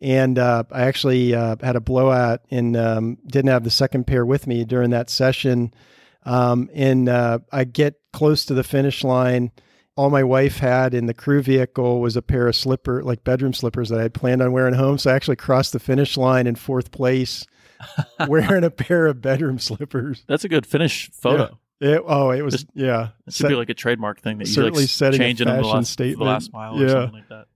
and 0.00 0.38
uh, 0.38 0.64
I 0.70 0.82
actually 0.82 1.34
uh, 1.34 1.56
had 1.60 1.76
a 1.76 1.80
blowout 1.80 2.42
and 2.50 2.76
um, 2.76 3.18
didn't 3.26 3.50
have 3.50 3.64
the 3.64 3.70
second 3.70 4.06
pair 4.06 4.24
with 4.24 4.46
me 4.46 4.64
during 4.64 4.90
that 4.90 5.10
session. 5.10 5.74
Um, 6.24 6.70
and 6.74 7.08
uh, 7.08 7.40
I 7.50 7.64
get 7.64 7.94
close 8.12 8.44
to 8.46 8.54
the 8.54 8.64
finish 8.64 9.02
line. 9.04 9.50
All 9.96 10.08
my 10.08 10.24
wife 10.24 10.58
had 10.58 10.94
in 10.94 11.06
the 11.06 11.14
crew 11.14 11.42
vehicle 11.42 12.00
was 12.00 12.16
a 12.16 12.22
pair 12.22 12.46
of 12.48 12.56
slipper, 12.56 13.02
like 13.02 13.24
bedroom 13.24 13.52
slippers 13.52 13.88
that 13.90 13.98
I 13.98 14.02
had 14.02 14.14
planned 14.14 14.40
on 14.40 14.52
wearing 14.52 14.74
home. 14.74 14.98
So 14.98 15.10
I 15.10 15.14
actually 15.14 15.36
crossed 15.36 15.72
the 15.74 15.78
finish 15.80 16.16
line 16.16 16.46
in 16.46 16.54
fourth 16.54 16.90
place, 16.92 17.44
wearing 18.28 18.64
a 18.64 18.70
pair 18.70 19.06
of 19.06 19.20
bedroom 19.20 19.58
slippers. 19.58 20.24
That's 20.26 20.44
a 20.44 20.48
good 20.48 20.64
finish 20.66 21.10
photo. 21.12 21.58
It, 21.80 22.00
oh, 22.06 22.30
it 22.30 22.42
was 22.42 22.54
Just- 22.54 22.66
yeah. 22.74 23.08
It 23.26 23.34
should 23.34 23.48
be 23.48 23.54
like 23.56 23.68
a 23.68 23.74
trademark 23.74 24.20
thing 24.20 24.38
that 24.38 24.46
you 24.46 24.54
certainly 24.54 24.82
like 24.84 24.88
setting 24.88 25.20
a 25.20 25.24
changing 25.24 25.48
them 25.48 25.56
the 25.56 25.62
fashion 25.64 25.76
last, 25.78 25.96
the 25.98 26.14
last 26.16 26.52
mile 26.52 26.78
or 26.80 26.82
Yeah. 26.82 26.88
something 26.92 27.12
like 27.14 27.28
that. 27.28 27.46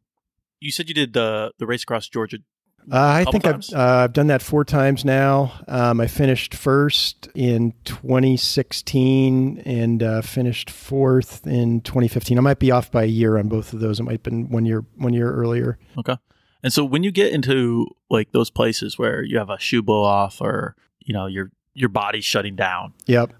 You 0.60 0.72
said 0.72 0.88
you 0.88 0.94
did 0.94 1.12
the 1.12 1.52
the 1.58 1.66
race 1.66 1.84
across 1.84 2.08
Georgia. 2.08 2.38
Uh, 2.90 3.24
I 3.26 3.30
think 3.30 3.46
I've 3.46 3.64
uh, 3.74 4.04
I've 4.04 4.12
done 4.12 4.28
that 4.28 4.42
four 4.42 4.64
times 4.64 5.04
now. 5.04 5.52
Um, 5.66 6.00
I 6.00 6.06
finished 6.06 6.54
first 6.54 7.28
in 7.34 7.74
2016 7.84 9.62
and 9.66 10.02
uh, 10.02 10.22
finished 10.22 10.70
fourth 10.70 11.46
in 11.46 11.80
2015. 11.80 12.38
I 12.38 12.40
might 12.40 12.58
be 12.58 12.70
off 12.70 12.90
by 12.90 13.04
a 13.04 13.06
year 13.06 13.38
on 13.38 13.48
both 13.48 13.72
of 13.72 13.80
those. 13.80 13.98
It 13.98 14.04
might 14.04 14.12
have 14.12 14.22
been 14.22 14.48
one 14.50 14.64
year 14.64 14.84
one 14.96 15.12
year 15.12 15.32
earlier. 15.32 15.78
Okay. 15.98 16.16
And 16.62 16.72
so 16.72 16.84
when 16.84 17.02
you 17.02 17.10
get 17.10 17.32
into 17.32 17.88
like 18.08 18.32
those 18.32 18.50
places 18.50 18.98
where 18.98 19.22
you 19.22 19.38
have 19.38 19.50
a 19.50 19.58
shoe 19.58 19.82
blow 19.82 20.02
off 20.04 20.40
or 20.40 20.76
you 21.00 21.12
know 21.12 21.26
your 21.26 21.50
your 21.74 21.88
body's 21.88 22.24
shutting 22.24 22.56
down, 22.56 22.94
Yep. 23.06 23.32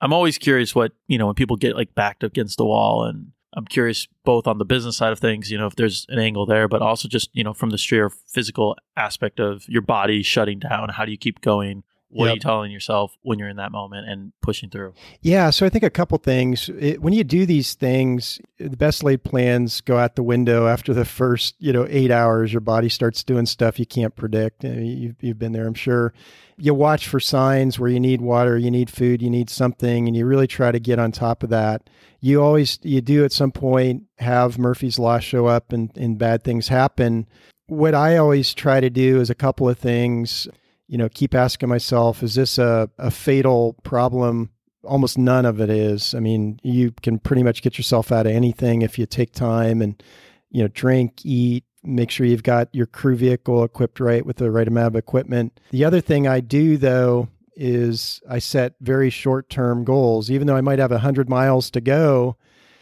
I'm 0.00 0.12
always 0.12 0.38
curious 0.38 0.74
what 0.74 0.92
you 1.08 1.18
know 1.18 1.26
when 1.26 1.34
people 1.34 1.56
get 1.56 1.76
like 1.76 1.94
backed 1.94 2.24
against 2.24 2.58
the 2.58 2.64
wall, 2.64 3.04
and 3.04 3.32
I'm 3.56 3.66
curious 3.66 4.08
both 4.24 4.46
on 4.46 4.58
the 4.58 4.64
business 4.64 4.96
side 4.96 5.12
of 5.12 5.18
things, 5.18 5.50
you 5.50 5.58
know, 5.58 5.66
if 5.66 5.76
there's 5.76 6.06
an 6.08 6.18
angle 6.18 6.44
there, 6.44 6.68
but 6.68 6.82
also 6.82 7.08
just 7.08 7.30
you 7.32 7.44
know 7.44 7.54
from 7.54 7.70
the 7.70 7.78
sheer 7.78 8.10
physical 8.10 8.76
aspect 8.96 9.40
of 9.40 9.68
your 9.68 9.82
body 9.82 10.22
shutting 10.22 10.58
down. 10.58 10.90
How 10.90 11.04
do 11.04 11.12
you 11.12 11.18
keep 11.18 11.40
going? 11.40 11.84
What 12.14 12.30
are 12.30 12.34
you 12.34 12.40
telling 12.40 12.70
yourself 12.70 13.16
when 13.22 13.38
you're 13.38 13.48
in 13.48 13.56
that 13.56 13.72
moment 13.72 14.08
and 14.08 14.32
pushing 14.40 14.70
through? 14.70 14.94
Yeah, 15.20 15.50
so 15.50 15.66
I 15.66 15.68
think 15.68 15.82
a 15.84 15.90
couple 15.90 16.16
things. 16.18 16.70
It, 16.78 17.02
when 17.02 17.12
you 17.12 17.24
do 17.24 17.44
these 17.44 17.74
things, 17.74 18.40
the 18.58 18.76
best 18.76 19.02
laid 19.02 19.24
plans 19.24 19.80
go 19.80 19.98
out 19.98 20.14
the 20.14 20.22
window 20.22 20.68
after 20.68 20.94
the 20.94 21.04
first, 21.04 21.56
you 21.58 21.72
know, 21.72 21.86
eight 21.90 22.10
hours. 22.10 22.52
Your 22.52 22.60
body 22.60 22.88
starts 22.88 23.24
doing 23.24 23.46
stuff 23.46 23.78
you 23.78 23.86
can't 23.86 24.14
predict. 24.14 24.64
I 24.64 24.68
mean, 24.68 24.94
You've, 25.04 25.16
you've 25.20 25.38
been 25.38 25.52
there, 25.52 25.66
I'm 25.66 25.74
sure. 25.74 26.14
You 26.56 26.72
watch 26.72 27.08
for 27.08 27.18
signs 27.18 27.78
where 27.80 27.90
you 27.90 27.98
need 27.98 28.20
water, 28.20 28.56
you 28.56 28.70
need 28.70 28.90
food, 28.90 29.20
you 29.20 29.28
need 29.28 29.50
something, 29.50 30.06
and 30.06 30.16
you 30.16 30.24
really 30.24 30.46
try 30.46 30.70
to 30.70 30.78
get 30.78 31.00
on 31.00 31.10
top 31.10 31.42
of 31.42 31.50
that. 31.50 31.90
You 32.20 32.40
always, 32.42 32.78
you 32.82 33.00
do 33.00 33.24
at 33.24 33.32
some 33.32 33.50
point 33.50 34.04
have 34.18 34.56
Murphy's 34.56 34.98
Law 34.98 35.18
show 35.18 35.46
up 35.46 35.72
and, 35.72 35.90
and 35.96 36.16
bad 36.16 36.44
things 36.44 36.68
happen. 36.68 37.26
What 37.66 37.94
I 37.94 38.16
always 38.16 38.54
try 38.54 38.80
to 38.80 38.88
do 38.88 39.20
is 39.20 39.30
a 39.30 39.34
couple 39.34 39.68
of 39.68 39.78
things 39.78 40.46
you 40.86 40.98
know, 40.98 41.08
keep 41.08 41.34
asking 41.34 41.68
myself, 41.68 42.22
is 42.22 42.34
this 42.34 42.58
a, 42.58 42.90
a 42.98 43.10
fatal 43.10 43.74
problem 43.82 44.50
almost 44.84 45.18
none 45.18 45.46
of 45.46 45.60
it 45.60 45.70
is. 45.70 46.14
I 46.14 46.20
mean, 46.20 46.60
you 46.62 46.92
can 47.02 47.18
pretty 47.18 47.42
much 47.42 47.62
get 47.62 47.78
yourself 47.78 48.12
out 48.12 48.26
of 48.26 48.32
anything 48.32 48.82
if 48.82 48.98
you 48.98 49.06
take 49.06 49.32
time 49.32 49.82
and, 49.82 50.02
you 50.50 50.62
know, 50.62 50.68
drink, 50.68 51.24
eat, 51.24 51.64
make 51.82 52.10
sure 52.10 52.26
you've 52.26 52.42
got 52.42 52.68
your 52.72 52.86
crew 52.86 53.16
vehicle 53.16 53.62
equipped 53.64 54.00
right 54.00 54.24
with 54.24 54.36
the 54.36 54.50
right 54.50 54.68
amount 54.68 54.88
of 54.88 54.96
equipment. 54.96 55.60
The 55.70 55.84
other 55.84 56.00
thing 56.00 56.26
I 56.26 56.40
do 56.40 56.76
though 56.76 57.28
is 57.56 58.20
I 58.28 58.38
set 58.38 58.74
very 58.80 59.10
short 59.10 59.48
term 59.48 59.84
goals. 59.84 60.30
Even 60.30 60.46
though 60.46 60.56
I 60.56 60.60
might 60.60 60.78
have 60.78 60.90
100 60.90 61.28
miles 61.28 61.70
to 61.72 61.80
go, 61.80 62.36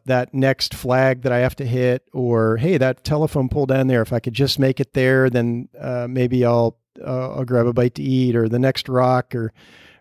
that 0.04 0.32
next 0.32 0.74
flag 0.74 1.22
that 1.22 1.32
I 1.32 1.38
have 1.38 1.54
to 1.56 1.66
hit, 1.66 2.08
or 2.12 2.56
hey, 2.56 2.76
that 2.78 3.04
telephone 3.04 3.48
pole 3.48 3.66
down 3.66 3.86
there, 3.86 4.02
if 4.02 4.12
I 4.12 4.18
could 4.18 4.34
just 4.34 4.58
make 4.58 4.80
it 4.80 4.94
there, 4.94 5.30
then 5.30 5.68
uh, 5.78 6.06
maybe 6.08 6.44
I'll 6.44 6.76
uh, 7.00 7.34
I'll 7.34 7.44
grab 7.44 7.66
a 7.66 7.72
bite 7.72 7.94
to 7.96 8.02
eat, 8.02 8.36
or 8.36 8.48
the 8.48 8.58
next 8.58 8.88
rock, 8.88 9.34
or 9.34 9.52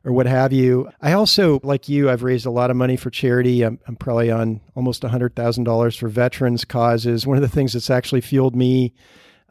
or 0.03 0.11
what 0.11 0.25
have 0.25 0.51
you. 0.51 0.89
I 0.99 1.13
also, 1.13 1.59
like 1.63 1.87
you, 1.87 2.09
I've 2.09 2.23
raised 2.23 2.45
a 2.45 2.51
lot 2.51 2.71
of 2.71 2.77
money 2.77 2.97
for 2.97 3.09
charity. 3.09 3.61
I'm, 3.61 3.79
I'm 3.87 3.95
probably 3.95 4.31
on 4.31 4.61
almost 4.75 5.03
$100,000 5.03 5.97
for 5.99 6.07
veterans 6.09 6.65
causes. 6.65 7.27
One 7.27 7.37
of 7.37 7.43
the 7.43 7.47
things 7.47 7.73
that's 7.73 7.89
actually 7.91 8.21
fueled 8.21 8.55
me 8.55 8.93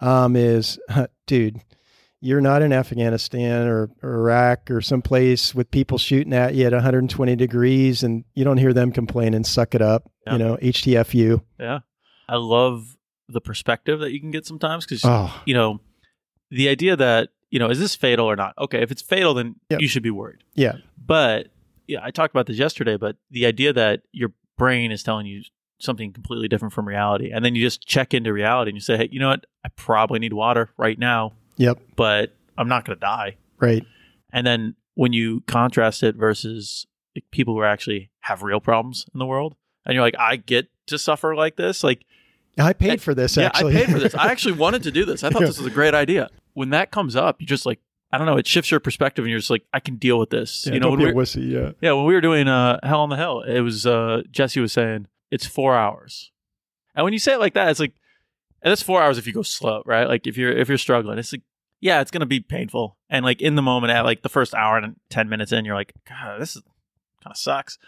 um, 0.01 0.35
is, 0.35 0.79
dude, 1.27 1.61
you're 2.21 2.41
not 2.41 2.63
in 2.63 2.73
Afghanistan 2.73 3.67
or, 3.67 3.91
or 4.03 4.15
Iraq 4.15 4.71
or 4.71 4.81
someplace 4.81 5.55
with 5.55 5.71
people 5.71 5.99
shooting 5.99 6.33
at 6.33 6.55
you 6.55 6.67
at 6.67 6.73
120 6.73 7.37
degrees 7.37 8.03
and 8.03 8.25
you 8.35 8.45
don't 8.45 8.59
hear 8.59 8.73
them 8.73 8.93
complain 8.93 9.35
and 9.35 9.47
suck 9.47 9.75
it 9.75 9.83
up. 9.83 10.11
Yeah. 10.27 10.33
You 10.33 10.39
know, 10.39 10.57
HTFU. 10.57 11.43
Yeah. 11.59 11.79
I 12.29 12.37
love 12.37 12.97
the 13.29 13.41
perspective 13.41 14.01
that 14.01 14.13
you 14.13 14.21
can 14.21 14.33
get 14.33 14.47
sometimes 14.47 14.85
because, 14.85 15.03
Oh, 15.05 15.41
you 15.47 15.55
know, 15.55 15.81
the 16.51 16.69
idea 16.69 16.97
that, 16.97 17.31
you 17.51 17.59
know, 17.59 17.69
is 17.71 17.79
this 17.79 17.95
fatal 17.97 18.27
or 18.27 18.37
not? 18.37 18.55
Okay. 18.59 18.83
If 18.83 18.91
it's 18.91 19.03
fatal, 19.03 19.35
then 19.35 19.57
Yep. 19.71 19.81
you 19.81 19.89
should 19.89 20.03
be 20.03 20.11
worried. 20.11 20.43
yeah. 20.55 20.77
But 21.05 21.49
yeah, 21.89 21.99
I 22.03 22.11
talked 22.13 22.33
about 22.33 22.47
this 22.47 22.57
yesterday, 22.57 22.97
but 22.97 23.17
the 23.31 23.47
idea 23.47 23.73
that 23.73 24.03
your 24.13 24.33
brain 24.57 24.93
is 24.93 25.03
telling 25.03 25.27
you 25.27 25.43
something 25.81 26.13
completely 26.13 26.47
different 26.47 26.73
from 26.75 26.87
reality. 26.87 27.31
And 27.33 27.45
then 27.45 27.55
you 27.57 27.63
just 27.67 27.85
check 27.87 28.15
into 28.15 28.33
reality 28.33 28.69
and 28.71 28.77
you 28.77 28.81
say, 28.81 28.97
hey, 28.97 29.09
you 29.11 29.19
know 29.19 29.29
what? 29.31 29.47
I 29.65 29.71
probably 29.77 30.19
need 30.21 30.33
water 30.35 30.71
right 30.77 30.99
now, 30.99 31.33
Yep. 31.57 31.81
but 31.97 32.35
I'm 32.59 32.69
not 32.69 32.85
going 32.85 32.97
to 32.97 33.01
die. 33.01 33.37
Right. 33.59 33.85
And 34.33 34.47
then 34.47 34.77
when 34.95 35.13
you 35.13 35.41
contrast 35.49 36.03
it 36.05 36.15
versus 36.17 36.87
people 37.33 37.55
who 37.55 37.65
actually 37.65 38.11
have 38.21 38.43
real 38.43 38.61
problems 38.61 39.07
in 39.13 39.19
the 39.19 39.27
world, 39.27 39.57
and 39.87 39.95
you're 39.95 40.05
like, 40.05 40.15
I 40.19 40.37
get 40.37 40.69
to 40.89 40.99
suffer 40.99 41.35
like 41.35 41.57
this. 41.57 41.83
Like, 41.83 42.05
I 42.59 42.73
paid 42.75 43.01
for 43.01 43.15
this 43.15 43.37
yeah, 43.37 43.47
actually. 43.47 43.75
I 43.77 43.85
paid 43.85 43.93
for 43.93 43.99
this. 43.99 44.15
I 44.15 44.27
actually 44.31 44.53
wanted 44.53 44.83
to 44.85 44.91
do 44.93 45.05
this. 45.07 45.25
I 45.25 45.31
thought 45.31 45.41
Yeah. 45.41 45.47
this 45.49 45.59
was 45.59 45.67
a 45.67 45.71
great 45.75 45.95
idea. 45.95 46.29
When 46.55 46.71
that 46.71 46.91
comes 46.91 47.17
up, 47.17 47.41
you 47.41 47.47
just 47.47 47.67
like, 47.67 47.81
I 48.13 48.19
don't 48.19 48.27
know, 48.27 48.37
it 48.37 48.47
shifts 48.47 48.71
your 48.71 48.81
perspective, 48.81 49.25
and 49.25 49.31
you're 49.31 49.39
just 49.39 49.51
like, 49.51 49.65
I 49.73 49.81
can 49.81 49.97
deal 49.97 50.19
with 50.19 50.31
this. 50.31 50.67
Yeah, 50.67 50.75
you 50.75 50.81
know, 50.81 50.91
when 50.91 51.01
we're, 51.01 51.13
wussy. 51.13 51.49
Yeah. 51.49 51.73
yeah, 51.81 51.93
when 51.93 52.07
we 52.07 52.15
were 52.15 52.21
doing 52.21 52.49
uh, 52.49 52.81
Hell 52.83 53.01
on 53.01 53.09
the 53.09 53.17
Hill, 53.17 53.43
it 53.43 53.61
was 53.61 53.87
uh, 53.87 54.23
Jesse 54.31 54.61
was 54.61 54.73
saying 54.73 55.07
it's 55.31 55.47
four 55.47 55.77
hours, 55.77 56.33
and 56.95 57.05
when 57.05 57.13
you 57.13 57.19
say 57.19 57.35
it 57.35 57.41
like 57.41 57.55
that, 57.55 57.69
it's 57.71 57.81
like, 57.81 57.95
and 58.63 58.71
that's 58.71 58.83
four 58.83 59.01
hours 59.01 59.17
if 59.17 59.27
you 59.27 59.33
go 59.33 59.43
slow, 59.43 59.83
right? 59.87 60.09
Like 60.09 60.27
if 60.27 60.37
you're 60.37 60.53
if 60.53 60.69
you're 60.69 60.79
struggling, 60.79 61.19
it's 61.19 61.33
like, 61.33 61.43
yeah, 61.81 62.01
it's 62.01 62.11
gonna 62.11 62.27
be 62.27 62.41
painful, 62.41 62.97
and 63.09 63.25
like 63.25 63.41
in 63.41 63.55
the 63.55 63.63
moment, 63.63 63.93
at 63.93 64.05
like 64.05 64.23
the 64.23 64.29
first 64.29 64.55
hour 64.55 64.77
and 64.77 64.97
ten 65.09 65.29
minutes 65.29 65.53
in, 65.53 65.65
you're 65.65 65.77
like, 65.77 65.93
God, 66.09 66.41
this 66.41 66.57
is 66.57 66.63
kind 67.23 67.33
of 67.33 67.37
sucks, 67.37 67.79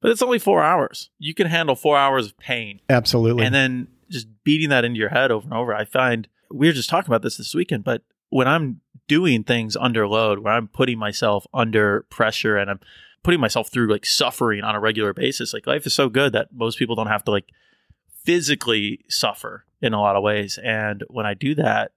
but 0.00 0.10
it's 0.10 0.22
only 0.22 0.40
four 0.40 0.62
hours. 0.62 1.10
You 1.20 1.34
can 1.34 1.46
handle 1.46 1.76
four 1.76 1.96
hours 1.96 2.26
of 2.26 2.36
pain, 2.38 2.80
Absolutely. 2.90 3.44
and 3.44 3.54
then 3.54 3.86
just 4.10 4.26
beating 4.42 4.70
that 4.70 4.84
into 4.84 4.98
your 4.98 5.08
head 5.10 5.30
over 5.30 5.44
and 5.44 5.54
over. 5.54 5.72
I 5.72 5.84
find 5.84 6.26
we 6.52 6.66
were 6.66 6.72
just 6.72 6.88
talking 6.88 7.08
about 7.08 7.22
this 7.22 7.36
this 7.36 7.54
weekend, 7.54 7.84
but 7.84 8.02
when 8.28 8.48
I'm 8.48 8.80
doing 9.08 9.44
things 9.44 9.76
under 9.76 10.06
load, 10.06 10.38
where 10.38 10.54
I'm 10.54 10.68
putting 10.68 10.98
myself 10.98 11.46
under 11.52 12.02
pressure 12.08 12.56
and 12.56 12.70
I'm 12.70 12.80
putting 13.22 13.40
myself 13.40 13.68
through 13.68 13.88
like 13.88 14.06
suffering 14.06 14.64
on 14.64 14.74
a 14.74 14.80
regular 14.80 15.12
basis, 15.12 15.52
like 15.52 15.66
life 15.66 15.86
is 15.86 15.94
so 15.94 16.08
good 16.08 16.32
that 16.32 16.48
most 16.52 16.78
people 16.78 16.96
don't 16.96 17.08
have 17.08 17.24
to 17.24 17.30
like 17.30 17.50
physically 18.24 19.04
suffer 19.08 19.64
in 19.80 19.92
a 19.92 20.00
lot 20.00 20.16
of 20.16 20.22
ways. 20.22 20.58
And 20.62 21.04
when 21.08 21.26
I 21.26 21.34
do 21.34 21.54
that, 21.56 21.92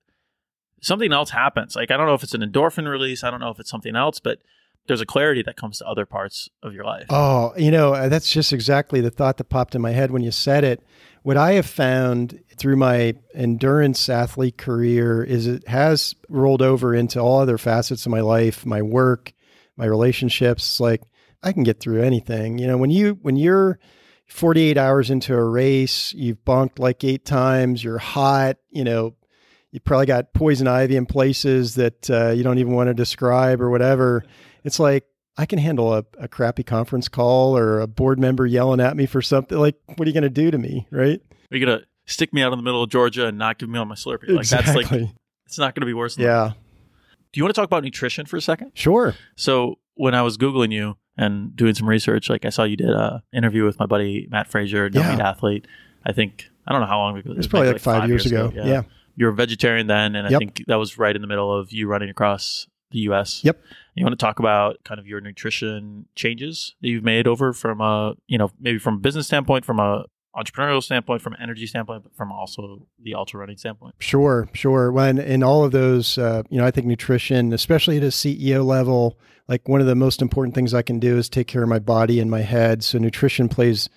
something 0.82 1.13
else 1.13 1.30
happens. 1.30 1.76
Like 1.76 1.91
I 1.91 1.98
don't 1.98 2.08
know 2.08 2.13
if 2.13 2.24
it's 2.24 2.34
an 2.34 2.41
endorphin 2.41 2.89
release, 2.89 3.24
I 3.24 3.32
don't 3.32 3.39
know 3.39 3.50
if 3.50 3.60
it's 3.60 3.70
something 3.70 3.96
else, 3.96 4.20
but 4.20 4.39
there's 4.88 5.02
a 5.02 5.06
clarity 5.06 5.41
that 5.43 5.58
comes 5.58 5.80
to 5.80 5.88
other 5.88 6.06
parts 6.06 6.50
of 6.62 6.74
your 6.74 6.86
life. 6.86 7.06
Oh, 7.10 7.54
you 7.58 7.71
know, 7.71 7.93
uh, 7.93 8.10
that's 8.10 8.32
just 8.32 8.54
exactly 8.54 9.02
the 9.02 9.10
thought 9.10 9.38
that 9.38 9.45
popped 9.45 9.76
in 9.76 9.82
my 9.82 9.91
head 9.91 10.12
when 10.12 10.24
you 10.24 10.32
said 10.32 10.63
it. 10.63 10.82
What 11.24 11.38
I 11.38 11.54
have 11.54 11.65
found 11.65 12.39
through 12.58 12.76
my 12.76 13.15
endurance 13.34 14.08
athlete 14.10 14.58
career 14.58 15.24
is 15.24 15.48
it 15.48 15.67
has 15.67 16.13
rolled 16.30 16.62
over 16.62 16.93
into 16.93 17.19
all 17.19 17.39
other 17.39 17.58
facets 17.58 18.06
of 18.06 18.12
my 18.12 18.21
life, 18.21 18.65
my 18.65 18.82
work, 18.82 19.34
my 19.76 19.86
relationships. 19.86 20.80
Like 20.80 21.02
I 21.41 21.52
can 21.52 21.63
get 21.63 21.80
through 21.80 22.04
anything. 22.04 22.60
You 22.60 22.67
know, 22.67 22.78
when 22.78 22.91
you 22.91 23.17
when 23.24 23.38
you're 23.38 23.80
48 24.28 24.78
hours 24.78 25.10
into 25.10 25.34
a 25.36 25.43
race, 25.43 26.13
you've 26.13 26.45
bunked 26.45 26.80
like 26.80 27.04
eight 27.04 27.26
times, 27.26 27.84
you're 27.84 27.98
hot, 27.98 28.58
you 28.69 28.84
know, 28.84 29.15
you 29.76 29.82
probably 29.82 30.06
got 30.06 30.34
poison 30.34 30.68
ivy 30.68 30.96
in 30.96 31.06
places 31.06 31.76
that 31.76 32.10
uh, 32.10 32.30
you 32.32 32.44
don't 32.44 32.60
even 32.60 32.74
want 32.74 32.88
to 32.88 32.94
describe 32.94 33.62
or 33.62 33.70
whatever. 33.70 34.24
It's 34.64 34.80
like 34.80 35.06
I 35.38 35.46
can 35.46 35.60
handle 35.60 35.94
a, 35.94 36.06
a 36.18 36.30
crappy 36.30 36.64
conference 36.64 37.10
call 37.10 37.58
or 37.58 37.82
a 37.82 37.88
board 37.88 38.18
member 38.18 38.46
yelling 38.46 38.80
at 38.80 38.96
me 38.96 39.06
for 39.06 39.22
something. 39.22 39.58
Like, 39.58 39.76
what 39.98 40.08
are 40.08 40.10
you 40.10 40.14
going 40.14 40.24
to 40.24 40.30
do 40.30 40.50
to 40.50 40.58
me, 40.58 40.88
right? 40.92 41.22
Are 41.52 41.58
you 41.58 41.66
gonna 41.66 41.82
stick 42.06 42.34
me 42.34 42.42
out 42.42 42.54
in 42.54 42.58
the 42.60 42.64
middle 42.64 42.82
of 42.84 42.90
Georgia 42.90 43.28
and 43.28 43.38
not 43.38 43.58
give 43.60 43.68
me 43.68 43.78
all 43.78 43.84
my 43.86 43.96
Slurpee? 43.96 44.30
Like 44.30 44.48
that's 44.48 44.74
like 44.74 44.90
it's 45.46 45.58
not 45.60 45.76
gonna 45.76 45.86
be 45.86 45.94
worse. 45.94 46.16
Than 46.16 46.26
that. 46.26 46.32
yeah, 46.32 46.52
Do 47.34 47.38
you 47.40 47.44
want 47.44 47.54
to 47.54 47.60
talk 47.62 47.68
about 47.68 47.84
nutrition 47.84 48.26
for 48.26 48.38
a 48.38 48.42
second? 48.42 48.72
sure. 48.76 49.14
So 49.36 49.78
when 49.96 50.16
I 50.16 50.22
was 50.22 50.38
googling 50.38 50.72
you 50.72 50.96
and 51.18 51.56
doing 51.56 51.76
some 51.76 51.88
research, 51.88 52.30
like 52.30 52.46
I 52.46 52.50
saw 52.50 52.64
you 52.64 52.78
did 52.78 52.90
a 52.90 53.22
interview 53.34 53.66
with 53.66 53.78
my 53.78 53.86
buddy 53.86 54.28
Matt 54.32 54.48
Frazier, 54.48 54.90
no 54.90 55.02
Yeah. 55.02 55.30
athlete. 55.30 55.68
I 56.06 56.14
think 56.14 56.50
I 56.66 56.72
don't 56.72 56.82
know 56.82 56.88
how 56.88 56.98
long 57.00 57.18
ago. 57.18 57.32
It 57.32 57.38
was 57.38 57.48
probably 57.48 57.74
like 57.74 57.82
five, 57.82 58.08
years, 58.10 58.26
ago. 58.26 58.52
Yeah. 58.56 58.66
you 58.66 58.86
were 59.19 59.32
a 59.32 59.36
vegetarian 59.36 59.88
then, 59.88 60.15
and 60.15 60.28
I 60.28 60.32
Yep. 60.32 60.39
think 60.39 60.63
that 60.67 60.75
was 60.75 60.97
right 60.97 61.15
in 61.15 61.21
the 61.21 61.28
middle 61.28 61.58
of 61.58 61.71
you 61.71 61.88
running 61.88 62.10
across 62.10 62.67
the 62.91 62.99
U.S. 62.99 63.41
Yep. 63.43 63.62
You 63.95 64.04
want 64.06 64.13
to 64.17 64.23
talk 64.23 64.39
about 64.39 64.78
kind 64.84 64.99
of 64.99 65.08
your 65.08 65.21
nutrition 65.21 66.06
changes 66.15 66.75
that 66.82 66.89
you've 66.89 67.04
made 67.04 67.28
over 67.28 67.54
from 67.54 67.80
a 67.82 68.13
you 68.28 68.38
know 68.38 68.51
maybe 68.60 68.78
from 68.78 68.95
a 68.95 68.97
business 68.99 69.28
standpoint, 69.28 69.63
from 69.65 69.80
a 69.80 70.06
entrepreneurial 70.36 70.84
standpoint, 70.84 71.21
from 71.21 71.32
an 71.34 71.39
energy 71.41 71.65
standpoint, 71.65 72.04
but 72.04 72.13
from 72.13 72.30
also 72.32 72.86
the 73.01 73.15
ultra 73.15 73.39
running 73.39 73.56
standpoint. 73.56 73.95
Sure, 73.99 74.49
sure. 74.51 74.91
When 74.91 75.17
in 75.17 75.43
all 75.43 75.63
of 75.63 75.71
those, 75.71 76.17
uh, 76.17 76.43
you 76.49 76.58
know, 76.60 76.65
I 76.65 76.71
think 76.71 76.88
nutrition, 76.88 77.54
especially 77.54 77.95
at 77.95 78.04
a 78.04 78.08
CEO 78.08 78.65
level, 78.65 79.17
like 79.47 79.69
one 79.69 79.80
of 79.80 79.88
the 79.88 79.95
most 79.95 80.21
important 80.21 80.54
things 80.54 80.73
I 80.73 80.82
can 80.82 80.99
do 80.99 81.17
is 81.17 81.30
take 81.30 81.47
care 81.47 81.63
of 81.63 81.69
my 81.69 81.80
body 81.80 82.19
and 82.19 82.30
my 82.30 82.41
head. 82.41 82.84
So 82.84 82.97
nutrition 82.97 83.47
plays, 83.47 83.88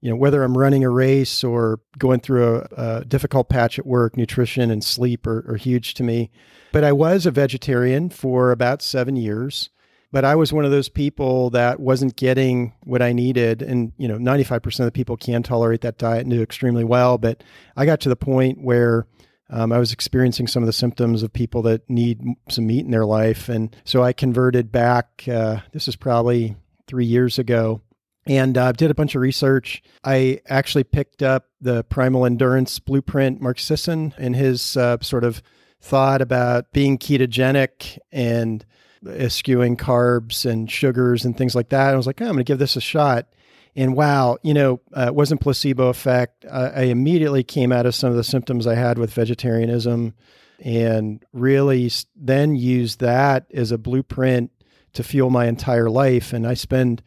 you 0.00 0.10
know, 0.10 0.16
whether 0.16 0.42
I'm 0.42 0.56
running 0.56 0.84
a 0.84 0.90
race 0.90 1.42
or 1.42 1.80
going 1.98 2.20
through 2.20 2.56
a, 2.76 3.00
a 3.00 3.04
difficult 3.04 3.48
patch 3.48 3.78
at 3.78 3.86
work, 3.86 4.16
nutrition 4.16 4.70
and 4.70 4.84
sleep 4.84 5.26
are, 5.26 5.44
are 5.50 5.56
huge 5.56 5.94
to 5.94 6.02
me. 6.02 6.30
But 6.72 6.84
I 6.84 6.92
was 6.92 7.26
a 7.26 7.30
vegetarian 7.30 8.10
for 8.10 8.50
about 8.50 8.82
seven 8.82 9.16
years. 9.16 9.70
But 10.12 10.24
I 10.24 10.36
was 10.36 10.52
one 10.52 10.64
of 10.64 10.70
those 10.70 10.88
people 10.88 11.50
that 11.50 11.80
wasn't 11.80 12.16
getting 12.16 12.72
what 12.84 13.02
I 13.02 13.12
needed. 13.12 13.60
And, 13.60 13.92
you 13.98 14.06
know, 14.06 14.18
95% 14.18 14.80
of 14.80 14.86
the 14.86 14.92
people 14.92 15.16
can 15.16 15.42
tolerate 15.42 15.80
that 15.80 15.98
diet 15.98 16.22
and 16.22 16.30
do 16.30 16.42
extremely 16.42 16.84
well. 16.84 17.18
But 17.18 17.42
I 17.76 17.86
got 17.86 18.00
to 18.00 18.08
the 18.08 18.16
point 18.16 18.62
where 18.62 19.06
um, 19.50 19.72
I 19.72 19.78
was 19.78 19.92
experiencing 19.92 20.46
some 20.46 20.62
of 20.62 20.66
the 20.66 20.72
symptoms 20.72 21.22
of 21.22 21.32
people 21.32 21.62
that 21.62 21.88
need 21.90 22.22
some 22.48 22.66
meat 22.66 22.84
in 22.84 22.92
their 22.92 23.04
life. 23.04 23.48
And 23.48 23.74
so 23.84 24.02
I 24.02 24.12
converted 24.12 24.70
back. 24.72 25.24
Uh, 25.28 25.60
this 25.72 25.88
is 25.88 25.96
probably 25.96 26.56
three 26.86 27.04
years 27.04 27.38
ago 27.38 27.80
and 28.26 28.58
uh, 28.58 28.72
did 28.72 28.90
a 28.90 28.94
bunch 28.94 29.14
of 29.14 29.22
research. 29.22 29.82
I 30.04 30.40
actually 30.48 30.84
picked 30.84 31.22
up 31.22 31.46
the 31.60 31.84
Primal 31.84 32.26
Endurance 32.26 32.78
Blueprint, 32.78 33.40
Mark 33.40 33.58
Sisson, 33.58 34.14
and 34.18 34.34
his 34.34 34.76
uh, 34.76 34.98
sort 35.00 35.24
of 35.24 35.42
thought 35.80 36.20
about 36.20 36.72
being 36.72 36.98
ketogenic 36.98 37.98
and 38.10 38.64
eschewing 39.06 39.76
carbs 39.76 40.44
and 40.44 40.70
sugars 40.70 41.24
and 41.24 41.36
things 41.38 41.54
like 41.54 41.68
that. 41.68 41.94
I 41.94 41.96
was 41.96 42.06
like, 42.06 42.20
oh, 42.20 42.24
I'm 42.24 42.32
going 42.32 42.38
to 42.38 42.44
give 42.44 42.58
this 42.58 42.76
a 42.76 42.80
shot. 42.80 43.28
And 43.76 43.94
wow, 43.94 44.38
you 44.42 44.54
know, 44.54 44.80
uh, 44.96 45.04
it 45.08 45.14
wasn't 45.14 45.42
placebo 45.42 45.88
effect. 45.88 46.46
I, 46.50 46.66
I 46.66 46.82
immediately 46.84 47.44
came 47.44 47.72
out 47.72 47.86
of 47.86 47.94
some 47.94 48.10
of 48.10 48.16
the 48.16 48.24
symptoms 48.24 48.66
I 48.66 48.74
had 48.74 48.98
with 48.98 49.12
vegetarianism 49.12 50.14
and 50.58 51.22
really 51.32 51.90
then 52.16 52.56
used 52.56 53.00
that 53.00 53.46
as 53.52 53.70
a 53.70 53.78
blueprint 53.78 54.50
to 54.94 55.04
fuel 55.04 55.28
my 55.28 55.46
entire 55.46 55.90
life. 55.90 56.32
And 56.32 56.46
I 56.46 56.54
spend 56.54 57.02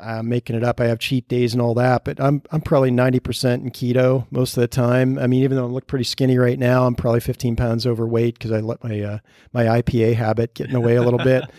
uh, 0.00 0.22
making 0.22 0.56
it 0.56 0.64
up. 0.64 0.80
I 0.80 0.86
have 0.86 0.98
cheat 0.98 1.28
days 1.28 1.52
and 1.52 1.62
all 1.62 1.74
that, 1.74 2.04
but 2.04 2.20
I'm 2.20 2.42
I'm 2.50 2.60
probably 2.60 2.90
ninety 2.90 3.20
percent 3.20 3.62
in 3.62 3.70
keto 3.70 4.26
most 4.30 4.56
of 4.56 4.60
the 4.60 4.68
time. 4.68 5.18
I 5.18 5.26
mean, 5.26 5.42
even 5.42 5.56
though 5.56 5.66
I 5.66 5.68
look 5.68 5.86
pretty 5.86 6.04
skinny 6.04 6.38
right 6.38 6.58
now, 6.58 6.86
I'm 6.86 6.94
probably 6.94 7.20
fifteen 7.20 7.56
pounds 7.56 7.86
overweight 7.86 8.38
because 8.38 8.52
I 8.52 8.60
let 8.60 8.82
my 8.82 9.00
uh, 9.00 9.18
my 9.52 9.64
IPA 9.64 10.14
habit 10.14 10.54
get 10.54 10.66
in 10.66 10.72
the 10.72 10.80
way 10.80 10.96
a 10.96 11.02
little 11.02 11.18
bit. 11.18 11.44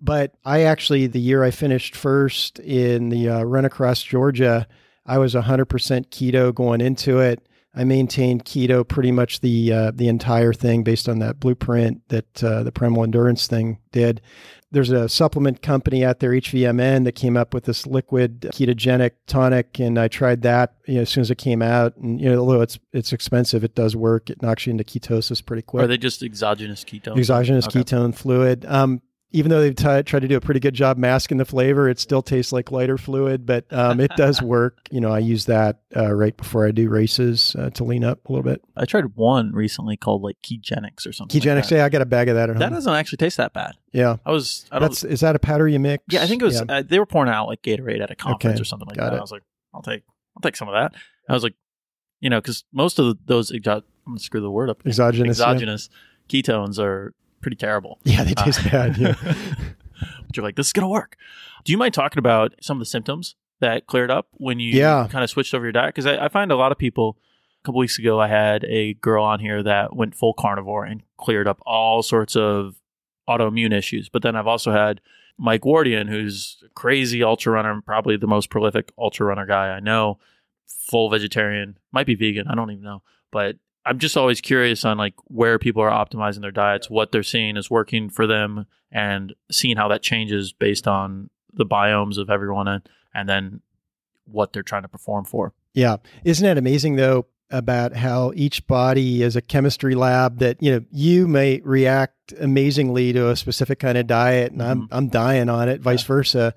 But 0.00 0.34
I 0.44 0.62
actually, 0.62 1.06
the 1.06 1.20
year 1.20 1.42
I 1.42 1.50
finished 1.50 1.96
first 1.96 2.58
in 2.58 3.08
the 3.08 3.28
uh, 3.28 3.42
run 3.44 3.64
across 3.64 4.02
Georgia, 4.02 4.66
I 5.06 5.18
was 5.18 5.34
100% 5.34 5.66
keto 6.08 6.54
going 6.54 6.80
into 6.80 7.18
it. 7.20 7.46
I 7.74 7.84
maintained 7.84 8.44
keto 8.44 8.88
pretty 8.88 9.12
much 9.12 9.40
the 9.40 9.72
uh, 9.72 9.90
the 9.94 10.08
entire 10.08 10.54
thing 10.54 10.82
based 10.82 11.10
on 11.10 11.18
that 11.18 11.38
blueprint 11.38 12.08
that 12.08 12.42
uh, 12.42 12.62
the 12.62 12.72
Primal 12.72 13.04
Endurance 13.04 13.46
thing 13.46 13.78
did. 13.92 14.22
There's 14.72 14.90
a 14.90 15.08
supplement 15.08 15.62
company 15.62 16.04
out 16.04 16.18
there, 16.18 16.30
HVMN, 16.30 17.04
that 17.04 17.12
came 17.12 17.36
up 17.36 17.54
with 17.54 17.64
this 17.64 17.86
liquid 17.86 18.40
ketogenic 18.52 19.12
tonic, 19.26 19.78
and 19.78 19.98
I 19.98 20.08
tried 20.08 20.42
that 20.42 20.74
you 20.86 20.96
know, 20.96 21.02
as 21.02 21.08
soon 21.08 21.20
as 21.22 21.30
it 21.30 21.38
came 21.38 21.62
out. 21.62 21.96
And 21.96 22.20
you 22.20 22.30
know, 22.30 22.40
although 22.40 22.60
it's 22.62 22.78
it's 22.92 23.12
expensive, 23.12 23.62
it 23.62 23.74
does 23.76 23.94
work. 23.94 24.28
It 24.28 24.42
knocks 24.42 24.66
you 24.66 24.72
into 24.72 24.84
ketosis 24.84 25.44
pretty 25.44 25.62
quick. 25.62 25.84
Are 25.84 25.86
they 25.86 25.96
just 25.98 26.22
exogenous 26.22 26.84
ketone? 26.84 27.16
Exogenous 27.16 27.66
Okay. 27.68 27.80
ketone 27.80 28.14
fluid. 28.14 28.64
Um, 28.66 29.02
even 29.32 29.50
though 29.50 29.60
they've 29.60 29.74
t- 29.74 30.02
tried 30.04 30.20
to 30.20 30.28
do 30.28 30.36
a 30.36 30.40
pretty 30.40 30.60
good 30.60 30.72
job 30.74 30.96
masking 30.96 31.36
the 31.36 31.44
flavor, 31.44 31.88
it 31.88 31.98
still 31.98 32.22
tastes 32.22 32.52
like 32.52 32.70
lighter 32.70 32.96
fluid, 32.96 33.44
but 33.44 33.64
um, 33.72 34.00
it 34.00 34.10
does 34.16 34.40
work. 34.56 34.78
You 34.90 35.00
know, 35.00 35.10
I 35.10 35.18
use 35.18 35.46
that 35.46 35.80
uh, 35.96 36.12
right 36.14 36.34
before 36.36 36.66
I 36.66 36.70
do 36.70 36.88
races 36.88 37.54
uh, 37.58 37.70
to 37.70 37.84
lean 37.84 38.04
up 38.04 38.26
a 38.28 38.32
little 38.32 38.44
bit. 38.44 38.62
I 38.76 38.84
tried 38.84 39.14
one 39.16 39.52
recently 39.52 39.96
called 39.96 40.22
like 40.22 40.36
Ketogenics 40.42 41.06
or 41.06 41.12
something. 41.12 41.38
like 41.40 41.44
that. 41.64 41.70
yeah, 41.70 41.84
I 41.84 41.88
got 41.88 42.02
a 42.02 42.06
bag 42.06 42.28
of 42.28 42.36
that 42.36 42.48
at 42.50 42.56
home. 42.56 42.60
That 42.60 42.70
doesn't 42.72 42.94
actually 42.94 43.18
taste 43.18 43.36
that 43.38 43.52
bad. 43.52 43.72
yeah, 43.92 44.16
I 44.24 44.30
was. 44.30 44.64
I 44.70 44.78
don't. 44.78 44.88
that's 44.90 45.04
is 45.04 45.20
that 45.20 45.34
a 45.36 45.40
powder 45.40 45.66
you 45.68 45.80
mix? 45.80 46.04
Yeah, 46.08 46.22
I 46.22 46.26
think 46.26 46.40
it 46.42 46.44
was. 46.46 46.54
Yeah. 46.66 46.76
Uh, 46.76 46.82
they 46.82 46.98
were 46.98 47.06
pouring 47.06 47.30
out 47.30 47.46
like 47.48 47.62
Gatorade 47.62 48.00
at 48.00 48.10
a 48.10 48.16
conference 48.16 48.54
Okay, 48.54 48.60
or 48.62 48.64
something 48.64 48.86
like 48.88 48.96
that. 48.96 49.12
it. 49.12 49.16
I 49.16 49.20
was 49.20 49.32
like, 49.32 49.42
I'll 49.74 49.82
take, 49.82 50.02
I'll 50.36 50.40
take 50.42 50.56
some 50.56 50.68
of 50.68 50.74
that. 50.74 50.94
I 51.28 51.32
was 51.34 51.42
like, 51.42 51.54
you 52.20 52.30
know, 52.30 52.40
because 52.40 52.64
most 52.72 52.98
of 53.00 53.06
the, 53.06 53.18
those 53.26 53.50
exo- 53.50 53.82
I'm 54.06 54.12
gonna 54.12 54.20
screw 54.20 54.40
the 54.40 54.50
word 54.50 54.70
up. 54.70 54.86
exogenous. 54.86 55.38
yeah. 55.40 55.46
Exogenous 55.50 55.90
ketones 56.28 56.78
are 56.78 57.12
pretty 57.46 57.56
terrible. 57.56 58.00
Yeah, 58.02 58.24
they 58.24 58.34
taste 58.34 58.66
Uh, 58.66 58.70
bad. 58.70 58.96
Yeah. 58.98 59.14
but 59.22 60.36
you're 60.36 60.42
like, 60.44 60.56
this 60.56 60.66
is 60.66 60.72
gonna 60.72 60.88
work. 60.88 61.16
Do 61.64 61.70
you 61.70 61.78
mind 61.78 61.94
talking 61.94 62.18
about 62.18 62.52
some 62.60 62.76
of 62.76 62.80
the 62.80 62.86
symptoms 62.86 63.36
that 63.60 63.86
cleared 63.86 64.10
up 64.10 64.26
when 64.32 64.58
you 64.58 64.72
Yeah. 64.76 65.06
kind 65.08 65.22
of 65.22 65.30
switched 65.30 65.54
over 65.54 65.64
your 65.64 65.70
diet? 65.72 65.94
Because 65.94 66.06
I, 66.06 66.24
I 66.24 66.28
find 66.28 66.50
a 66.50 66.56
lot 66.56 66.72
of 66.72 66.78
people. 66.78 67.18
A 67.62 67.66
couple 67.66 67.78
weeks 67.80 67.98
ago, 67.98 68.20
I 68.20 68.28
had 68.28 68.64
a 68.64 68.94
girl 68.94 69.24
on 69.24 69.40
here 69.40 69.60
that 69.62 69.94
went 69.96 70.14
full 70.14 70.34
carnivore 70.34 70.84
and 70.84 71.02
cleared 71.18 71.48
up 71.48 71.60
all 71.66 72.00
sorts 72.02 72.36
of 72.36 72.76
autoimmune 73.28 73.72
issues. 73.72 74.08
But 74.08 74.22
then 74.22 74.36
I've 74.36 74.46
also 74.46 74.70
had 74.72 75.00
Mike 75.38 75.62
Wardian, 75.62 76.08
who's 76.08 76.62
a 76.64 76.68
crazy 76.70 77.22
ultra 77.24 77.52
runner, 77.52 77.80
probably 77.84 78.16
the 78.16 78.28
most 78.28 78.50
prolific 78.50 78.92
ultra 78.98 79.26
runner 79.26 79.46
guy 79.46 79.68
I 79.70 79.80
know, 79.80 80.18
full 80.66 81.10
vegetarian, 81.10 81.76
might 81.92 82.06
be 82.06 82.14
vegan, 82.14 82.46
I 82.48 82.54
don't 82.54 82.70
even 82.70 82.84
know. 82.84 83.02
But 83.32 83.56
I'm 83.86 83.98
just 83.98 84.16
always 84.16 84.40
curious 84.40 84.84
on 84.84 84.98
like 84.98 85.14
where 85.24 85.58
people 85.58 85.82
are 85.82 85.90
optimizing 85.90 86.40
their 86.40 86.50
diets, 86.50 86.90
what 86.90 87.12
they're 87.12 87.22
seeing 87.22 87.56
is 87.56 87.70
working 87.70 88.10
for 88.10 88.26
them, 88.26 88.66
and 88.90 89.34
seeing 89.50 89.76
how 89.76 89.88
that 89.88 90.02
changes 90.02 90.52
based 90.52 90.88
on 90.88 91.30
the 91.54 91.64
biomes 91.64 92.18
of 92.18 92.28
everyone 92.28 92.68
and, 92.68 92.88
and 93.14 93.28
then 93.28 93.60
what 94.26 94.52
they're 94.52 94.62
trying 94.62 94.82
to 94.82 94.88
perform 94.88 95.24
for. 95.24 95.52
Yeah. 95.72 95.96
Isn't 96.24 96.44
that 96.44 96.58
amazing 96.58 96.96
though 96.96 97.26
about 97.50 97.94
how 97.94 98.32
each 98.34 98.66
body 98.66 99.22
is 99.22 99.36
a 99.36 99.40
chemistry 99.40 99.94
lab 99.94 100.40
that, 100.40 100.60
you 100.60 100.72
know, 100.72 100.84
you 100.90 101.28
may 101.28 101.60
react 101.64 102.32
amazingly 102.40 103.12
to 103.12 103.30
a 103.30 103.36
specific 103.36 103.78
kind 103.78 103.96
of 103.96 104.06
diet 104.06 104.52
and 104.52 104.62
I'm 104.62 104.82
mm-hmm. 104.82 104.94
I'm 104.94 105.08
dying 105.08 105.48
on 105.48 105.68
it, 105.68 105.80
vice 105.80 106.02
versa. 106.02 106.54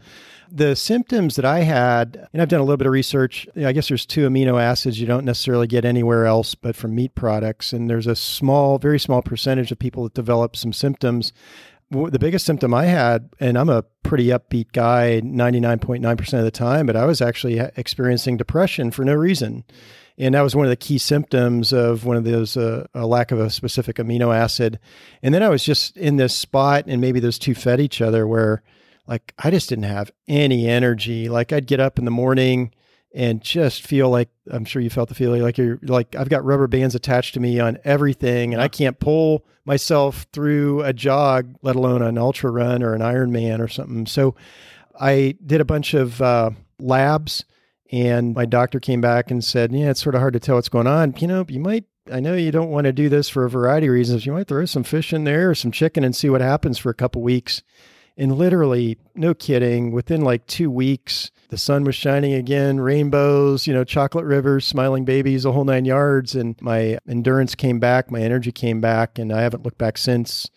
The 0.51 0.75
symptoms 0.75 1.35
that 1.35 1.45
I 1.45 1.59
had, 1.59 2.27
and 2.33 2.41
I've 2.41 2.49
done 2.49 2.59
a 2.59 2.63
little 2.63 2.77
bit 2.77 2.87
of 2.87 2.93
research, 2.93 3.47
I 3.55 3.71
guess 3.71 3.87
there's 3.87 4.05
two 4.05 4.27
amino 4.27 4.59
acids 4.59 4.99
you 4.99 5.05
don't 5.05 5.25
necessarily 5.25 5.67
get 5.67 5.85
anywhere 5.85 6.25
else 6.25 6.55
but 6.55 6.75
from 6.75 6.95
meat 6.95 7.13
products 7.13 7.71
and 7.71 7.89
there's 7.89 8.07
a 8.07 8.15
small, 8.15 8.79
very 8.79 8.99
small 8.99 9.21
percentage 9.21 9.71
of 9.71 9.77
people 9.77 10.03
that 10.03 10.13
develop 10.15 10.55
some 10.55 10.73
symptoms 10.73 11.33
the 11.91 12.19
biggest 12.19 12.45
symptom 12.45 12.73
I 12.73 12.85
had, 12.85 13.29
and 13.39 13.57
I'm 13.57 13.69
a 13.69 13.83
pretty 14.03 14.27
upbeat 14.27 14.71
guy 14.73 15.21
99.9% 15.23 16.33
of 16.37 16.43
the 16.43 16.51
time, 16.51 16.85
but 16.85 16.95
I 16.95 17.05
was 17.05 17.21
actually 17.21 17.59
experiencing 17.75 18.37
depression 18.37 18.91
for 18.91 19.03
no 19.03 19.15
reason. 19.15 19.63
And 20.17 20.35
that 20.35 20.41
was 20.41 20.55
one 20.55 20.65
of 20.65 20.69
the 20.69 20.75
key 20.75 20.97
symptoms 20.97 21.71
of 21.73 22.05
one 22.05 22.17
of 22.17 22.25
those, 22.25 22.57
uh, 22.57 22.85
a 22.93 23.07
lack 23.07 23.31
of 23.31 23.39
a 23.39 23.49
specific 23.49 23.95
amino 23.95 24.35
acid. 24.35 24.77
And 25.23 25.33
then 25.33 25.41
I 25.41 25.49
was 25.49 25.63
just 25.63 25.97
in 25.97 26.17
this 26.17 26.35
spot, 26.35 26.83
and 26.87 27.01
maybe 27.01 27.19
those 27.19 27.39
two 27.39 27.55
fed 27.55 27.79
each 27.79 28.01
other 28.01 28.27
where 28.27 28.61
like 29.09 29.33
I 29.39 29.49
just 29.49 29.67
didn't 29.67 29.85
have 29.85 30.11
any 30.27 30.69
energy. 30.69 31.29
Like 31.29 31.51
I'd 31.51 31.65
get 31.65 31.79
up 31.79 31.97
in 31.97 32.05
the 32.05 32.11
morning 32.11 32.71
and 33.13 33.41
just 33.41 33.81
feel 33.81 34.07
like 34.07 34.29
I'm 34.51 34.65
sure 34.65 34.83
you 34.83 34.91
felt 34.91 35.09
the 35.09 35.15
feeling 35.15 35.41
like 35.41 35.57
you're 35.57 35.79
like 35.81 36.15
I've 36.15 36.29
got 36.29 36.45
rubber 36.45 36.67
bands 36.67 36.93
attached 36.93 37.33
to 37.33 37.39
me 37.39 37.59
on 37.59 37.79
everything 37.83 38.53
and 38.53 38.61
I 38.61 38.67
can't 38.67 38.99
pull 38.99 39.43
myself 39.65 40.27
through 40.31 40.83
a 40.83 40.93
jog, 40.93 41.55
let 41.63 41.75
alone 41.75 42.03
an 42.03 42.19
ultra 42.19 42.51
run 42.51 42.83
or 42.83 42.93
an 42.93 43.01
Ironman 43.01 43.59
or 43.59 43.67
something. 43.67 44.05
So 44.05 44.35
I 44.99 45.35
did 45.43 45.59
a 45.59 45.65
bunch 45.65 45.95
of 45.95 46.21
uh, 46.21 46.51
labs 46.79 47.45
and 47.91 48.35
my 48.35 48.45
doctor 48.45 48.79
came 48.79 49.01
back 49.01 49.31
and 49.31 49.43
said, 49.43 49.73
Yeah, 49.73 49.89
it's 49.89 50.03
sort 50.03 50.13
of 50.13 50.21
hard 50.21 50.33
to 50.33 50.39
tell 50.39 50.55
what's 50.55 50.69
going 50.69 50.87
on. 50.87 51.15
You 51.17 51.27
know, 51.27 51.45
you 51.49 51.59
might 51.59 51.85
I 52.11 52.19
know 52.19 52.35
you 52.35 52.51
don't 52.51 52.69
want 52.69 52.85
to 52.85 52.93
do 52.93 53.09
this 53.09 53.27
for 53.27 53.43
a 53.43 53.49
variety 53.49 53.87
of 53.87 53.93
reasons. 53.93 54.27
You 54.27 54.33
might 54.33 54.47
throw 54.47 54.65
some 54.65 54.83
fish 54.83 55.13
in 55.13 55.23
there 55.23 55.49
or 55.49 55.55
some 55.55 55.71
chicken 55.71 56.03
and 56.03 56.15
see 56.15 56.29
what 56.29 56.41
happens 56.41 56.77
for 56.77 56.91
a 56.91 56.95
couple 56.95 57.23
weeks. 57.23 57.63
And 58.19 58.37
literally, 58.37 58.97
no 59.15 59.33
kidding, 59.33 59.91
within 59.91 60.19
like 60.19 60.45
two 60.45 60.69
weeks, 60.69 61.31
the 61.47 61.57
sun 61.57 61.85
was 61.85 61.95
shining 61.95 62.33
again, 62.33 62.81
rainbows, 62.81 63.65
you 63.65 63.73
know, 63.73 63.85
chocolate 63.85 64.25
rivers, 64.25 64.67
smiling 64.67 65.05
babies, 65.05 65.43
the 65.43 65.53
whole 65.53 65.63
nine 65.63 65.85
yards. 65.85 66.35
And 66.35 66.61
my 66.61 66.99
endurance 67.07 67.55
came 67.55 67.79
back, 67.79 68.11
my 68.11 68.19
energy 68.19 68.51
came 68.51 68.81
back, 68.81 69.17
and 69.17 69.31
I 69.31 69.41
haven't 69.41 69.63
looked 69.63 69.77
back 69.77 69.97
since. 69.97 70.49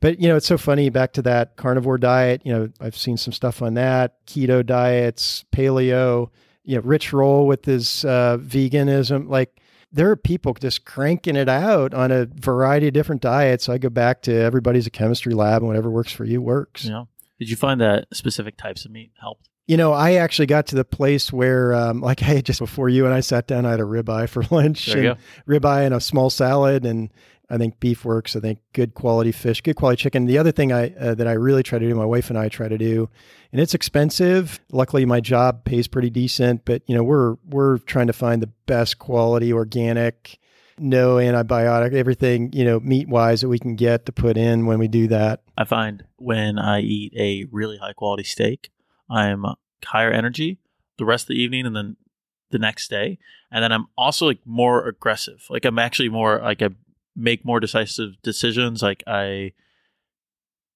But, 0.00 0.20
you 0.20 0.28
know, 0.28 0.36
it's 0.36 0.46
so 0.46 0.58
funny 0.58 0.90
back 0.90 1.14
to 1.14 1.22
that 1.22 1.56
carnivore 1.56 1.96
diet. 1.96 2.42
You 2.44 2.52
know, 2.52 2.68
I've 2.82 2.98
seen 2.98 3.16
some 3.16 3.32
stuff 3.32 3.62
on 3.62 3.72
that, 3.74 4.26
keto 4.26 4.64
diets, 4.64 5.46
paleo, 5.52 6.28
you 6.64 6.76
know, 6.76 6.82
Rich 6.82 7.14
Roll 7.14 7.46
with 7.46 7.64
his 7.64 8.04
uh, 8.04 8.36
veganism. 8.38 9.30
Like, 9.30 9.58
there 9.92 10.10
are 10.10 10.16
people 10.16 10.54
just 10.54 10.84
cranking 10.84 11.36
it 11.36 11.48
out 11.48 11.94
on 11.94 12.10
a 12.10 12.26
variety 12.26 12.88
of 12.88 12.94
different 12.94 13.22
diets. 13.22 13.68
I 13.68 13.78
go 13.78 13.88
back 13.88 14.22
to 14.22 14.34
everybody's 14.34 14.86
a 14.86 14.90
chemistry 14.90 15.34
lab, 15.34 15.62
and 15.62 15.68
whatever 15.68 15.90
works 15.90 16.12
for 16.12 16.24
you 16.24 16.42
works. 16.42 16.86
Know, 16.86 17.08
did 17.38 17.48
you 17.48 17.56
find 17.56 17.80
that 17.80 18.06
specific 18.12 18.56
types 18.56 18.84
of 18.84 18.90
meat 18.90 19.12
helped? 19.20 19.48
You 19.66 19.76
know, 19.76 19.92
I 19.92 20.14
actually 20.14 20.46
got 20.46 20.66
to 20.68 20.76
the 20.76 20.84
place 20.84 21.32
where, 21.32 21.74
um, 21.74 22.00
like, 22.00 22.22
I 22.22 22.26
had 22.26 22.44
just 22.44 22.60
before 22.60 22.88
you 22.88 23.04
and 23.04 23.12
I 23.12 23.18
sat 23.20 23.48
down, 23.48 23.66
I 23.66 23.72
had 23.72 23.80
a 23.80 23.84
ribeye 23.84 24.28
for 24.28 24.44
lunch, 24.50 24.86
and 24.88 25.18
ribeye 25.48 25.84
and 25.84 25.94
a 25.94 26.00
small 26.00 26.30
salad, 26.30 26.86
and 26.86 27.10
I 27.48 27.58
think 27.58 27.78
beef 27.78 28.04
works. 28.04 28.34
I 28.34 28.40
think 28.40 28.58
good 28.72 28.94
quality 28.94 29.32
fish, 29.32 29.60
good 29.60 29.76
quality 29.76 30.02
chicken. 30.02 30.26
The 30.26 30.38
other 30.38 30.52
thing 30.52 30.72
I 30.72 30.94
uh, 30.94 31.14
that 31.14 31.26
I 31.26 31.32
really 31.32 31.62
try 31.62 31.78
to 31.78 31.88
do, 31.88 31.94
my 31.94 32.04
wife 32.04 32.30
and 32.30 32.38
I 32.38 32.48
try 32.48 32.68
to 32.68 32.78
do, 32.78 33.08
and 33.52 33.60
it's 33.60 33.74
expensive. 33.74 34.60
Luckily, 34.72 35.04
my 35.04 35.20
job 35.20 35.64
pays 35.64 35.86
pretty 35.86 36.10
decent, 36.10 36.64
but 36.64 36.82
you 36.86 36.94
know, 36.94 37.02
we're 37.02 37.36
we're 37.44 37.78
trying 37.78 38.08
to 38.08 38.12
find 38.12 38.42
the 38.42 38.50
best 38.66 38.98
quality, 38.98 39.52
organic, 39.52 40.38
no 40.78 41.16
antibiotic, 41.16 41.94
everything 41.94 42.52
you 42.52 42.64
know, 42.64 42.80
meat 42.80 43.08
wise 43.08 43.40
that 43.42 43.48
we 43.48 43.58
can 43.58 43.76
get 43.76 44.06
to 44.06 44.12
put 44.12 44.36
in 44.36 44.66
when 44.66 44.78
we 44.78 44.88
do 44.88 45.06
that. 45.08 45.42
I 45.56 45.64
find 45.64 46.04
when 46.16 46.58
I 46.58 46.80
eat 46.80 47.12
a 47.16 47.46
really 47.52 47.78
high 47.78 47.92
quality 47.92 48.24
steak, 48.24 48.70
I'm 49.08 49.44
higher 49.84 50.10
energy 50.10 50.58
the 50.98 51.04
rest 51.04 51.24
of 51.24 51.28
the 51.28 51.40
evening 51.40 51.66
and 51.66 51.76
then 51.76 51.96
the 52.50 52.58
next 52.58 52.88
day. 52.88 53.18
And 53.50 53.62
then 53.62 53.72
I'm 53.72 53.86
also 53.96 54.26
like 54.26 54.40
more 54.44 54.86
aggressive. 54.86 55.44
Like 55.50 55.64
I'm 55.64 55.78
actually 55.78 56.08
more 56.08 56.40
like 56.40 56.62
I 56.62 56.70
make 57.16 57.44
more 57.44 57.60
decisive 57.60 58.20
decisions. 58.22 58.82
Like 58.82 59.02
I 59.06 59.52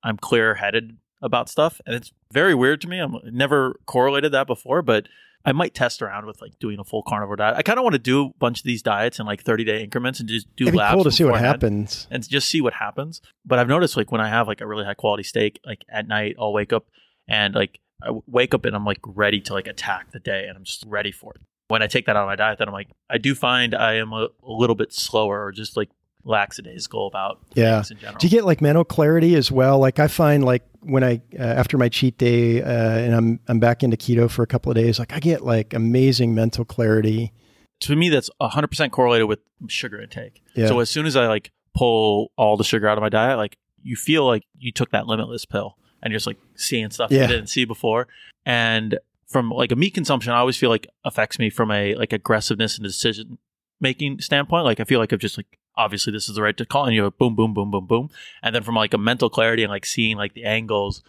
I'm 0.03 0.17
clear 0.17 0.55
headed 0.55 0.97
about 1.23 1.49
stuff. 1.49 1.81
And 1.87 1.95
it's 1.95 2.13
very 2.33 2.55
weird 2.55 2.81
to 2.81 2.89
me. 2.89 2.99
I'm 2.99 3.17
never 3.25 3.79
correlated 3.87 4.33
that 4.33 4.47
before, 4.47 4.83
but 4.83 5.07
I 5.45 5.53
might 5.53 5.75
test 5.75 6.03
around 6.03 6.27
with 6.27 6.41
like 6.41 6.59
doing 6.59 6.79
a 6.79 6.85
full 6.85 7.03
carnivore 7.03 7.37
diet. 7.37 7.57
I 7.57 7.63
kind 7.63 7.79
of 7.79 7.83
want 7.83 7.95
to 7.95 7.99
do 7.99 8.27
a 8.27 8.31
bunch 8.39 8.59
of 8.61 8.65
these 8.65 8.83
diets 8.83 9.19
in 9.19 9.27
like 9.27 9.43
30 9.43 9.65
day 9.65 9.83
increments 9.83 10.21
and 10.21 10.29
just 10.29 10.55
do 10.57 10.65
It'd 10.65 10.75
labs 10.75 10.95
cool 10.95 11.05
to 11.05 11.13
see 11.13 11.25
what 11.25 11.41
happens. 11.41 12.07
and 12.11 12.27
just 12.29 12.49
see 12.49 12.61
what 12.61 12.75
happens. 12.75 13.21
But 13.45 13.59
I've 13.59 13.69
noticed 13.69 13.97
like 13.97 14.13
when 14.13 14.21
I 14.21 14.29
have 14.29 14.49
like 14.49 14.61
a 14.61 14.67
really 14.67 14.85
high 14.85 14.95
quality 14.95 15.23
steak, 15.23 15.61
like 15.65 15.85
at 15.89 16.07
night, 16.07 16.37
I'll 16.39 16.53
wake 16.53 16.73
up 16.73 16.87
and 17.29 17.55
like 17.55 17.81
I 18.03 18.11
wake 18.27 18.55
up 18.55 18.65
and 18.65 18.75
I'm 18.75 18.85
like 18.85 19.01
ready 19.05 19.41
to 19.43 19.53
like 19.53 19.67
attack 19.67 20.13
the 20.13 20.21
day 20.21 20.47
and 20.47 20.57
I'm 20.57 20.65
just 20.65 20.85
ready 20.87 21.13
for 21.13 21.33
it. 21.35 21.41
When 21.69 21.83
I 21.83 21.87
take 21.87 22.07
that 22.07 22.17
out 22.17 22.23
of 22.23 22.29
my 22.29 22.37
diet, 22.37 22.59
then 22.59 22.69
I'm 22.69 22.75
like, 22.75 22.89
I 23.09 23.19
do 23.19 23.35
find 23.35 23.75
I 23.75 23.95
am 23.95 24.13
a, 24.13 24.29
a 24.43 24.53
little 24.53 24.75
bit 24.75 24.93
slower 24.93 25.45
or 25.45 25.53
just 25.53 25.77
like 25.77 25.89
lackadaisical 26.25 27.07
about 27.07 27.39
Yeah. 27.55 27.77
things 27.77 27.91
in 27.93 27.99
general. 27.99 28.19
Do 28.19 28.27
you 28.27 28.31
get 28.31 28.45
like 28.45 28.61
mental 28.61 28.85
clarity 28.85 29.35
as 29.35 29.51
well? 29.51 29.79
Like 29.79 29.99
I 29.99 30.09
find 30.09 30.45
like 30.45 30.65
when 30.81 31.05
I 31.05 31.21
uh, 31.39 31.43
after 31.43 31.77
my 31.79 31.89
cheat 31.89 32.19
day 32.19 32.63
uh, 32.63 32.69
and 32.99 33.15
I'm 33.15 33.41
I'm 33.49 33.61
back 33.61 33.83
into 33.83 33.97
keto 33.97 34.31
for 34.31 34.43
a 34.43 34.47
couple 34.47 34.71
of 34.71 34.77
days, 34.77 34.99
like 34.99 35.13
I 35.13 35.21
get 35.21 35.45
like 35.45 35.75
amazing 35.75 36.35
mental 36.35 36.65
clarity. 36.65 37.33
to 37.81 37.97
me, 37.97 38.09
that's 38.11 38.29
100% 38.43 38.91
correlated 38.91 39.27
with 39.29 39.39
sugar 39.69 40.01
intake. 40.01 40.43
Yeah. 40.55 40.69
So 40.69 40.81
as 40.81 40.91
soon 40.91 41.07
as 41.07 41.17
I 41.17 41.27
like 41.29 41.51
pull 41.75 42.31
all 42.37 42.57
the 42.57 42.65
sugar 42.65 42.87
out 42.89 42.99
of 42.99 43.03
my 43.03 43.09
diet, 43.09 43.39
like 43.39 43.57
you 43.83 43.97
feel 43.97 44.27
like 44.27 44.43
you 44.59 44.71
took 44.73 44.91
that 44.91 45.07
limitless 45.07 45.47
pill 45.47 45.77
and 46.03 46.11
you're 46.13 46.17
just 46.19 46.27
like 46.27 46.39
seeing 46.57 46.91
stuff 46.91 47.11
Yeah. 47.11 47.23
you 47.23 47.29
didn't 47.29 47.47
see 47.49 47.65
before. 47.65 48.07
And 48.45 48.99
from 49.29 49.51
like 49.51 49.71
a 49.73 49.77
meat 49.77 49.95
consumption, 49.95 50.33
I 50.33 50.39
always 50.39 50.57
feel 50.57 50.71
like 50.71 50.87
affects 51.05 51.39
me 51.39 51.51
from 51.51 51.71
a 51.71 51.95
like 51.95 52.13
aggressiveness 52.13 52.77
and 52.77 52.85
decision 52.85 53.39
making 53.81 54.21
standpoint. 54.21 54.65
Like 54.65 54.81
I 54.81 54.85
feel 54.85 54.99
like 54.99 55.13
I've 55.13 55.19
just 55.21 55.37
like 55.39 55.59
obviously 55.77 56.13
this 56.13 56.29
is 56.29 56.35
the 56.35 56.43
right 56.43 56.57
to 56.57 56.67
call 56.67 56.85
and 56.85 56.95
you 56.95 57.03
know 57.03 57.11
boom 57.11 57.35
boom 57.35 57.55
boom 57.55 57.71
boom 57.71 57.87
boom. 57.87 58.11
And 58.43 58.55
then 58.55 58.63
from 58.63 58.75
like 58.75 58.95
a 58.95 58.99
mental 58.99 59.31
clarity 59.31 59.63
and 59.63 59.71
like 59.71 59.87
seeing 59.87 60.17
like 60.17 60.35
the 60.35 60.45
angles 60.45 61.03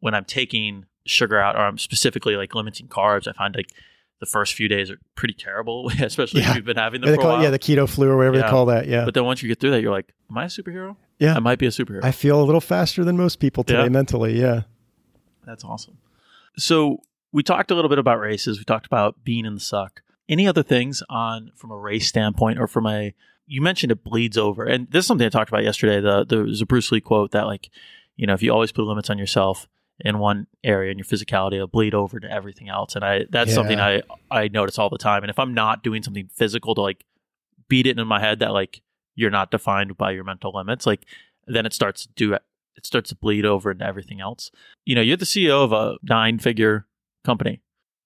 when 0.00 0.14
I'm 0.14 0.24
taking 0.24 0.86
sugar 1.06 1.38
out 1.38 1.56
or 1.56 1.60
I'm 1.60 1.78
specifically 1.78 2.36
like 2.36 2.54
limiting 2.54 2.88
carbs, 2.88 3.26
I 3.28 3.32
find 3.32 3.54
like 3.54 3.70
the 4.20 4.26
first 4.26 4.54
few 4.54 4.68
days 4.68 4.90
are 4.90 4.98
pretty 5.16 5.34
terrible, 5.34 5.90
especially 6.00 6.40
Yeah. 6.42 6.50
if 6.50 6.56
you've 6.56 6.64
been 6.64 6.76
having 6.76 7.00
them 7.00 7.10
Yeah, 7.10 7.16
for 7.16 7.20
a 7.20 7.24
call 7.24 7.40
it, 7.40 7.42
yeah, 7.44 7.50
the 7.50 7.58
keto 7.58 7.88
flu 7.88 8.08
or 8.08 8.16
whatever 8.16 8.36
Yeah. 8.36 8.42
they 8.42 8.48
call 8.48 8.66
that. 8.66 8.86
Yeah. 8.86 9.04
but 9.04 9.14
then 9.14 9.24
once 9.24 9.42
you 9.42 9.48
get 9.48 9.60
through 9.60 9.72
that, 9.72 9.82
you're 9.82 9.90
like, 9.92 10.12
am 10.30 10.38
I 10.38 10.44
a 10.44 10.48
superhero? 10.48 10.96
Yeah. 11.18 11.34
I 11.34 11.40
might 11.40 11.58
be 11.58 11.66
a 11.66 11.70
superhero. 11.70 12.02
I 12.04 12.10
feel 12.10 12.40
a 12.40 12.44
little 12.44 12.60
faster 12.60 13.04
than 13.04 13.16
most 13.16 13.36
people 13.40 13.64
today 13.64 13.82
Yeah. 13.84 13.88
mentally. 13.88 14.38
Yeah. 14.40 14.62
That's 15.46 15.64
awesome. 15.64 15.98
So 16.56 16.98
we 17.32 17.42
talked 17.42 17.70
a 17.70 17.74
little 17.74 17.88
bit 17.88 17.98
about 17.98 18.18
races. 18.20 18.58
We 18.58 18.64
talked 18.64 18.86
about 18.86 19.24
being 19.24 19.44
in 19.44 19.54
the 19.54 19.60
suck. 19.60 20.02
Any 20.28 20.46
other 20.46 20.62
things 20.62 21.02
on 21.10 21.50
from 21.56 21.70
a 21.70 21.76
race 21.76 22.06
standpoint 22.08 22.58
or 22.58 22.66
from 22.66 22.86
a 22.86 23.12
you 23.46 23.60
mentioned 23.60 23.92
it 23.92 24.02
bleeds 24.04 24.38
over. 24.38 24.64
And 24.64 24.88
this 24.90 25.00
is 25.04 25.06
something 25.06 25.26
I 25.26 25.30
talked 25.30 25.50
about 25.50 25.64
yesterday. 25.64 26.00
The 26.00 26.24
there 26.24 26.42
was 26.42 26.60
a 26.60 26.66
Bruce 26.66 26.90
Lee 26.92 27.00
quote 27.00 27.32
that 27.32 27.46
like, 27.46 27.70
you 28.16 28.26
know, 28.26 28.34
if 28.34 28.42
you 28.42 28.52
always 28.52 28.72
put 28.72 28.84
limits 28.84 29.10
on 29.10 29.18
yourself 29.18 29.68
in 30.00 30.18
one 30.18 30.46
area 30.64 30.90
in 30.90 30.98
your 30.98 31.04
physicality, 31.04 31.54
it'll 31.54 31.66
bleed 31.68 31.94
over 31.94 32.18
to 32.18 32.30
everything 32.30 32.68
else. 32.68 32.94
And 32.96 33.04
I 33.04 33.26
that's 33.30 33.50
Yeah. 33.50 33.54
something 33.54 33.80
I 33.80 34.02
I 34.30 34.48
notice 34.48 34.78
all 34.78 34.90
the 34.90 34.98
time. 34.98 35.22
And 35.22 35.30
if 35.30 35.38
I'm 35.38 35.54
not 35.54 35.82
doing 35.82 36.02
something 36.02 36.28
physical 36.32 36.74
to 36.74 36.80
like 36.80 37.04
beat 37.68 37.86
it 37.86 37.98
in 37.98 38.06
my 38.06 38.20
head 38.20 38.38
that 38.40 38.52
like 38.52 38.82
you're 39.14 39.30
not 39.30 39.50
defined 39.50 39.96
by 39.96 40.10
your 40.10 40.24
mental 40.24 40.52
limits, 40.54 40.86
like 40.86 41.04
then 41.46 41.66
it 41.66 41.72
starts 41.72 42.06
to 42.06 42.08
do 42.16 42.32
it 42.76 42.84
starts 42.86 43.10
to 43.10 43.14
bleed 43.16 43.44
over 43.44 43.70
into 43.70 43.86
everything 43.86 44.20
else. 44.20 44.50
You 44.84 44.94
know, 44.96 45.00
you're 45.00 45.16
the 45.16 45.24
CEO 45.24 45.62
of 45.62 45.72
a 45.72 45.96
nine 46.02 46.38
figure 46.38 46.86
company. 47.24 47.60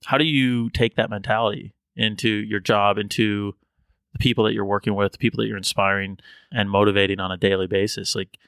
How 0.05 0.19
do 0.19 0.25
you 0.25 0.69
take 0.71 0.95
that 0.97 1.09
mentality 1.11 1.75
into 1.97 2.29
your 2.29 2.61
job, 2.61 2.99
into 2.99 3.55
the 4.13 4.19
people 4.19 4.45
that 4.45 4.55
you're 4.55 4.65
working 4.65 4.95
with, 4.95 5.13
the 5.13 5.19
people 5.19 5.39
that 5.39 5.47
you're 5.47 5.57
inspiring 5.57 6.19
and 6.51 6.71
motivating 6.71 7.21
on 7.21 7.31
a 7.31 7.37
daily 7.37 7.67
basis? 7.67 8.15
Like, 8.15 8.39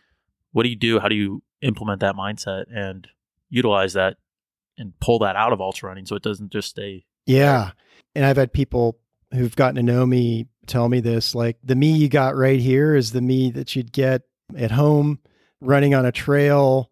what 0.52 0.64
do 0.64 0.68
you 0.68 0.76
do? 0.76 0.98
How 0.98 1.08
do 1.08 1.14
you 1.14 1.42
implement 1.62 2.00
that 2.00 2.16
mindset 2.16 2.64
and 2.74 3.06
utilize 3.48 3.92
that 3.92 4.16
and 4.78 4.98
pull 5.00 5.18
that 5.20 5.36
out 5.36 5.52
of 5.52 5.60
ultra 5.60 5.88
running 5.88 6.06
so 6.06 6.16
it 6.16 6.22
doesn't 6.22 6.50
just 6.50 6.70
stay? 6.70 7.04
Yeah. 7.26 7.72
And 8.14 8.24
I've 8.24 8.36
had 8.36 8.52
people 8.52 8.98
who've 9.32 9.54
gotten 9.54 9.76
to 9.76 9.82
know 9.82 10.06
me 10.06 10.46
tell 10.66 10.88
me 10.88 11.00
this 11.00 11.34
like, 11.34 11.58
the 11.62 11.76
me 11.76 11.92
you 11.92 12.08
got 12.08 12.36
right 12.36 12.60
here 12.60 12.94
is 12.94 13.12
the 13.12 13.20
me 13.20 13.50
that 13.52 13.76
you'd 13.76 13.92
get 13.92 14.22
at 14.56 14.70
home 14.70 15.18
running 15.60 15.94
on 15.94 16.06
a 16.06 16.12
trail, 16.12 16.90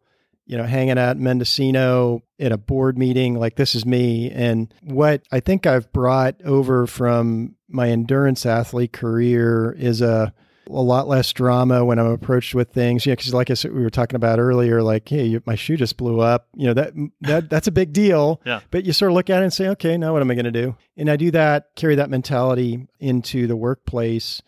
you 0.49 0.57
know, 0.57 0.65
hanging 0.65 0.99
out 0.99 1.17
in 1.17 1.23
Mendocino 1.23 2.23
at 2.41 2.53
a 2.53 2.57
board 2.57 2.97
meeting. 2.97 3.39
Like, 3.39 3.57
this 3.57 3.75
is 3.75 3.85
me. 3.85 4.31
And 4.31 4.73
what 4.83 5.23
I 5.31 5.41
think 5.41 5.67
I've 5.67 5.93
brought 5.93 6.37
over 6.43 6.87
from 6.87 7.55
my 7.69 7.91
endurance 7.91 8.47
athlete 8.47 8.95
career 8.95 9.77
is 9.79 10.01
a, 10.01 10.33
a 10.67 10.73
lot 10.73 11.07
less 11.07 11.35
drama 11.35 11.85
when 11.85 11.99
I'm 11.99 12.07
approached 12.07 12.55
with 12.55 12.71
things. 12.71 13.05
Yeah, 13.05 13.13
because 13.13 13.35
like 13.35 13.51
I 13.51 13.55
said, 13.55 13.75
we 13.75 13.83
were 13.83 13.91
talking 13.91 14.17
about 14.17 14.39
earlier, 14.39 14.83
like, 14.83 15.07
hey, 15.07 15.27
you, 15.27 15.43
my 15.45 15.55
shoe 15.55 15.77
just 15.77 15.99
blew 15.99 16.21
up. 16.21 16.49
You 16.55 16.69
know 16.69 16.75
that 16.75 16.95
that 17.21 17.51
that's 17.51 17.67
a 17.67 17.73
big 17.73 17.93
deal. 17.93 18.41
Yeah. 18.49 18.61
But 18.71 18.87
you 18.87 18.95
sort 18.95 19.11
of 19.11 19.15
look 19.15 19.29
at 19.29 19.43
it 19.43 19.45
and 19.45 19.53
say, 19.53 19.69
okay, 19.69 19.99
now 19.99 20.15
what 20.15 20.23
am 20.23 20.31
I 20.31 20.35
going 20.35 20.47
to 20.47 20.51
do? 20.51 20.75
And 20.97 21.11
I 21.11 21.17
do 21.17 21.31
that, 21.33 21.69
carry 21.77 21.97
that 21.97 22.09
mentality 22.09 22.89
into 22.99 23.47
the 23.47 23.57
workplace. 23.57 24.41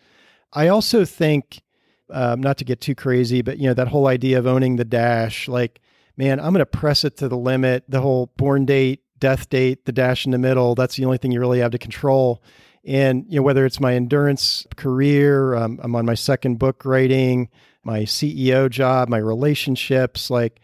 I 0.51 0.69
also 0.69 1.05
think, 1.05 1.61
um, 2.09 2.41
not 2.41 2.57
to 2.57 2.65
get 2.65 2.81
too 2.81 2.95
crazy, 2.95 3.43
but 3.43 3.59
you 3.59 3.67
know 3.67 3.75
that 3.75 3.89
whole 3.89 4.07
idea 4.07 4.39
of 4.39 4.47
owning 4.47 4.77
the 4.77 4.85
dash, 4.85 5.47
like, 5.47 5.79
man, 6.17 6.39
I'm 6.39 6.53
going 6.53 6.59
to 6.59 6.65
press 6.65 7.03
it 7.03 7.17
to 7.17 7.27
the 7.27 7.37
limit. 7.37 7.83
The 7.87 8.01
whole 8.01 8.31
born 8.37 8.65
date, 8.65 9.03
death 9.19 9.49
date, 9.49 9.85
the 9.85 9.91
dash 9.91 10.25
in 10.25 10.31
the 10.31 10.37
middle. 10.37 10.75
That's 10.75 10.95
the 10.95 11.05
only 11.05 11.17
thing 11.17 11.31
you 11.31 11.39
really 11.39 11.59
have 11.59 11.71
to 11.71 11.77
control. 11.77 12.43
And 12.83 13.25
you 13.29 13.37
know 13.37 13.43
whether 13.43 13.65
it's 13.65 13.79
my 13.79 13.93
endurance 13.93 14.65
career, 14.75 15.55
um, 15.55 15.79
I'm 15.83 15.95
on 15.95 16.05
my 16.05 16.15
second 16.15 16.57
book 16.57 16.83
writing, 16.83 17.49
my 17.83 18.01
CEO 18.01 18.69
job, 18.69 19.07
my 19.07 19.19
relationships. 19.19 20.29
Like 20.29 20.59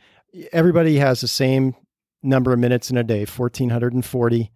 everybody 0.51 0.97
has 0.97 1.21
the 1.21 1.27
same 1.27 1.75
number 2.23 2.53
of 2.53 2.59
minutes 2.59 2.89
in 2.89 2.97
a 2.97 3.03
day, 3.03 3.19
1440. 3.19 4.51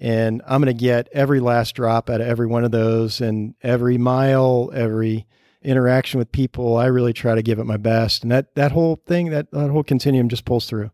And 0.00 0.42
I'm 0.46 0.62
going 0.62 0.74
to 0.74 0.80
get 0.80 1.08
every 1.12 1.40
last 1.40 1.74
drop 1.74 2.08
out 2.08 2.20
of 2.20 2.26
every 2.26 2.46
one 2.46 2.64
of 2.64 2.70
those 2.70 3.20
and 3.20 3.54
every 3.62 3.98
mile, 3.98 4.70
every 4.72 5.26
interaction 5.62 6.18
with 6.18 6.32
people. 6.32 6.76
I 6.76 6.86
really 6.86 7.12
try 7.12 7.34
to 7.34 7.42
give 7.42 7.58
it 7.58 7.64
my 7.64 7.76
best. 7.76 8.22
And 8.22 8.32
that, 8.32 8.54
that 8.54 8.72
whole 8.72 9.02
thing, 9.06 9.30
that, 9.30 9.50
that 9.52 9.70
whole 9.70 9.82
continuum 9.82 10.28
just 10.28 10.44
pulls 10.44 10.66
through. 10.66 10.90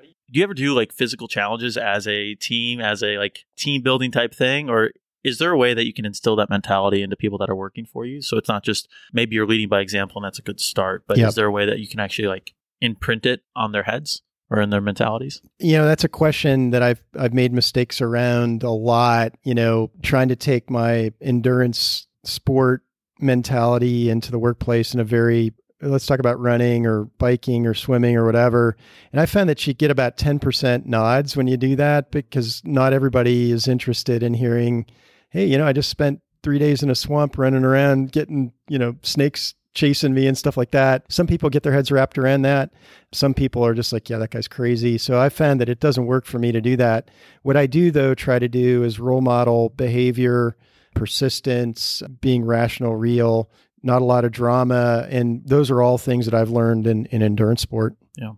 Do 0.00 0.38
you 0.38 0.44
ever 0.44 0.54
do 0.54 0.74
like 0.74 0.92
physical 0.92 1.28
challenges 1.28 1.76
as 1.76 2.06
a 2.06 2.34
team, 2.34 2.80
as 2.80 3.02
a 3.02 3.18
like 3.18 3.44
team 3.56 3.82
building 3.82 4.10
type 4.10 4.34
thing? 4.34 4.70
Or 4.70 4.92
is 5.24 5.38
there 5.38 5.52
a 5.52 5.58
way 5.58 5.74
that 5.74 5.86
you 5.86 5.92
can 5.92 6.04
instill 6.04 6.36
that 6.36 6.50
mentality 6.50 7.02
into 7.02 7.16
people 7.16 7.38
that 7.38 7.50
are 7.50 7.56
working 7.56 7.84
for 7.84 8.06
you? 8.06 8.22
So 8.22 8.36
it's 8.36 8.48
not 8.48 8.64
just 8.64 8.88
maybe 9.12 9.34
you're 9.34 9.46
leading 9.46 9.68
by 9.68 9.80
example 9.80 10.18
and 10.18 10.24
that's 10.24 10.38
a 10.38 10.42
good 10.42 10.60
start, 10.60 11.04
but 11.06 11.18
Yep. 11.18 11.28
is 11.28 11.34
there 11.34 11.46
a 11.46 11.50
way 11.50 11.66
that 11.66 11.78
you 11.78 11.88
can 11.88 12.00
actually 12.00 12.28
like 12.28 12.54
imprint 12.80 13.26
it 13.26 13.42
on 13.54 13.72
their 13.72 13.84
heads 13.84 14.22
or 14.50 14.60
in 14.60 14.70
their 14.70 14.80
mentalities? 14.80 15.42
You 15.58 15.78
know, 15.78 15.84
that's 15.84 16.04
a 16.04 16.08
question 16.08 16.70
that 16.70 16.82
I've 16.82 17.02
I've 17.18 17.34
made 17.34 17.52
mistakes 17.52 18.00
around 18.00 18.62
a 18.62 18.70
lot, 18.70 19.34
you 19.44 19.54
know, 19.54 19.90
trying 20.02 20.28
to 20.28 20.36
take 20.36 20.70
my 20.70 21.12
endurance 21.20 22.06
sport 22.24 22.82
mentality 23.22 24.10
into 24.10 24.30
the 24.30 24.38
workplace 24.38 24.92
in 24.92 25.00
a 25.00 25.04
very 25.04 25.54
let's 25.80 26.06
talk 26.06 26.20
about 26.20 26.38
running 26.38 26.86
or 26.86 27.06
biking 27.18 27.66
or 27.66 27.74
swimming 27.74 28.16
or 28.16 28.24
whatever. 28.24 28.76
And 29.10 29.20
I 29.20 29.26
found 29.26 29.48
that 29.48 29.66
you 29.66 29.74
get 29.74 29.90
about 29.90 30.16
10% 30.16 30.86
nods 30.86 31.36
when 31.36 31.48
you 31.48 31.56
do 31.56 31.74
that 31.76 32.12
because 32.12 32.62
not 32.64 32.92
everybody 32.92 33.50
is 33.50 33.66
interested 33.66 34.22
in 34.22 34.34
hearing, 34.34 34.86
hey, 35.30 35.44
you 35.44 35.58
know, 35.58 35.66
I 35.66 35.72
just 35.72 35.90
spent 35.90 36.20
3 36.44 36.58
days 36.60 36.84
in 36.84 36.90
a 36.90 36.94
swamp 36.94 37.36
running 37.36 37.64
around 37.64 38.12
getting, 38.12 38.52
you 38.68 38.78
know, 38.78 38.94
snakes 39.02 39.54
chasing 39.74 40.14
me 40.14 40.26
and 40.26 40.38
stuff 40.38 40.56
like 40.56 40.70
that. 40.70 41.10
Some 41.10 41.26
people 41.26 41.50
get 41.50 41.62
their 41.62 41.72
heads 41.72 41.90
wrapped 41.90 42.18
around 42.18 42.42
that. 42.42 42.70
Some 43.10 43.34
people 43.34 43.64
are 43.64 43.74
just 43.74 43.92
like, 43.92 44.08
yeah, 44.08 44.18
that 44.18 44.30
guy's 44.30 44.46
crazy. 44.46 44.98
So 44.98 45.18
I 45.18 45.30
found 45.30 45.60
that 45.60 45.68
it 45.68 45.80
doesn't 45.80 46.06
work 46.06 46.26
for 46.26 46.38
me 46.38 46.52
to 46.52 46.60
do 46.60 46.76
that. 46.76 47.10
What 47.42 47.56
I 47.56 47.66
do 47.66 47.90
though 47.90 48.14
try 48.14 48.38
to 48.38 48.48
do 48.48 48.84
is 48.84 49.00
role 49.00 49.22
model 49.22 49.70
behavior, 49.70 50.56
persistence, 50.94 52.02
being 52.20 52.44
rational, 52.44 52.96
real, 52.96 53.50
not 53.82 54.02
a 54.02 54.04
lot 54.04 54.24
of 54.24 54.32
drama, 54.32 55.06
and 55.10 55.42
those 55.44 55.70
are 55.70 55.82
all 55.82 55.98
things 55.98 56.24
that 56.26 56.34
I've 56.34 56.50
learned 56.50 56.86
in 56.86 57.06
in 57.06 57.22
endurance 57.22 57.62
sport. 57.62 57.96
Yeah. 58.16 58.32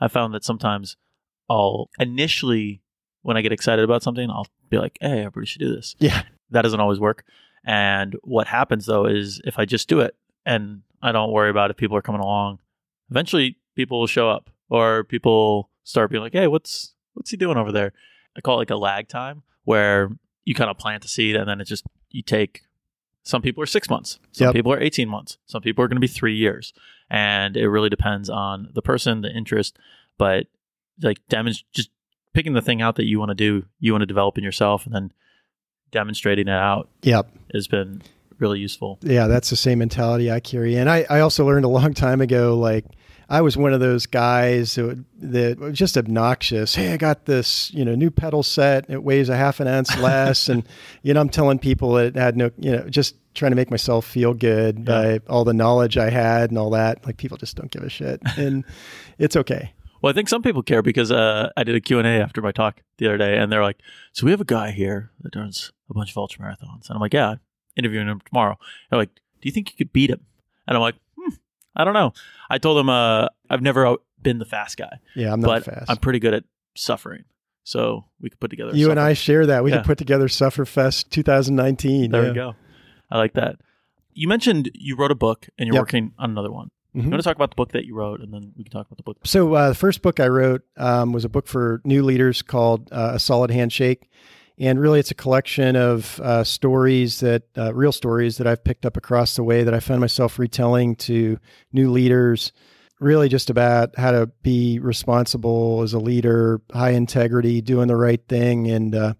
I 0.00 0.08
found 0.08 0.34
that 0.34 0.44
sometimes 0.44 0.96
I'll 1.48 1.90
initially, 1.98 2.82
when 3.22 3.36
I 3.36 3.42
get 3.42 3.52
excited 3.52 3.84
about 3.84 4.02
something, 4.02 4.30
I'll 4.30 4.46
be 4.68 4.78
like, 4.78 4.98
hey, 5.00 5.20
everybody 5.20 5.46
should 5.46 5.60
do 5.60 5.74
this. 5.74 5.94
Yeah. 5.98 6.22
That 6.50 6.62
doesn't 6.62 6.80
always 6.80 7.00
work. 7.00 7.24
And 7.64 8.16
what 8.22 8.46
happens 8.46 8.86
though 8.86 9.06
is 9.06 9.40
if 9.44 9.58
I 9.58 9.64
just 9.64 9.88
do 9.88 10.00
it 10.00 10.16
and 10.46 10.82
I 11.02 11.12
don't 11.12 11.32
worry 11.32 11.50
about 11.50 11.70
if 11.70 11.76
people 11.76 11.96
are 11.96 12.02
coming 12.02 12.20
along, 12.20 12.58
eventually 13.10 13.56
people 13.76 14.00
will 14.00 14.06
show 14.06 14.30
up 14.30 14.50
or 14.68 15.04
people 15.04 15.70
start 15.84 16.10
being 16.10 16.22
like, 16.22 16.32
hey, 16.32 16.46
what's 16.46 16.94
what's 17.14 17.30
he 17.30 17.36
doing 17.36 17.56
over 17.56 17.72
there? 17.72 17.92
I 18.36 18.40
call 18.40 18.54
it 18.54 18.58
like 18.58 18.70
a 18.70 18.76
lag 18.76 19.08
time 19.08 19.42
where 19.64 20.10
you 20.44 20.54
kind 20.54 20.70
of 20.70 20.78
plant 20.78 21.02
the 21.02 21.08
seed 21.08 21.36
and 21.36 21.48
then 21.48 21.60
it 21.60 21.64
just 21.64 21.84
you 22.10 22.22
take 22.22 22.62
some 23.22 23.42
people 23.42 23.62
are 23.62 23.66
six 23.66 23.88
months, 23.90 24.18
some 24.32 24.46
Yep. 24.46 24.54
people 24.54 24.72
are 24.72 24.80
18 24.80 25.08
months, 25.08 25.38
some 25.46 25.60
people 25.62 25.84
are 25.84 25.88
going 25.88 25.96
to 25.96 26.00
be 26.00 26.06
three 26.06 26.34
years. 26.34 26.72
And 27.10 27.56
it 27.56 27.68
really 27.68 27.88
depends 27.90 28.30
on 28.30 28.70
the 28.74 28.82
person, 28.82 29.20
the 29.22 29.30
interest, 29.30 29.78
but 30.16 30.46
like 31.02 31.18
demonstrate 31.28 31.70
just 31.72 31.90
picking 32.32 32.52
the 32.54 32.62
thing 32.62 32.80
out 32.80 32.96
that 32.96 33.04
you 33.04 33.18
want 33.18 33.30
to 33.30 33.34
do, 33.34 33.66
you 33.78 33.92
want 33.92 34.02
to 34.02 34.06
develop 34.06 34.38
in 34.38 34.44
yourself, 34.44 34.86
and 34.86 34.94
then 34.94 35.12
demonstrating 35.90 36.46
it 36.48 36.52
out 36.52 36.88
Yep. 37.02 37.28
has 37.52 37.66
been 37.68 38.02
really 38.38 38.58
useful. 38.60 38.98
Yeah, 39.02 39.26
that's 39.26 39.50
the 39.50 39.56
same 39.56 39.80
mentality 39.80 40.30
I 40.30 40.40
carry. 40.40 40.76
And 40.76 40.88
I, 40.88 41.04
I 41.10 41.20
also 41.20 41.44
learned 41.44 41.64
a 41.64 41.68
long 41.68 41.92
time 41.94 42.20
ago, 42.20 42.56
like 42.56 42.84
I 43.30 43.40
was 43.42 43.56
one 43.56 43.72
of 43.72 43.78
those 43.80 44.06
guys 44.06 44.74
that, 44.74 44.84
would- 44.84 45.04
that 45.20 45.58
was 45.58 45.78
just 45.78 45.96
obnoxious. 45.96 46.74
Hey, 46.74 46.92
I 46.92 46.96
got 46.96 47.26
this, 47.26 47.72
you 47.72 47.84
know, 47.84 47.94
new 47.94 48.10
pedal 48.10 48.42
set. 48.42 48.90
It 48.90 49.02
weighs 49.04 49.28
a 49.28 49.36
half 49.36 49.60
an 49.60 49.68
ounce 49.68 49.96
less. 49.98 50.48
and, 50.48 50.64
you 51.02 51.14
know, 51.14 51.20
I'm 51.20 51.28
telling 51.28 51.58
people 51.60 51.96
it 51.96 52.16
had 52.16 52.36
no, 52.36 52.50
you 52.58 52.72
know, 52.72 52.88
just 52.88 53.14
trying 53.34 53.52
to 53.52 53.56
make 53.56 53.70
myself 53.70 54.04
feel 54.04 54.34
good 54.34 54.84
by 54.84 55.20
all 55.28 55.44
the 55.44 55.54
knowledge 55.54 55.96
I 55.96 56.10
had 56.10 56.50
and 56.50 56.58
all 56.58 56.70
that. 56.70 57.06
Like 57.06 57.16
people 57.18 57.36
just 57.38 57.56
don't 57.56 57.70
give 57.70 57.82
a 57.84 57.88
shit. 57.88 58.20
And 58.36 58.64
it's 59.18 59.36
okay. 59.36 59.72
Well, 60.02 60.10
I 60.10 60.14
think 60.14 60.28
some 60.28 60.42
people 60.42 60.62
care 60.62 60.82
because 60.82 61.12
uh, 61.12 61.50
I 61.56 61.62
did 61.62 61.74
a 61.76 61.80
Q&A 61.80 62.04
after 62.04 62.40
my 62.42 62.52
talk 62.52 62.80
the 62.96 63.06
other 63.06 63.18
day, 63.18 63.36
and 63.36 63.52
they're 63.52 63.62
like, 63.62 63.76
so 64.12 64.24
we 64.24 64.30
have 64.32 64.40
a 64.40 64.46
guy 64.46 64.70
here 64.70 65.10
that 65.20 65.36
runs 65.36 65.72
a 65.90 65.94
bunch 65.94 66.10
of 66.10 66.16
ultra 66.16 66.42
marathons. 66.42 66.88
And 66.88 66.96
I'm 66.96 67.00
like, 67.00 67.12
yeah, 67.12 67.34
interviewing 67.76 68.08
him 68.08 68.20
tomorrow. 68.24 68.56
They're 68.90 68.98
like, 68.98 69.14
do 69.14 69.20
you 69.42 69.52
think 69.52 69.70
you 69.70 69.76
could 69.76 69.92
beat 69.92 70.08
him? 70.10 70.24
And 70.66 70.76
I'm 70.76 70.80
like, 70.80 70.94
I 71.76 71.84
don't 71.84 71.94
know. 71.94 72.12
I 72.48 72.58
told 72.58 72.78
him 72.78 72.88
uh, 72.88 73.28
I've 73.48 73.62
never 73.62 73.96
been 74.22 74.38
the 74.38 74.44
fast 74.44 74.76
guy, 74.76 74.98
Yeah, 75.14 75.32
I'm 75.32 75.40
not 75.40 75.46
but 75.48 75.64
fast. 75.64 75.90
I'm 75.90 75.96
pretty 75.96 76.18
good 76.18 76.34
at 76.34 76.44
suffering. 76.76 77.24
So 77.64 78.04
we 78.20 78.30
could 78.30 78.40
put 78.40 78.50
together. 78.50 78.72
you 78.74 78.90
and 78.90 78.98
I 78.98 79.12
share 79.12 79.46
that. 79.46 79.62
We 79.62 79.70
Yeah. 79.70 79.78
could 79.78 79.86
put 79.86 79.98
together 79.98 80.26
Sufferfest 80.28 81.10
2019. 81.10 82.10
There 82.10 82.22
yeah. 82.22 82.28
we 82.28 82.34
go. 82.34 82.54
I 83.10 83.18
like 83.18 83.34
that. 83.34 83.56
You 84.12 84.28
mentioned 84.28 84.70
you 84.74 84.96
wrote 84.96 85.10
a 85.10 85.14
book 85.14 85.48
and 85.58 85.66
you're 85.66 85.74
Yep. 85.74 85.82
working 85.82 86.12
on 86.18 86.30
another 86.30 86.50
one. 86.50 86.70
Mhm. 86.96 87.04
You 87.04 87.10
want 87.10 87.22
to 87.22 87.28
talk 87.28 87.36
about 87.36 87.50
the 87.50 87.56
book 87.56 87.70
that 87.72 87.84
you 87.84 87.94
wrote, 87.94 88.20
and 88.20 88.34
then 88.34 88.52
we 88.56 88.64
can 88.64 88.72
talk 88.72 88.86
about 88.86 88.96
the 88.96 89.04
book. 89.04 89.18
So 89.24 89.54
uh, 89.54 89.68
the 89.68 89.74
first 89.76 90.02
book 90.02 90.18
I 90.18 90.26
wrote 90.26 90.62
um, 90.76 91.12
was 91.12 91.24
a 91.24 91.28
book 91.28 91.46
for 91.46 91.80
new 91.84 92.02
leaders 92.02 92.42
called 92.42 92.88
uh, 92.92 93.12
A 93.14 93.18
Solid 93.20 93.50
Handshake, 93.52 94.10
and 94.60 94.78
really 94.78 95.00
it's 95.00 95.10
a 95.10 95.14
collection 95.14 95.74
of 95.74 96.20
uh, 96.20 96.44
stories 96.44 97.20
that 97.20 97.44
uh, 97.56 97.74
real 97.74 97.92
stories 97.92 98.36
that 98.36 98.46
I've 98.46 98.62
picked 98.62 98.86
up 98.86 98.96
across 98.96 99.34
the 99.34 99.42
way 99.42 99.64
that 99.64 99.74
I 99.74 99.80
found 99.80 100.00
myself 100.00 100.38
retelling 100.38 100.96
to 100.96 101.38
new 101.72 101.90
leaders. 101.90 102.52
Really, 103.00 103.30
just 103.30 103.48
about 103.48 103.98
how 103.98 104.10
to 104.10 104.26
be 104.42 104.78
responsible 104.78 105.80
as 105.80 105.94
a 105.94 105.98
leader, 105.98 106.60
high 106.70 106.90
integrity, 106.90 107.62
doing 107.62 107.88
the 107.88 107.96
right 107.96 108.20
thing, 108.28 108.70
and 108.70 108.94
uh, 108.94 109.14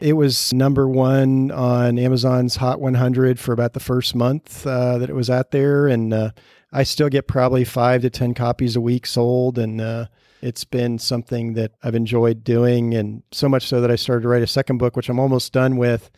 It 0.00 0.12
was 0.12 0.52
number 0.52 0.88
one 0.88 1.50
on 1.50 1.98
Amazon's 1.98 2.56
Hot 2.56 2.80
100 2.80 3.40
for 3.40 3.52
about 3.52 3.72
the 3.72 3.80
first 3.80 4.14
month 4.14 4.64
uh, 4.64 4.98
that 4.98 5.10
it 5.10 5.14
was 5.14 5.28
out 5.28 5.50
there. 5.50 5.88
And 5.88 6.14
uh, 6.14 6.30
I 6.72 6.84
still 6.84 7.08
get 7.08 7.26
probably 7.26 7.64
five 7.64 8.02
to 8.02 8.10
10 8.10 8.34
copies 8.34 8.76
a 8.76 8.80
week 8.80 9.06
sold. 9.06 9.58
And 9.58 9.80
uh, 9.80 10.06
it's 10.42 10.64
been 10.64 10.98
something 10.98 11.54
that 11.54 11.72
I've 11.82 11.94
enjoyed 11.94 12.44
doing. 12.44 12.94
And 12.94 13.22
so 13.32 13.48
much 13.48 13.66
so 13.66 13.80
that 13.80 13.90
I 13.90 13.96
started 13.96 14.22
to 14.22 14.28
write 14.28 14.42
a 14.42 14.46
second 14.46 14.78
book, 14.78 14.96
which 14.96 15.08
I'm 15.08 15.18
almost 15.18 15.52
done 15.52 15.76
with. 15.76 16.10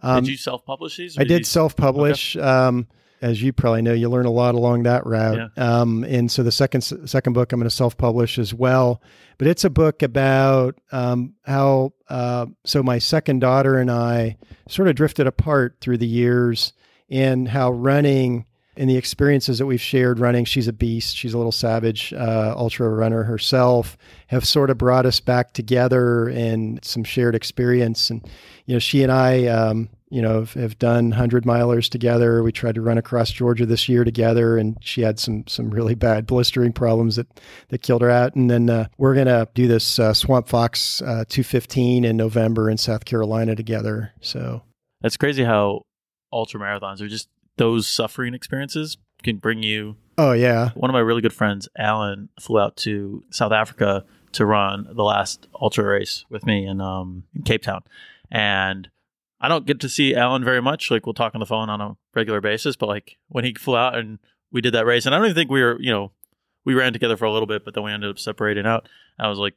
Um, 0.00 0.24
did 0.24 0.30
you 0.30 0.36
self 0.36 0.64
publish 0.64 0.96
these? 0.96 1.18
I 1.18 1.24
did 1.24 1.40
you... 1.40 1.44
self 1.44 1.76
publish. 1.76 2.36
Okay. 2.36 2.46
Um, 2.46 2.88
as 3.22 3.40
you 3.42 3.54
probably 3.54 3.80
know, 3.80 3.94
you 3.94 4.10
learn 4.10 4.26
a 4.26 4.30
lot 4.30 4.54
along 4.54 4.82
that 4.82 5.06
route. 5.06 5.50
Yeah. 5.56 5.80
Um, 5.80 6.04
and 6.04 6.30
so 6.30 6.42
the 6.42 6.52
second 6.52 6.82
second 6.82 7.32
book 7.32 7.52
I'm 7.52 7.58
going 7.58 7.68
to 7.68 7.74
self 7.74 7.96
publish 7.96 8.38
as 8.38 8.52
well, 8.52 9.00
but 9.38 9.46
it's 9.46 9.64
a 9.64 9.70
book 9.70 10.02
about 10.02 10.78
um, 10.92 11.34
how. 11.42 11.94
Uh, 12.06 12.46
so 12.64 12.82
my 12.82 12.98
second 12.98 13.38
daughter 13.38 13.78
and 13.78 13.90
I 13.90 14.36
sort 14.68 14.88
of 14.88 14.96
drifted 14.96 15.26
apart 15.26 15.78
through 15.80 15.98
the 15.98 16.06
years, 16.06 16.74
and 17.08 17.48
how 17.48 17.70
running 17.70 18.44
and 18.76 18.88
the 18.88 18.96
experiences 18.96 19.58
that 19.58 19.66
we've 19.66 19.80
shared 19.80 20.18
running. 20.18 20.44
She's 20.44 20.68
a 20.68 20.72
beast. 20.72 21.16
She's 21.16 21.34
a 21.34 21.36
little 21.36 21.52
savage 21.52 22.12
uh, 22.12 22.54
ultra 22.56 22.88
runner 22.88 23.22
herself. 23.22 23.96
Have 24.28 24.44
sort 24.44 24.70
of 24.70 24.78
brought 24.78 25.06
us 25.06 25.20
back 25.20 25.52
together 25.52 26.28
and 26.28 26.84
some 26.84 27.04
shared 27.04 27.34
experience. 27.34 28.10
And 28.10 28.28
you 28.66 28.74
know, 28.74 28.78
she 28.78 29.02
and 29.02 29.12
I. 29.12 29.46
Um, 29.46 29.88
you 30.10 30.22
know, 30.22 30.34
have, 30.34 30.54
have 30.54 30.78
done 30.78 31.10
hundred 31.10 31.42
milers 31.44 31.90
together. 31.90 32.40
We 32.44 32.52
tried 32.52 32.76
to 32.76 32.82
run 32.82 32.98
across 32.98 33.32
Georgia 33.32 33.66
this 33.66 33.88
year 33.88 34.04
together, 34.04 34.56
and 34.56 34.76
she 34.80 35.00
had 35.00 35.18
some 35.18 35.44
some 35.48 35.70
really 35.70 35.96
bad 35.96 36.24
blistering 36.24 36.72
problems 36.72 37.16
that 37.16 37.26
that 37.70 37.82
killed 37.82 38.02
her 38.02 38.10
out. 38.10 38.36
And 38.36 38.48
then 38.48 38.70
uh, 38.70 38.86
we're 38.96 39.16
gonna 39.16 39.48
do 39.54 39.66
this 39.66 39.98
uh, 39.98 40.14
Swamp 40.14 40.46
Fox 40.46 41.02
uh, 41.02 41.24
215 41.28 42.04
in 42.04 42.16
November 42.16 42.70
in 42.70 42.76
South 42.76 43.04
Carolina 43.04 43.56
together. 43.56 44.12
So 44.20 44.62
that's 45.00 45.16
crazy 45.16 45.42
how 45.42 45.82
ultra 46.32 46.60
marathons 46.60 47.00
are 47.00 47.08
just 47.08 47.28
those 47.56 47.86
suffering 47.86 48.34
experiences 48.34 48.96
can 49.22 49.36
bring 49.36 49.62
you. 49.62 49.96
Oh 50.18 50.32
yeah. 50.32 50.70
One 50.74 50.90
of 50.90 50.94
my 50.94 51.00
really 51.00 51.22
good 51.22 51.32
friends, 51.32 51.68
Alan, 51.76 52.28
flew 52.40 52.60
out 52.60 52.76
to 52.78 53.22
South 53.30 53.52
Africa 53.52 54.04
to 54.32 54.46
run 54.46 54.86
the 54.94 55.02
last 55.02 55.46
ultra 55.60 55.84
race 55.84 56.24
with 56.28 56.44
me 56.44 56.66
in 56.66 56.80
um 56.80 57.24
in 57.34 57.42
Cape 57.42 57.62
Town, 57.62 57.82
and 58.30 58.88
I 59.40 59.48
don't 59.48 59.66
get 59.66 59.80
to 59.80 59.88
see 59.88 60.14
Alan 60.14 60.44
very 60.44 60.62
much. 60.62 60.90
Like 60.90 61.06
we'll 61.06 61.14
talk 61.14 61.34
on 61.34 61.40
the 61.40 61.46
phone 61.46 61.68
on 61.68 61.80
a 61.80 61.96
regular 62.14 62.40
basis, 62.40 62.76
but 62.76 62.88
like 62.88 63.16
when 63.28 63.44
he 63.44 63.54
flew 63.54 63.76
out 63.76 63.96
and 63.96 64.18
we 64.52 64.60
did 64.60 64.74
that 64.74 64.86
race, 64.86 65.06
and 65.06 65.14
I 65.14 65.18
don't 65.18 65.26
even 65.26 65.34
think 65.34 65.50
we 65.50 65.62
were, 65.62 65.80
you 65.80 65.90
know, 65.90 66.12
we 66.64 66.74
ran 66.74 66.92
together 66.92 67.16
for 67.16 67.24
a 67.24 67.32
little 67.32 67.46
bit, 67.46 67.64
but 67.64 67.74
then 67.74 67.84
we 67.84 67.92
ended 67.92 68.10
up 68.10 68.18
separating 68.18 68.66
out. 68.66 68.88
I 69.18 69.28
was 69.28 69.38
like, 69.38 69.54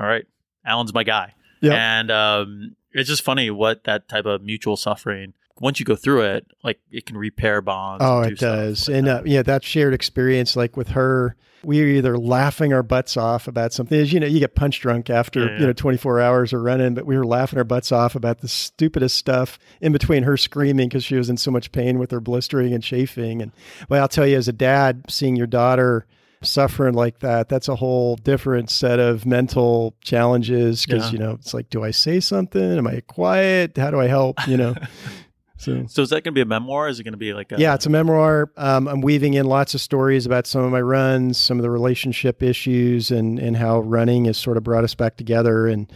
all 0.00 0.06
right, 0.06 0.24
Alan's 0.64 0.94
my 0.94 1.04
guy. 1.04 1.34
Yep. 1.60 1.72
And 1.72 2.10
um, 2.10 2.76
it's 2.92 3.08
just 3.08 3.22
funny 3.22 3.50
what 3.50 3.84
that 3.84 4.08
type 4.08 4.26
of 4.26 4.42
mutual 4.42 4.76
suffering 4.76 5.34
once 5.60 5.80
you 5.80 5.86
go 5.86 5.96
through 5.96 6.22
it, 6.22 6.46
like 6.62 6.80
it 6.90 7.06
can 7.06 7.16
repair 7.16 7.60
bonds. 7.60 8.04
Oh, 8.04 8.20
it 8.20 8.38
does. 8.38 8.88
Like 8.88 8.98
and 8.98 9.08
uh, 9.08 9.22
yeah, 9.24 9.42
that 9.42 9.64
shared 9.64 9.94
experience, 9.94 10.56
like 10.56 10.76
with 10.76 10.88
her, 10.88 11.36
we 11.64 11.80
were 11.80 11.86
either 11.86 12.18
laughing 12.18 12.72
our 12.72 12.82
butts 12.82 13.16
off 13.16 13.48
about 13.48 13.72
something. 13.72 13.98
As 13.98 14.12
you 14.12 14.20
know, 14.20 14.26
you 14.26 14.38
get 14.38 14.54
punch 14.54 14.80
drunk 14.80 15.08
after 15.08 15.46
yeah. 15.46 15.58
you 15.58 15.66
know 15.66 15.72
24 15.72 16.20
hours 16.20 16.52
of 16.52 16.60
running, 16.60 16.94
but 16.94 17.06
we 17.06 17.16
were 17.16 17.26
laughing 17.26 17.58
our 17.58 17.64
butts 17.64 17.90
off 17.90 18.14
about 18.14 18.40
the 18.40 18.48
stupidest 18.48 19.16
stuff 19.16 19.58
in 19.80 19.92
between 19.92 20.24
her 20.24 20.36
screaming 20.36 20.88
because 20.88 21.04
she 21.04 21.16
was 21.16 21.30
in 21.30 21.36
so 21.36 21.50
much 21.50 21.72
pain 21.72 21.98
with 21.98 22.10
her 22.10 22.20
blistering 22.20 22.72
and 22.72 22.82
chafing. 22.82 23.40
And 23.40 23.52
well, 23.88 24.02
I'll 24.02 24.08
tell 24.08 24.26
you, 24.26 24.36
as 24.36 24.48
a 24.48 24.52
dad, 24.52 25.04
seeing 25.08 25.36
your 25.36 25.46
daughter 25.46 26.06
suffering 26.42 26.94
like 26.94 27.20
that 27.20 27.48
that's 27.48 27.66
a 27.66 27.74
whole 27.74 28.14
different 28.16 28.70
set 28.70 29.00
of 29.00 29.24
mental 29.24 29.94
challenges 30.02 30.84
because 30.84 31.06
yeah. 31.06 31.12
you 31.12 31.18
know 31.18 31.32
it's 31.32 31.54
like 31.54 31.68
do 31.70 31.82
i 31.82 31.90
say 31.90 32.20
something 32.20 32.76
am 32.76 32.86
i 32.86 33.00
quiet 33.08 33.76
how 33.76 33.90
do 33.90 33.98
i 33.98 34.06
help 34.06 34.36
you 34.46 34.56
know 34.56 34.74
So, 35.58 35.86
so 35.88 36.02
is 36.02 36.10
that 36.10 36.22
going 36.22 36.32
to 36.32 36.32
be 36.32 36.40
a 36.42 36.46
memoir? 36.46 36.88
Is 36.88 37.00
it 37.00 37.04
going 37.04 37.12
to 37.12 37.18
be 37.18 37.32
like 37.32 37.50
a- 37.52 37.58
yeah, 37.58 37.74
it's 37.74 37.86
a 37.86 37.90
memoir. 37.90 38.50
Um, 38.56 38.86
I'm 38.88 39.00
weaving 39.00 39.34
in 39.34 39.46
lots 39.46 39.74
of 39.74 39.80
stories 39.80 40.26
about 40.26 40.46
some 40.46 40.62
of 40.62 40.70
my 40.70 40.80
runs, 40.80 41.38
some 41.38 41.58
of 41.58 41.62
the 41.62 41.70
relationship 41.70 42.42
issues, 42.42 43.10
and 43.10 43.38
and 43.38 43.56
how 43.56 43.80
running 43.80 44.26
has 44.26 44.36
sort 44.36 44.56
of 44.56 44.64
brought 44.64 44.84
us 44.84 44.94
back 44.94 45.16
together. 45.16 45.66
And 45.66 45.90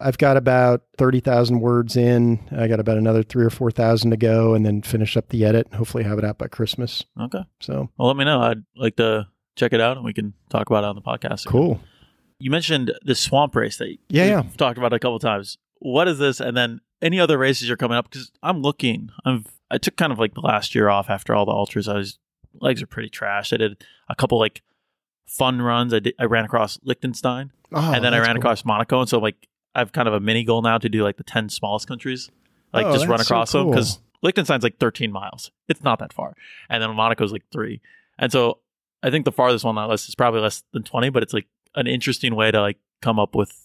I've 0.00 0.18
got 0.18 0.36
about 0.36 0.82
thirty 0.98 1.20
thousand 1.20 1.60
words 1.60 1.96
in. 1.96 2.40
I 2.50 2.66
got 2.66 2.80
about 2.80 2.98
another 2.98 3.22
three 3.22 3.44
or 3.44 3.50
four 3.50 3.70
thousand 3.70 4.10
to 4.10 4.16
go, 4.16 4.54
and 4.54 4.66
then 4.66 4.82
finish 4.82 5.16
up 5.16 5.28
the 5.28 5.44
edit. 5.44 5.66
and 5.66 5.76
Hopefully, 5.76 6.04
have 6.04 6.18
it 6.18 6.24
out 6.24 6.38
by 6.38 6.48
Christmas. 6.48 7.04
Okay. 7.20 7.44
So, 7.60 7.90
well, 7.96 8.08
let 8.08 8.16
me 8.16 8.24
know. 8.24 8.40
I'd 8.40 8.64
like 8.76 8.96
to 8.96 9.28
check 9.56 9.72
it 9.72 9.80
out, 9.80 9.96
and 9.96 10.04
we 10.04 10.12
can 10.12 10.34
talk 10.50 10.68
about 10.68 10.84
it 10.84 10.88
on 10.88 10.96
the 10.96 11.02
podcast. 11.02 11.46
Cool. 11.46 11.80
You 12.38 12.50
mentioned 12.50 12.92
the 13.04 13.14
swamp 13.14 13.54
race 13.54 13.76
that 13.78 13.96
yeah, 14.08 14.26
yeah. 14.26 14.42
talked 14.56 14.76
about 14.76 14.92
a 14.92 14.98
couple 14.98 15.18
times. 15.20 15.56
What 15.78 16.08
is 16.08 16.18
this? 16.18 16.40
And 16.40 16.56
then 16.56 16.80
any 17.02 17.20
other 17.20 17.38
races 17.38 17.70
are 17.70 17.76
coming 17.76 17.96
up? 17.96 18.10
Because 18.10 18.30
I'm 18.42 18.62
looking. 18.62 19.10
I've 19.24 19.46
I 19.70 19.78
took 19.78 19.96
kind 19.96 20.12
of 20.12 20.18
like 20.18 20.34
the 20.34 20.40
last 20.40 20.74
year 20.74 20.88
off 20.88 21.10
after 21.10 21.34
all 21.34 21.44
the 21.44 21.52
ultras. 21.52 21.88
I 21.88 21.94
was 21.94 22.18
legs 22.60 22.82
are 22.82 22.86
pretty 22.86 23.08
trash. 23.08 23.52
I 23.52 23.56
did 23.56 23.84
a 24.08 24.14
couple 24.14 24.38
like 24.38 24.62
fun 25.26 25.60
runs. 25.60 25.92
I 25.92 26.00
did. 26.00 26.14
I 26.18 26.24
ran 26.24 26.44
across 26.44 26.78
Liechtenstein, 26.84 27.52
oh, 27.72 27.92
and 27.92 28.04
then 28.04 28.14
I 28.14 28.18
ran 28.18 28.28
cool. 28.34 28.38
across 28.38 28.64
Monaco. 28.64 29.00
And 29.00 29.08
so 29.08 29.18
like 29.18 29.48
I've 29.74 29.92
kind 29.92 30.08
of 30.08 30.14
a 30.14 30.20
mini 30.20 30.44
goal 30.44 30.62
now 30.62 30.78
to 30.78 30.88
do 30.88 31.02
like 31.02 31.16
the 31.16 31.24
ten 31.24 31.48
smallest 31.48 31.88
countries, 31.88 32.30
like 32.72 32.86
oh, 32.86 32.92
just 32.92 33.06
run 33.06 33.20
across 33.20 33.50
so 33.50 33.62
cool. 33.62 33.70
them 33.70 33.70
because 33.72 33.98
Liechtenstein's 34.22 34.62
like 34.64 34.78
13 34.78 35.12
miles. 35.12 35.50
It's 35.68 35.82
not 35.82 35.98
that 35.98 36.12
far, 36.12 36.34
and 36.68 36.82
then 36.82 36.90
Monaco's 36.90 37.32
like 37.32 37.44
three. 37.52 37.80
And 38.18 38.30
so 38.30 38.58
I 39.02 39.10
think 39.10 39.24
the 39.24 39.32
farthest 39.32 39.64
one 39.64 39.76
on 39.76 39.84
that 39.84 39.90
list 39.90 40.08
is 40.08 40.14
probably 40.14 40.40
less 40.40 40.62
than 40.72 40.82
20, 40.82 41.10
but 41.10 41.22
it's 41.22 41.34
like 41.34 41.46
an 41.74 41.86
interesting 41.86 42.34
way 42.34 42.50
to 42.50 42.60
like 42.60 42.78
come 43.02 43.18
up 43.18 43.34
with 43.34 43.63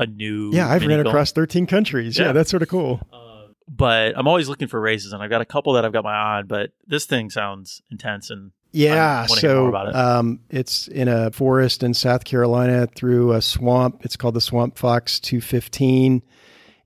a 0.00 0.06
new. 0.06 0.50
Yeah, 0.52 0.68
I've 0.68 0.84
ran 0.86 1.02
goal. 1.02 1.12
across 1.12 1.30
13 1.32 1.66
countries. 1.66 2.18
Yeah, 2.18 2.26
yeah 2.26 2.32
that's 2.32 2.50
sort 2.50 2.62
of 2.62 2.68
cool. 2.68 3.00
Uh, 3.12 3.48
but 3.68 4.14
I'm 4.16 4.26
always 4.26 4.48
looking 4.48 4.66
for 4.66 4.80
races, 4.80 5.12
and 5.12 5.22
I've 5.22 5.30
got 5.30 5.42
a 5.42 5.44
couple 5.44 5.74
that 5.74 5.84
I've 5.84 5.92
got 5.92 6.02
my 6.02 6.12
eye 6.12 6.38
on. 6.38 6.46
But 6.46 6.72
this 6.86 7.04
thing 7.04 7.30
sounds 7.30 7.82
intense, 7.90 8.30
and 8.30 8.52
yeah, 8.72 9.26
so 9.26 9.68
it. 9.68 9.94
Um, 9.94 10.40
it's 10.48 10.88
in 10.88 11.08
a 11.08 11.30
forest 11.30 11.82
in 11.82 11.94
South 11.94 12.24
Carolina 12.24 12.86
through 12.86 13.32
a 13.32 13.42
swamp. 13.42 14.04
It's 14.04 14.16
called 14.16 14.34
the 14.34 14.40
Swamp 14.40 14.78
Fox 14.78 15.20
215, 15.20 16.22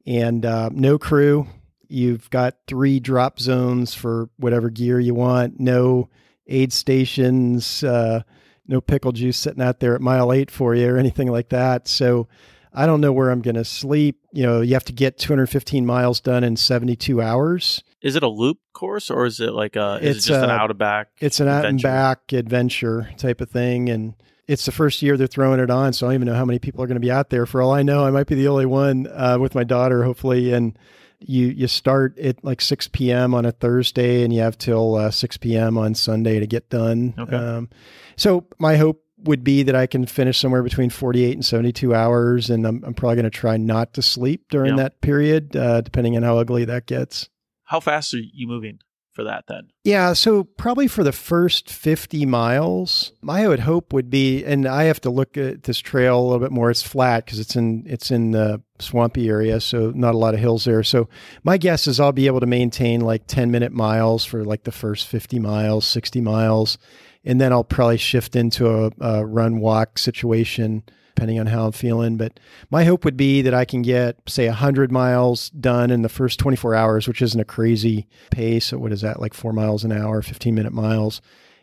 and 0.07 0.45
uh, 0.45 0.71
no 0.73 0.99
crew. 0.99 1.47
You've 1.89 2.29
got 2.31 2.57
three 2.67 2.99
drop 2.99 3.39
zones 3.39 3.95
for 3.95 4.29
whatever 4.37 4.69
gear 4.69 4.99
you 4.99 5.15
want. 5.15 5.61
No 5.61 6.09
aid 6.47 6.73
stations. 6.73 7.85
Uh, 7.85 8.23
no 8.67 8.81
pickle 8.81 9.13
juice 9.13 9.37
sitting 9.37 9.63
out 9.63 9.81
there 9.81 9.95
at 9.95 10.01
mile 10.01 10.33
eight 10.33 10.51
for 10.51 10.75
you 10.75 10.89
or 10.89 10.97
anything 10.97 11.31
like 11.31 11.51
that. 11.51 11.87
So 11.87 12.29
I 12.75 12.87
don't 12.87 13.01
know 13.01 13.13
where 13.13 13.31
I'm 13.31 13.41
going 13.41 13.55
to 13.55 13.65
sleep. 13.65 14.19
You 14.33 14.43
know, 14.45 14.61
you 14.61 14.75
have 14.75 14.85
to 14.85 14.93
get 14.93 15.17
215 15.19 15.87
miles 15.87 16.21
done 16.21 16.43
in 16.43 16.57
72 16.57 17.23
hours. 17.23 17.83
Is 18.03 18.17
it 18.17 18.23
a 18.23 18.29
loop 18.29 18.59
course 18.73 19.11
or 19.11 19.25
is 19.25 19.41
it 19.41 19.53
like 19.53 19.77
a? 19.77 19.99
Is 20.03 20.17
it's 20.17 20.27
it 20.27 20.29
just 20.31 20.41
a, 20.41 20.45
an 20.45 20.51
out 20.51 20.71
of 20.71 20.79
back? 20.79 21.09
It's 21.21 21.41
an 21.41 21.49
out 21.49 21.65
and 21.65 21.81
back 21.81 22.33
adventure 22.33 23.09
type 23.17 23.41
of 23.41 23.51
thing, 23.51 23.89
and 23.89 24.15
it's 24.47 24.67
the 24.67 24.73
first 24.73 25.01
year 25.01 25.17
they're 25.17 25.27
throwing 25.27 25.61
it 25.61 25.71
on. 25.71 25.93
So 25.93 26.07
I 26.07 26.11
don't 26.11 26.17
even 26.17 26.27
know 26.27 26.35
how 26.35 26.45
many 26.45 26.59
people 26.59 26.83
are 26.83 26.87
going 26.87 26.97
to 26.97 27.01
be 27.01 27.11
out 27.11 27.31
there. 27.31 27.47
For 27.47 27.63
all 27.63 27.73
I 27.73 27.83
know, 27.83 28.05
I 28.05 28.11
might 28.11 28.27
be 28.27 28.35
the 28.35 28.49
only 28.49 28.67
one 28.67 29.07
uh, 29.07 29.39
with 29.41 29.55
my 29.55 29.65
daughter, 29.65 30.05
hopefully, 30.05 30.53
and 30.53 30.79
you 31.21 31.47
you 31.49 31.67
start 31.67 32.19
at 32.19 32.45
like 32.45 32.61
6 32.61 32.89
p.m. 32.89 33.35
on 33.35 33.47
a 33.47 33.53
Thursday 33.53 34.23
and 34.23 34.33
you 34.33 34.41
have 34.41 34.59
till 34.59 34.97
uh, 34.97 35.11
6 35.11 35.37
p.m. 35.39 35.79
on 35.79 35.95
Sunday 35.95 36.41
to 36.41 36.47
get 36.47 36.69
done. 36.69 37.15
Okay. 37.19 37.37
Um, 37.37 37.71
so 38.17 38.47
my 38.59 38.77
hope 38.77 39.04
would 39.25 39.45
be 39.45 39.63
that 39.65 39.75
I 39.75 39.87
can 39.87 40.07
finish 40.07 40.39
somewhere 40.39 40.63
between 40.63 40.91
48 40.91 41.33
and 41.33 41.45
72 41.45 41.95
hours. 41.95 42.51
And 42.51 42.67
I'm, 42.67 42.83
I'm 42.85 42.95
probably 42.95 43.17
going 43.17 43.25
to 43.25 43.31
try 43.31 43.57
not 43.57 43.95
to 43.95 44.03
sleep 44.03 44.47
during 44.51 44.77
yeah. 44.77 44.85
that 44.85 45.01
period, 45.01 45.57
uh, 45.57 45.81
depending 45.81 46.17
on 46.17 46.23
how 46.23 46.39
ugly 46.39 46.65
that 46.65 46.87
gets. 46.87 47.29
How 47.65 47.81
fast 47.81 48.15
are 48.15 48.19
you 48.19 48.47
moving 48.47 48.79
for 49.13 49.25
that 49.25 49.45
then? 49.49 49.69
Yeah. 49.85 50.13
So 50.13 50.45
probably 50.45 50.89
for 50.89 51.03
the 51.03 51.13
first 51.13 51.71
50 51.71 52.27
miles, 52.27 53.13
my 53.23 53.47
would 53.49 53.61
hope 53.61 53.93
would 53.93 54.11
be, 54.11 54.45
and 54.45 54.67
I 54.67 54.85
have 54.85 55.01
to 55.03 55.11
look 55.11 55.37
at 55.37 55.63
this 55.63 55.79
trail 55.79 56.21
a 56.21 56.23
little 56.23 56.41
bit 56.41 56.53
more. 56.53 56.71
It's 56.71 56.83
flat 56.83 57.25
because 57.25 57.39
it's 57.39 57.57
in, 57.57 57.85
it's 57.87 58.11
in 58.11 58.33
the 58.33 58.63
swampy 58.81 59.29
area. 59.29 59.61
So 59.61 59.93
not 59.95 60.15
a 60.15 60.19
lot 60.19 60.35
of 60.35 60.41
hills 60.41 60.65
there. 60.65 60.83
So 60.83 61.09
my 61.43 61.57
guess 61.57 61.87
is 61.87 62.01
I'll 62.01 62.13
be 62.13 62.27
able 62.27 62.41
to 62.41 62.47
maintain 62.47 63.01
like 63.01 63.27
10 63.27 63.51
minute 63.51 63.73
miles 63.73 64.25
for 64.25 64.45
like 64.45 64.65
the 64.65 64.73
first 64.73 65.07
50 65.07 65.39
miles, 65.39 65.87
60 65.87 66.21
miles 66.21 66.79
and 67.25 67.41
then 67.41 67.53
I'll 67.53 67.65
probably 67.65 67.97
shift 67.97 68.37
into 68.37 68.69
a, 68.69 68.91
a, 69.01 69.27
run 69.27 69.61
walk 69.61 69.99
situation 69.99 70.83
depending 71.15 71.39
on 71.39 71.47
how 71.47 71.67
I'm 71.67 71.73
feeling. 71.73 72.17
But 72.17 72.41
my 72.71 72.85
hope 72.85 73.05
would 73.05 73.17
be 73.17 73.43
that 73.43 73.55
I 73.55 73.65
can 73.65 73.83
get, 73.83 74.19
say, 74.27 74.47
100 74.49 74.91
miles 74.91 75.51
done 75.51 75.91
in 75.91 76.03
the 76.03 76.09
first 76.09 76.41
24 76.41 76.75
hours, 76.75 77.07
which 77.07 77.23
isn't 77.23 77.41
a 77.41 77.45
crazy 77.45 78.09
pace. 78.31 78.67
So, 78.67 78.79
what 78.79 78.93
is 78.93 79.03
that, 79.03 79.21
like 79.21 79.33
four 79.33 79.53
miles 79.53 79.85
an 79.85 79.93
hour, 79.93 80.23
15 80.23 80.55
minute 80.55 80.73
miles? 80.73 81.21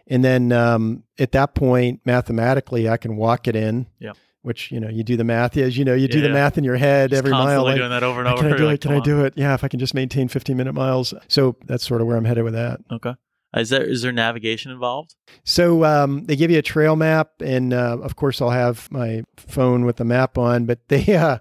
And 0.08 0.24
then 0.24 0.52
um, 0.52 1.04
at 1.20 1.34
that 1.34 1.54
point, 1.54 2.02
mathematically, 2.06 2.90
I 2.90 2.98
can 2.98 3.18
walk 3.18 3.48
it 3.48 3.56
in. 3.56 3.88
Yeah. 4.00 4.14
Which 4.44 4.72
you 4.72 4.80
know, 4.80 4.90
you 4.90 5.04
do 5.04 5.18
the 5.18 5.24
math. 5.24 5.56
As 5.56 5.78
you 5.78 5.86
know, 5.86 5.94
you 5.94 6.08
yeah, 6.08 6.14
do 6.14 6.22
the 6.22 6.30
math 6.30 6.58
in 6.58 6.64
your 6.64 6.76
head 6.76 7.12
just 7.12 7.20
every 7.20 7.30
mile. 7.32 7.64
Like, 7.64 7.76
doing 7.76 7.92
that 7.92 8.02
over 8.02 8.22
and 8.22 8.28
over. 8.28 8.42
Can 8.42 8.54
I 8.54 8.58
do 8.58 8.70
it? 8.70 8.82
Can 8.82 8.92
I 8.94 9.00
do 9.00 9.24
it? 9.24 9.34
Yeah, 9.36 9.54
if 9.54 9.64
I 9.64 9.68
can 9.68 9.80
just 9.80 9.94
maintain 9.94 10.28
15 10.30 10.58
minute 10.58 10.74
miles. 10.74 11.14
So 11.28 11.58
that's 11.66 11.86
sort 11.86 12.02
of 12.02 12.08
where 12.08 12.18
I'm 12.18 12.26
headed 12.26 12.44
with 12.44 12.54
that. 12.54 12.80
Okay. 12.92 13.14
Is 13.56 13.70
there 13.70 13.84
is 13.84 14.02
there 14.02 14.14
navigation 14.14 14.72
involved? 14.72 15.16
So 15.44 15.84
um, 15.84 16.24
they 16.26 16.38
give 16.38 16.52
you 16.52 16.60
a 16.60 16.64
trail 16.64 16.96
map, 16.96 17.42
and 17.42 17.74
uh, 17.74 17.98
of 18.02 18.16
course 18.16 18.42
I'll 18.42 18.50
have 18.50 18.90
my 18.92 19.24
phone 19.36 19.84
with 19.86 19.98
the 19.98 20.06
map 20.06 20.38
on. 20.38 20.66
But 20.66 20.80
they, 20.88 21.16
uh, 21.16 21.40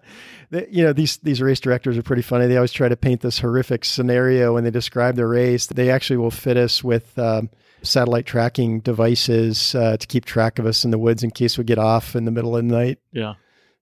they, 0.51 0.67
you 0.71 0.83
know, 0.83 0.93
these 0.93 1.19
these 1.19 1.41
race 1.41 1.61
directors 1.61 1.97
are 1.97 2.03
pretty 2.03 2.23
funny. 2.23 2.49
They 2.49 2.57
always 2.57 2.73
try 2.73 2.89
to 2.89 2.97
paint 2.97 3.21
this 3.21 3.39
horrific 3.39 3.85
scenario 3.85 4.55
when 4.55 4.65
they 4.65 4.71
describe 4.71 5.15
the 5.15 5.27
race. 5.27 5.67
They 5.67 5.91
actually 5.91 6.19
will 6.19 6.31
fit 6.31 6.57
us 6.57 6.83
with. 6.83 7.19
Um, 7.19 7.51
satellite 7.83 8.27
tracking 8.27 8.81
devices 8.81 9.75
uh, 9.75 9.97
to 9.97 10.07
keep 10.07 10.27
track 10.27 10.59
of 10.59 10.67
us 10.67 10.85
in 10.85 10.91
the 10.91 10.99
woods 10.99 11.23
in 11.23 11.31
case 11.31 11.57
we 11.57 11.65
get 11.65 11.79
off 11.79 12.15
in 12.15 12.27
the 12.27 12.31
middle 12.31 12.55
of 12.55 12.63
the 12.63 12.71
night. 12.71 12.99
Yeah, 13.11 13.37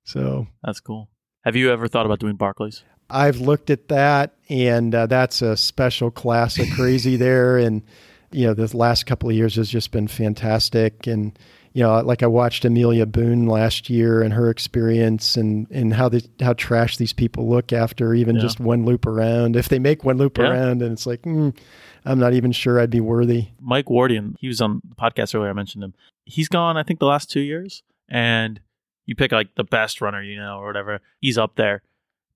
So 0.05 0.47
that's 0.63 0.79
cool. 0.79 1.11
Have 1.45 1.57
you 1.57 1.73
ever 1.73 1.89
thought 1.89 2.07
about 2.07 2.21
doing 2.21 2.37
Barkleys? 2.37 2.85
I've 3.11 3.41
looked 3.41 3.71
at 3.71 3.89
that, 3.89 4.37
and 4.49 4.95
uh, 4.95 5.07
that's 5.07 5.41
a 5.43 5.57
special 5.57 6.11
class 6.11 6.59
of 6.59 6.69
crazy 6.77 7.17
there. 7.17 7.57
And 7.57 7.83
you 8.31 8.47
know, 8.47 8.55
the 8.55 8.77
last 8.77 9.07
couple 9.07 9.29
of 9.29 9.35
years 9.37 9.57
has 9.57 9.69
just 9.71 9.91
been 9.91 10.09
fantastic. 10.09 11.07
And 11.07 11.39
you 11.75 11.83
know, 11.83 12.01
like 12.01 12.23
I 12.23 12.27
watched 12.27 12.65
Amelia 12.65 13.07
Boone 13.07 13.47
last 13.47 13.89
year 13.91 14.23
and 14.23 14.33
her 14.33 14.51
experience, 14.51 15.37
and 15.37 15.67
and 15.71 15.95
how 15.95 16.09
the 16.09 16.27
how 16.41 16.55
trash 16.55 16.97
these 16.97 17.13
people 17.13 17.49
look 17.49 17.73
after 17.73 18.15
even 18.15 18.37
Yeah. 18.37 18.43
just 18.43 18.59
one 18.59 18.85
loop 18.85 19.07
around. 19.07 19.55
If 19.57 19.69
they 19.69 19.79
make 19.79 20.05
one 20.05 20.17
loop 20.17 20.39
Yeah. 20.39 20.49
around, 20.51 20.83
and 20.83 20.93
it's 20.93 21.07
like, 21.07 21.23
mm, 21.23 21.57
I'm 22.05 22.19
not 22.19 22.33
even 22.33 22.53
sure 22.53 22.81
I'd 22.81 22.91
be 22.91 23.01
worthy. 23.01 23.49
Mike 23.61 23.87
Wardian, 23.87 24.35
he 24.41 24.49
was 24.49 24.61
on 24.61 24.81
the 24.89 24.95
podcast 24.97 25.35
earlier. 25.35 25.51
I 25.51 25.53
mentioned 25.53 25.85
him. 25.85 25.95
He's 26.25 26.49
gone, 26.49 26.77
I 26.77 26.83
think, 26.83 27.01
the 27.01 27.07
last 27.07 27.31
two 27.31 27.41
years, 27.41 27.83
and 28.09 28.61
you 29.07 29.15
pick 29.15 29.31
like 29.33 29.55
the 29.55 29.65
best 29.65 30.01
runner 30.01 30.23
you 30.23 30.37
know 30.37 30.59
or 30.59 30.67
whatever. 30.67 31.01
He's 31.21 31.39
up 31.39 31.57
there, 31.57 31.83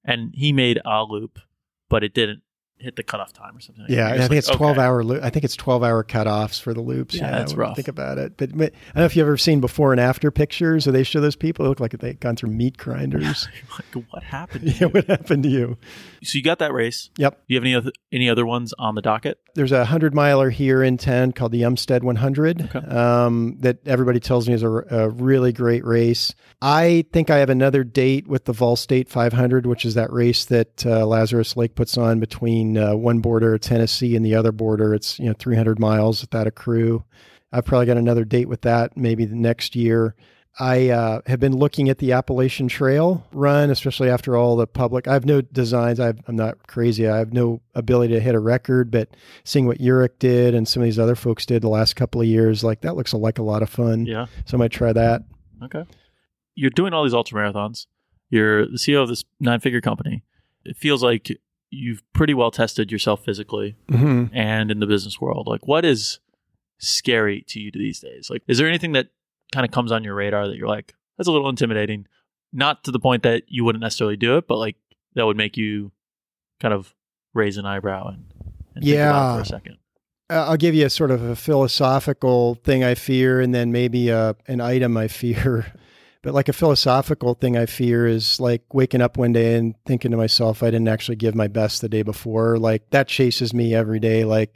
and 0.05 0.31
he 0.35 0.53
made 0.53 0.79
a 0.85 1.03
loop, 1.05 1.39
but 1.89 2.05
it 2.05 2.15
didn't 2.15 2.43
hit 2.83 2.97
the 2.97 3.03
cutoff 3.03 3.33
time 3.33 3.57
or 3.57 3.61
something. 3.61 3.87
Yeah, 3.89 4.09
I 4.09 4.19
think 4.19 4.33
it's 4.33 4.49
twelve 4.49 4.79
okay. 4.79 4.87
hour. 4.87 5.03
Lo- 5.03 5.21
I 5.23 5.31
think 5.31 5.45
it's 5.45 5.57
twelve 5.57 5.83
hour 5.83 6.05
cutoffs 6.05 6.61
for 6.61 6.75
the 6.75 6.81
loops. 6.81 7.15
Yeah, 7.15 7.31
that's 7.31 7.53
when 7.53 7.59
you 7.59 7.63
rough. 7.63 7.77
Think 7.77 7.89
about 7.89 8.19
it, 8.19 8.37
but, 8.37 8.57
but 8.57 8.73
I 8.73 8.95
don't 8.95 8.97
know 8.97 9.05
if 9.05 9.17
you've 9.17 9.27
ever 9.27 9.37
seen 9.37 9.61
before 9.61 9.93
and 9.93 10.01
after 10.01 10.31
pictures, 10.31 10.87
or 10.87 10.93
they 10.93 11.03
show 11.03 11.21
those 11.21 11.37
people. 11.37 11.67
Look 11.67 11.81
like 11.81 11.93
they've 11.93 12.19
gone 12.19 12.37
through 12.37 12.51
meat 12.51 12.77
grinders. 12.77 13.49
Like, 13.73 14.05
what 14.11 14.23
happened? 14.23 14.67
To 14.67 14.71
yeah, 14.71 14.79
you? 14.81 14.89
what 14.89 15.07
happened 15.07 15.45
to 15.45 15.49
you? 15.49 15.79
So 16.23 16.37
you 16.37 16.45
got 16.45 16.59
that 16.59 16.75
race. 16.75 17.09
Yep. 17.17 17.35
Do 17.35 17.55
you 17.55 17.57
have 17.57 17.65
any 17.65 17.75
other 17.75 17.93
any 18.13 18.29
other 18.29 18.45
ones 18.45 18.75
on 18.79 18.95
the 18.95 19.01
docket? 19.03 19.39
There's 19.55 19.73
a 19.73 19.87
hundred 19.87 20.15
miler 20.15 20.51
here 20.51 20.83
in 20.83 20.99
town 20.99 21.33
called 21.33 21.53
the 21.53 21.63
Umstead 21.63 22.03
100 22.03 22.63
Okay. 22.75 22.79
um, 22.87 23.57
that 23.61 23.79
everybody 23.87 24.21
tells 24.21 24.47
me 24.49 24.55
is 24.55 24.63
a, 24.63 24.71
a 24.71 25.09
really 25.09 25.53
great 25.53 25.85
race. 25.85 26.35
I 26.61 27.07
think 27.13 27.31
I 27.31 27.39
have 27.39 27.51
another 27.51 27.83
date 27.85 28.27
with 28.29 28.45
the 28.45 28.53
Vol 28.53 28.77
State 28.77 29.09
500, 29.09 29.67
which 29.67 29.85
is 29.85 29.95
that 29.95 30.13
race 30.13 30.45
that 30.47 30.85
uh, 30.87 31.07
Lazarus 31.07 31.57
Lake 31.57 31.75
puts 31.75 31.97
on 31.99 32.21
between 32.21 32.72
uh, 32.77 32.97
one 32.97 33.21
border 33.21 33.59
Tennessee 33.59 34.17
and 34.17 34.25
the 34.25 34.35
other 34.35 34.53
border. 34.53 34.95
It's 34.95 35.19
you 35.19 35.27
know 35.27 35.35
300 35.39 35.79
miles 35.79 36.21
without 36.21 36.47
a 36.47 36.51
crew. 36.51 37.05
I've 37.53 37.65
probably 37.65 37.87
got 37.87 37.99
another 37.99 38.25
date 38.25 38.49
with 38.49 38.63
that 38.63 38.97
maybe 38.97 39.25
the 39.25 39.37
next 39.37 39.77
year. 39.77 40.15
I 40.59 40.91
uh, 40.91 41.21
have 41.27 41.41
been 41.41 41.57
looking 41.57 41.89
at 41.89 41.99
the 41.99 42.13
Appalachian 42.13 42.69
Trail 42.69 43.27
run, 43.33 43.71
especially 43.71 44.11
after 44.11 44.37
all 44.37 44.57
the 44.57 44.67
public. 44.67 45.09
I 45.09 45.15
have 45.15 45.25
no 45.25 45.41
designs. 45.41 45.99
i 45.99 46.13
I'm 46.29 46.37
not 46.37 46.67
crazy. 46.67 47.09
I 47.09 47.17
have 47.17 47.33
no 47.33 47.63
ability 47.75 48.13
to 48.15 48.21
hit 48.21 48.35
a 48.35 48.39
record, 48.39 48.91
but 48.91 49.09
seeing 49.45 49.67
what 49.67 49.79
Jurek 49.79 50.19
did 50.19 50.55
and 50.55 50.69
some 50.69 50.83
of 50.83 50.85
these 50.85 50.99
other 50.99 51.15
folks 51.15 51.47
did 51.47 51.63
the 51.63 51.71
last 51.71 51.97
couple 51.97 52.21
of 52.21 52.27
years, 52.27 52.63
like 52.63 52.83
that 52.83 52.97
looks 52.97 53.15
like 53.15 53.39
a 53.39 53.43
lot 53.43 53.63
of 53.63 53.71
fun. 53.71 54.05
Yeah. 54.05 54.27
So 54.45 54.57
I 54.57 54.59
might 54.59 54.73
try 54.73 54.93
that. 54.93 55.23
Okay. 55.65 55.85
You're 56.55 56.71
doing 56.71 56.93
all 56.93 57.05
these 57.05 57.15
ultra 57.15 57.41
marathons. 57.41 57.87
You're 58.29 58.67
the 58.67 58.79
CEO 58.79 59.03
of 59.03 59.09
this 59.09 59.25
nine 59.41 59.61
figure 59.61 59.81
company. 59.81 60.23
It 60.65 60.77
feels 60.77 61.03
like 61.03 61.31
you've 61.75 62.03
pretty 62.13 62.35
well 62.35 62.51
tested 62.51 62.93
yourself 62.93 63.25
physically 63.25 63.77
Mm-hmm. 63.91 64.35
and 64.37 64.71
in 64.71 64.79
the 64.81 64.87
business 64.87 65.21
world. 65.21 65.47
Like, 65.47 65.67
what 65.67 65.85
is 65.85 66.21
scary 66.79 67.45
to 67.49 67.61
you 67.61 67.71
these 67.73 68.01
days? 68.01 68.29
Like, 68.31 68.43
is 68.47 68.59
there 68.59 68.69
anything 68.69 68.93
that 68.93 69.09
kind 69.53 69.65
of 69.65 69.71
comes 69.73 69.91
on 69.93 70.05
your 70.05 70.15
radar 70.15 70.47
that 70.49 70.57
you're 70.57 70.69
like, 70.69 70.95
that's 71.17 71.29
a 71.29 71.33
little 71.33 71.49
intimidating? 71.49 72.07
Not 72.53 72.85
to 72.85 72.91
the 72.91 72.99
point 72.99 73.23
that 73.23 73.45
you 73.49 73.65
wouldn't 73.65 73.81
necessarily 73.83 74.17
do 74.17 74.37
it, 74.37 74.47
but 74.47 74.59
like 74.59 74.77
that 75.15 75.25
would 75.27 75.37
make 75.37 75.57
you 75.57 75.93
kind 76.61 76.75
of 76.75 76.95
raise 77.35 77.57
an 77.57 77.65
eyebrow 77.67 78.09
and, 78.09 78.25
and 78.75 78.85
think 78.85 78.85
about 78.85 78.85
it 78.85 78.95
Yeah. 78.95 79.37
for 79.37 79.43
a 79.43 79.47
second. 79.47 79.77
Uh, 80.31 80.45
I'll 80.49 80.57
give 80.57 80.75
you 80.75 80.85
a 80.87 80.91
sort 80.91 81.11
of 81.11 81.23
a 81.23 81.35
philosophical 81.37 82.57
thing 82.57 82.85
I 82.85 82.95
fear, 82.95 83.41
and 83.41 83.55
then 83.55 83.73
maybe 83.73 84.09
a, 84.11 84.37
an 84.47 84.61
item 84.61 84.97
I 84.97 85.09
fear. 85.09 85.73
But 86.23 86.35
like 86.35 86.49
a 86.49 86.53
philosophical 86.53 87.35
thing 87.35 87.57
I 87.57 87.67
fear 87.67 88.07
is 88.07 88.39
like 88.39 88.63
waking 88.73 89.03
up 89.03 89.17
one 89.17 89.33
day 89.33 89.57
and 89.57 89.75
thinking 89.85 90.13
to 90.13 90.17
myself, 90.17 90.63
I 90.63 90.67
didn't 90.67 90.89
actually 90.89 91.17
give 91.17 91.35
my 91.35 91.49
best 91.49 91.81
the 91.81 91.89
day 91.89 92.03
before. 92.03 92.59
Like 92.59 92.89
that 92.91 93.09
chases 93.09 93.53
me 93.53 93.75
every 93.75 93.99
day. 93.99 94.25
Like, 94.25 94.55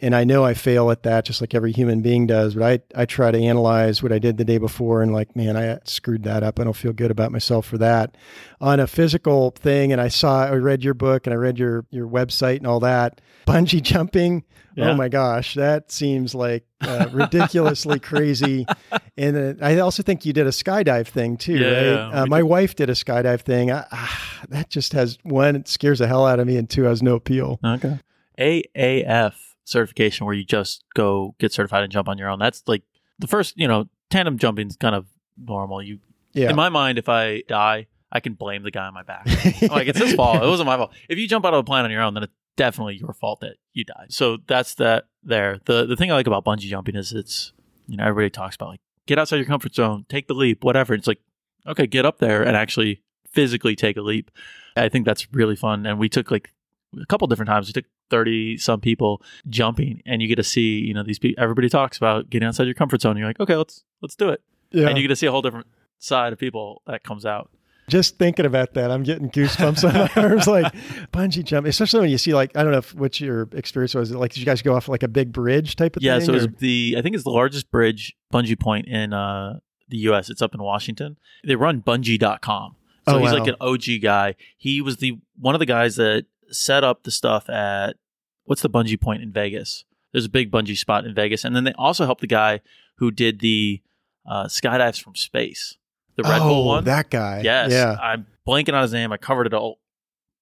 and 0.00 0.14
I 0.14 0.24
know 0.24 0.44
I 0.44 0.54
fail 0.54 0.90
at 0.90 1.02
that 1.04 1.24
just 1.24 1.40
like 1.40 1.54
every 1.54 1.72
human 1.72 2.02
being 2.02 2.26
does, 2.26 2.54
but 2.54 2.62
I, 2.62 3.02
I 3.02 3.04
try 3.06 3.30
to 3.30 3.38
analyze 3.38 4.02
what 4.02 4.12
I 4.12 4.18
did 4.18 4.36
the 4.36 4.44
day 4.44 4.58
before 4.58 5.02
and 5.02 5.12
like, 5.12 5.34
man, 5.34 5.56
I 5.56 5.78
screwed 5.84 6.22
that 6.24 6.42
up. 6.42 6.60
I 6.60 6.64
don't 6.64 6.76
feel 6.76 6.92
good 6.92 7.10
about 7.10 7.32
myself 7.32 7.66
for 7.66 7.78
that. 7.78 8.16
On 8.60 8.78
a 8.80 8.86
physical 8.86 9.50
thing, 9.52 9.92
and 9.92 10.00
I 10.00 10.08
saw, 10.08 10.44
I 10.46 10.54
read 10.54 10.84
your 10.84 10.94
book 10.94 11.26
and 11.26 11.32
I 11.34 11.36
read 11.36 11.58
your, 11.58 11.86
your 11.90 12.06
website 12.08 12.58
and 12.58 12.66
all 12.66 12.80
that. 12.80 13.20
Bungee 13.46 13.82
jumping. 13.82 14.44
Yeah. 14.74 14.90
Oh 14.90 14.94
my 14.94 15.08
gosh, 15.08 15.54
that 15.54 15.90
seems 15.90 16.34
like 16.34 16.66
uh, 16.82 17.08
ridiculously 17.12 17.98
crazy. 18.00 18.66
And 19.18 19.62
uh, 19.62 19.64
I 19.64 19.78
also 19.78 20.02
think 20.02 20.26
you 20.26 20.34
did 20.34 20.46
a 20.46 20.50
skydive 20.50 21.06
thing 21.06 21.38
too, 21.38 21.54
Yeah, 21.56 21.66
right? 21.70 21.86
yeah, 22.12 22.20
uh, 22.22 22.26
my 22.26 22.40
did. 22.40 22.44
wife 22.44 22.76
did 22.76 22.90
a 22.90 22.92
skydive 22.92 23.40
thing. 23.40 23.70
I, 23.72 23.86
ah, 23.90 24.40
that 24.50 24.68
just 24.68 24.92
has 24.92 25.16
one, 25.22 25.56
it 25.56 25.68
scares 25.68 26.00
the 26.00 26.06
hell 26.06 26.26
out 26.26 26.38
of 26.38 26.46
me, 26.46 26.58
and 26.58 26.68
two, 26.68 26.82
has 26.82 27.02
no 27.02 27.14
appeal. 27.14 27.58
Okay. 27.64 27.98
AAF 28.38 29.32
certification 29.66 30.24
where 30.26 30.34
you 30.34 30.44
just 30.44 30.84
go 30.94 31.34
get 31.38 31.52
certified 31.52 31.82
and 31.82 31.92
jump 31.92 32.08
on 32.08 32.16
your 32.18 32.28
own. 32.30 32.38
That's 32.38 32.62
like 32.66 32.82
the 33.18 33.26
first, 33.26 33.54
you 33.56 33.68
know, 33.68 33.88
tandem 34.10 34.38
jumping 34.38 34.68
is 34.68 34.76
kind 34.76 34.94
of 34.94 35.06
normal. 35.36 35.82
You 35.82 35.98
Yeah. 36.32 36.50
in 36.50 36.56
my 36.56 36.68
mind, 36.70 36.98
if 36.98 37.08
I 37.08 37.42
die, 37.48 37.86
I 38.12 38.20
can 38.20 38.34
blame 38.34 38.62
the 38.62 38.70
guy 38.70 38.86
on 38.86 38.94
my 38.94 39.02
back. 39.02 39.26
Like 39.70 39.88
it's 39.88 39.98
his 39.98 40.14
fault. 40.14 40.42
It 40.42 40.46
wasn't 40.46 40.66
my 40.66 40.76
fault. 40.76 40.92
If 41.08 41.18
you 41.18 41.26
jump 41.28 41.44
out 41.44 41.52
of 41.54 41.60
a 41.60 41.64
plane 41.64 41.84
on 41.84 41.90
your 41.90 42.02
own, 42.02 42.14
then 42.14 42.22
it's 42.22 42.32
definitely 42.56 42.96
your 42.96 43.12
fault 43.12 43.40
that 43.40 43.56
you 43.72 43.84
died. 43.84 44.06
So 44.10 44.38
that's 44.46 44.74
that 44.76 45.06
there. 45.22 45.58
The 45.66 45.84
the 45.86 45.96
thing 45.96 46.10
I 46.10 46.14
like 46.14 46.26
about 46.26 46.44
bungee 46.44 46.60
jumping 46.68 46.94
is 46.96 47.12
it's 47.12 47.52
you 47.88 47.96
know, 47.96 48.04
everybody 48.04 48.30
talks 48.30 48.54
about 48.56 48.68
like 48.68 48.80
get 49.06 49.18
outside 49.18 49.36
your 49.36 49.44
comfort 49.46 49.74
zone, 49.74 50.06
take 50.08 50.26
the 50.28 50.34
leap, 50.34 50.64
whatever. 50.64 50.94
It's 50.94 51.06
like, 51.06 51.20
okay, 51.66 51.86
get 51.86 52.04
up 52.06 52.18
there 52.18 52.42
and 52.42 52.56
actually 52.56 53.02
physically 53.30 53.76
take 53.76 53.96
a 53.96 54.00
leap. 54.02 54.30
I 54.76 54.88
think 54.88 55.04
that's 55.06 55.32
really 55.32 55.56
fun. 55.56 55.86
And 55.86 55.98
we 55.98 56.08
took 56.08 56.30
like 56.30 56.52
a 57.00 57.06
couple 57.06 57.26
different 57.28 57.48
times. 57.48 57.66
We 57.66 57.72
took 57.72 57.84
30 58.10 58.58
some 58.58 58.80
people 58.80 59.22
jumping 59.48 60.02
and 60.06 60.22
you 60.22 60.28
get 60.28 60.36
to 60.36 60.44
see, 60.44 60.78
you 60.78 60.94
know, 60.94 61.02
these 61.02 61.18
people, 61.18 61.42
everybody 61.42 61.68
talks 61.68 61.96
about 61.96 62.30
getting 62.30 62.46
outside 62.48 62.64
your 62.64 62.74
comfort 62.74 63.00
zone. 63.02 63.16
You're 63.16 63.26
like, 63.26 63.40
okay, 63.40 63.56
let's, 63.56 63.84
let's 64.02 64.14
do 64.16 64.28
it. 64.30 64.42
yeah. 64.72 64.88
And 64.88 64.96
you 64.96 65.02
get 65.02 65.08
to 65.08 65.16
see 65.16 65.26
a 65.26 65.30
whole 65.30 65.42
different 65.42 65.66
side 65.98 66.32
of 66.32 66.38
people 66.38 66.82
that 66.86 67.02
comes 67.02 67.24
out. 67.26 67.50
just 67.88 68.18
thinking 68.18 68.44
about 68.46 68.74
that, 68.74 68.90
I'm 68.90 69.02
getting 69.02 69.30
goosebumps 69.30 69.86
on 69.88 69.94
my 69.94 70.22
arms. 70.22 70.46
Like 70.56 70.72
bungee 71.12 71.44
jump, 71.44 71.66
especially 71.66 72.00
when 72.00 72.10
you 72.10 72.18
see 72.18 72.34
like 72.34 72.56
I 72.56 72.62
don't 72.62 72.72
know 72.72 72.78
if, 72.78 72.94
what 72.94 73.20
your 73.20 73.48
experience 73.52 73.94
was. 73.94 74.10
Like, 74.12 74.32
did 74.32 74.40
you 74.40 74.46
guys 74.46 74.60
go 74.62 74.74
off 74.74 74.88
like 74.88 75.02
a 75.02 75.08
big 75.08 75.32
bridge 75.32 75.76
type 75.76 75.96
of 75.96 76.02
Yeah, 76.02 76.18
thing? 76.18 76.32
Yeah, 76.34 76.40
so 76.40 76.44
or- 76.46 76.48
the 76.58 76.96
I 76.98 77.02
think 77.02 77.14
it's 77.14 77.24
the 77.24 77.30
largest 77.30 77.70
bridge 77.70 78.16
bungee 78.32 78.58
point 78.58 78.86
in 78.88 79.12
uh, 79.12 79.58
the 79.88 79.98
U.S. 79.98 80.30
It's 80.30 80.42
up 80.42 80.52
in 80.54 80.62
Washington. 80.62 81.16
They 81.44 81.54
run 81.56 81.80
bungee.com. 81.82 82.76
So 83.08 83.14
Oh, 83.14 83.18
he's 83.20 83.30
wow. 83.32 83.38
like 83.38 83.46
an 83.48 83.54
OG 83.60 83.84
guy. 84.02 84.34
He 84.58 84.80
was 84.80 84.96
the 84.96 85.18
one 85.38 85.54
of 85.54 85.60
the 85.60 85.66
guys 85.66 85.94
that 85.96 86.26
set 86.50 86.84
up 86.84 87.02
the 87.02 87.10
stuff 87.10 87.48
at 87.48 87.96
what's 88.44 88.62
the 88.62 88.70
bungee 88.70 89.00
point 89.00 89.22
in 89.22 89.32
Vegas? 89.32 89.84
There's 90.12 90.24
a 90.24 90.30
big 90.30 90.50
bungee 90.50 90.76
spot 90.76 91.04
in 91.04 91.14
Vegas, 91.14 91.44
and 91.44 91.54
then 91.54 91.64
they 91.64 91.72
also 91.72 92.04
helped 92.04 92.20
the 92.20 92.26
guy 92.26 92.60
who 92.98 93.10
did 93.10 93.40
the 93.40 93.82
uh, 94.28 94.44
skydives 94.46 95.00
from 95.00 95.14
space, 95.14 95.76
the 96.16 96.22
Red 96.22 96.40
oh, 96.40 96.48
Bull 96.48 96.66
one. 96.66 96.84
That 96.84 97.10
guy. 97.10 97.42
Yes, 97.44 97.70
Yeah. 97.70 97.96
I'm 98.00 98.26
blanking 98.46 98.74
on 98.74 98.82
his 98.82 98.92
name. 98.92 99.12
I 99.12 99.18
covered 99.18 99.46
it 99.46 99.54
all, 99.54 99.78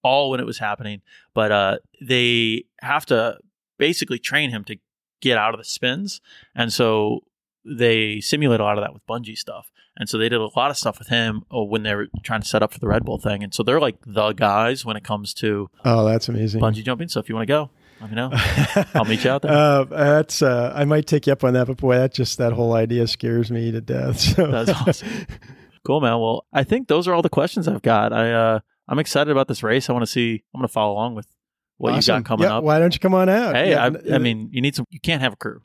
all 0.02 0.30
when 0.30 0.40
it 0.40 0.46
was 0.46 0.58
happening. 0.58 1.02
But 1.34 1.50
uh, 1.52 1.78
they 2.00 2.64
have 2.80 3.06
to 3.06 3.38
basically 3.78 4.18
train 4.18 4.50
him 4.50 4.64
to 4.64 4.76
get 5.20 5.38
out 5.38 5.54
of 5.54 5.58
the 5.58 5.64
spins, 5.64 6.20
and 6.54 6.72
so 6.72 7.24
they 7.64 8.20
simulate 8.20 8.60
a 8.60 8.64
lot 8.64 8.78
of 8.78 8.84
that 8.84 8.92
with 8.92 9.06
bungee 9.06 9.36
stuff. 9.36 9.70
And 9.96 10.08
so 10.08 10.18
they 10.18 10.28
did 10.28 10.40
a 10.40 10.48
lot 10.56 10.70
of 10.70 10.76
stuff 10.76 10.98
with 10.98 11.08
him 11.08 11.44
uh, 11.54 11.62
when 11.62 11.84
they 11.84 11.94
were 11.94 12.08
trying 12.24 12.40
to 12.42 12.46
set 12.48 12.62
up 12.62 12.72
for 12.72 12.80
the 12.80 12.88
Red 12.88 13.04
Bull 13.04 13.18
thing. 13.18 13.44
And 13.44 13.54
so 13.54 13.62
they're 13.62 13.80
like 13.80 13.96
the 14.04 14.32
guys 14.32 14.84
when 14.84 14.96
it 14.96 15.04
comes 15.04 15.32
to 15.34 15.70
Oh, 15.84 16.04
that's 16.04 16.28
amazing. 16.28 16.60
bungee 16.60 16.84
jumping. 16.84 17.08
So 17.08 17.20
if 17.20 17.28
you 17.28 17.34
want 17.36 17.46
to 17.46 17.52
go, 17.52 17.70
let 18.00 18.10
me 18.10 18.16
know. 18.16 18.30
I'll 18.94 19.04
meet 19.04 19.22
you 19.24 19.30
out 19.30 19.42
there. 19.42 19.52
Uh, 19.54 19.84
that's 19.84 20.42
uh, 20.42 20.72
I 20.74 20.84
might 20.84 21.06
take 21.06 21.26
you 21.28 21.32
up 21.32 21.44
on 21.44 21.54
that, 21.54 21.68
but 21.68 21.76
boy, 21.76 21.94
that 21.96 22.12
just 22.12 22.38
that 22.38 22.52
whole 22.52 22.72
idea 22.72 23.06
scares 23.06 23.50
me 23.52 23.70
to 23.70 23.80
death. 23.80 24.20
So 24.34 24.46
That's 24.50 24.70
awesome. 24.70 25.08
Cool, 25.84 26.00
man. 26.00 26.18
Well, 26.18 26.44
I 26.52 26.64
think 26.64 26.88
those 26.88 27.06
are 27.06 27.14
all 27.14 27.22
the 27.22 27.28
questions 27.28 27.68
I've 27.68 27.82
got. 27.82 28.12
I 28.12 28.32
uh, 28.32 28.60
I'm 28.88 28.98
excited 28.98 29.30
about 29.30 29.46
this 29.48 29.62
race. 29.62 29.88
I 29.88 29.92
want 29.92 30.02
to 30.02 30.10
see. 30.10 30.42
I'm 30.54 30.60
going 30.60 30.66
to 30.66 30.72
follow 30.72 30.94
along 30.94 31.14
with 31.14 31.26
what 31.76 31.90
you 31.90 31.98
Awesome. 31.98 32.22
got 32.22 32.24
coming 32.26 32.48
Yeah, 32.48 32.56
up. 32.58 32.64
Why 32.64 32.78
don't 32.78 32.92
you 32.94 33.00
come 33.00 33.14
on 33.14 33.28
out? 33.28 33.54
Hey, 33.54 33.70
Yeah, 33.70 33.90
I, 34.10 34.14
I 34.14 34.18
mean, 34.18 34.48
you 34.50 34.60
need 34.60 34.74
some. 34.74 34.86
You 34.90 34.98
can't 35.00 35.22
have 35.22 35.34
a 35.34 35.36
crew. 35.36 35.62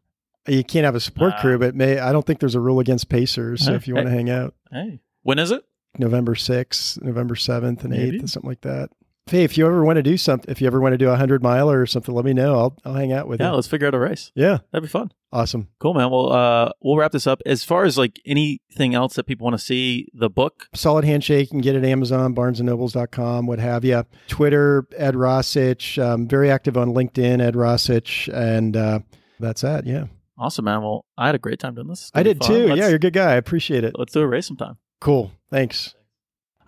You 0.47 0.63
can't 0.63 0.85
have 0.85 0.95
a 0.95 0.99
support 0.99 1.33
crew, 1.41 1.57
but 1.59 1.75
may 1.75 1.99
I 1.99 2.11
don't 2.11 2.25
think 2.25 2.39
there's 2.39 2.55
a 2.55 2.59
rule 2.61 2.79
against 2.79 3.09
pacers. 3.09 3.63
So 3.65 3.71
Hey, 3.71 3.77
if 3.77 3.87
you 3.87 3.95
want 3.95 4.07
to 4.07 4.11
hey. 4.11 4.17
hang 4.17 4.29
out, 4.29 4.53
Hey, 4.71 4.99
when 5.23 5.37
is 5.39 5.51
it? 5.51 5.63
November 5.97 6.35
sixth, 6.35 7.01
November 7.01 7.35
seventh, 7.35 7.83
and 7.83 7.93
eighth, 7.93 8.29
something 8.29 8.49
like 8.49 8.61
that. 8.61 8.89
Hey, 9.25 9.43
if 9.43 9.59
you 9.59 9.67
ever 9.67 9.83
want 9.83 9.97
to 9.97 10.03
do 10.03 10.17
something, 10.17 10.49
if 10.49 10.59
you 10.59 10.65
ever 10.65 10.81
want 10.81 10.93
to 10.93 10.97
do 10.97 11.09
a 11.09 11.15
hundred 11.15 11.43
mile 11.43 11.69
or 11.69 11.85
something, 11.85 12.15
let 12.15 12.25
me 12.25 12.33
know. 12.33 12.55
I'll 12.57 12.77
I'll 12.85 12.93
hang 12.93 13.11
out 13.13 13.27
with 13.27 13.39
Yeah, 13.39 13.47
you. 13.47 13.51
Yeah, 13.51 13.55
let's 13.57 13.67
figure 13.67 13.87
out 13.87 13.93
a 13.93 13.99
race. 13.99 14.31
Yeah, 14.33 14.59
That'd 14.71 14.83
be 14.87 14.89
fun. 14.89 15.11
awesome. 15.31 15.67
Cool, 15.79 15.93
man. 15.93 16.09
Well, 16.09 16.31
uh, 16.33 16.71
we'll 16.81 16.97
wrap 16.97 17.11
this 17.11 17.27
up. 17.27 17.39
As 17.45 17.63
far 17.63 17.83
as 17.83 17.95
like 17.95 18.19
anything 18.25 18.95
else 18.95 19.15
that 19.15 19.25
people 19.25 19.45
want 19.45 19.59
to 19.59 19.63
see, 19.63 20.07
the 20.13 20.31
book. 20.31 20.67
Solid 20.73 21.05
handshake. 21.05 21.47
You 21.49 21.51
can 21.51 21.61
get 21.61 21.75
it 21.75 21.79
at 21.83 21.85
Amazon, 21.85 22.33
BarnesandNobles.com, 22.33 23.45
what 23.45 23.59
have 23.59 23.85
you. 23.85 24.03
Twitter, 24.27 24.87
Ed 24.97 25.13
Roshitsh. 25.15 26.01
Um, 26.03 26.27
very 26.27 26.49
active 26.49 26.75
on 26.77 26.93
LinkedIn, 26.93 27.39
Ed 27.41 27.53
Roshitsh, 27.53 28.33
and 28.33 28.75
uh, 28.75 28.99
that's 29.39 29.61
that. 29.61 29.85
Yeah, 29.85 30.05
Awesome, 30.39 30.65
man. 30.65 30.81
Well, 30.81 31.03
I 31.17 31.25
had 31.25 31.35
a 31.35 31.39
great 31.39 31.59
time 31.59 31.75
doing 31.75 31.87
this. 31.87 32.09
I 32.15 32.23
did 32.23 32.39
too. 32.41 32.67
Let's- 32.67 32.79
yeah, 32.79 32.87
you're 32.87 32.95
a 32.95 32.99
good 32.99 33.13
guy. 33.13 33.31
I 33.33 33.35
appreciate 33.35 33.83
it. 33.83 33.93
Let's 33.99 34.13
do 34.13 34.21
a 34.21 34.27
race 34.27 34.47
sometime. 34.47 34.77
Cool. 35.01 35.31
Thanks. 35.51 35.95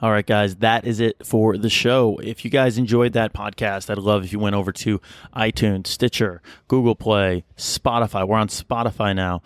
All 0.01 0.11
right, 0.11 0.25
guys, 0.25 0.55
that 0.57 0.85
is 0.85 0.99
it 0.99 1.23
for 1.25 1.57
the 1.57 1.69
show. 1.69 2.17
If 2.23 2.43
you 2.43 2.49
guys 2.51 2.77
enjoyed 2.79 3.13
that 3.13 3.33
podcast, 3.33 3.89
I'd 3.89 3.99
love 3.99 4.23
if 4.23 4.33
you 4.33 4.39
went 4.39 4.55
over 4.55 4.71
to 4.71 4.99
iTunes, 5.35 5.87
Stitcher, 5.87 6.41
Google 6.67 6.95
Play, 6.95 7.43
Spotify. 7.55 8.27
We're 8.27 8.37
on 8.37 8.47
Spotify 8.47 9.15
now. 9.15 9.43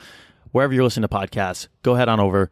Wherever 0.53 0.73
you're 0.73 0.86
listening 0.86 1.07
to 1.09 1.13
podcasts, 1.13 1.67
go 1.84 1.95
ahead 1.95 2.07
on 2.07 2.21
over, 2.21 2.49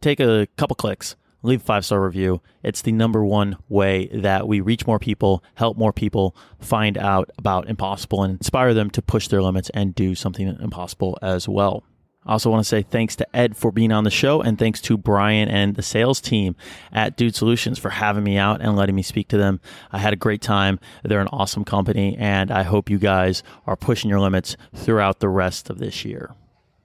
take 0.00 0.18
a 0.18 0.48
couple 0.56 0.74
clicks, 0.74 1.14
leave 1.44 1.60
a 1.60 1.64
five 1.64 1.84
star 1.84 2.02
review. 2.02 2.40
It's 2.62 2.82
the 2.82 2.92
number 2.92 3.24
one 3.24 3.56
way 3.68 4.08
that 4.12 4.48
we 4.48 4.60
reach 4.60 4.86
more 4.86 4.98
people, 4.98 5.44
help 5.54 5.76
more 5.76 5.92
people 5.92 6.34
find 6.58 6.98
out 6.98 7.30
about 7.38 7.68
impossible, 7.68 8.22
and 8.22 8.32
inspire 8.34 8.74
them 8.74 8.90
to 8.90 9.02
push 9.02 9.28
their 9.28 9.42
limits 9.42 9.70
and 9.70 9.94
do 9.94 10.14
something 10.14 10.48
impossible 10.60 11.18
as 11.22 11.48
well. 11.48 11.84
I 12.26 12.32
also 12.32 12.50
want 12.50 12.64
to 12.64 12.68
say 12.68 12.80
thanks 12.80 13.16
to 13.16 13.36
Ed 13.36 13.54
for 13.54 13.70
being 13.70 13.92
on 13.92 14.04
the 14.04 14.10
show 14.10 14.40
and 14.40 14.58
thanks 14.58 14.80
to 14.82 14.96
Brian 14.96 15.48
and 15.48 15.74
the 15.74 15.82
sales 15.82 16.22
team 16.22 16.56
at 16.90 17.18
Dude 17.18 17.34
Solutions 17.34 17.78
for 17.78 17.90
having 17.90 18.24
me 18.24 18.38
out 18.38 18.62
and 18.62 18.76
letting 18.76 18.94
me 18.94 19.02
speak 19.02 19.28
to 19.28 19.36
them. 19.36 19.60
I 19.92 19.98
had 19.98 20.14
a 20.14 20.16
great 20.16 20.40
time. 20.40 20.80
They're 21.02 21.20
an 21.20 21.28
awesome 21.32 21.64
company 21.64 22.16
and 22.18 22.50
I 22.50 22.62
hope 22.62 22.88
you 22.88 22.98
guys 22.98 23.42
are 23.66 23.76
pushing 23.76 24.08
your 24.08 24.20
limits 24.20 24.56
throughout 24.74 25.20
the 25.20 25.28
rest 25.28 25.68
of 25.68 25.78
this 25.78 26.06
year. 26.06 26.34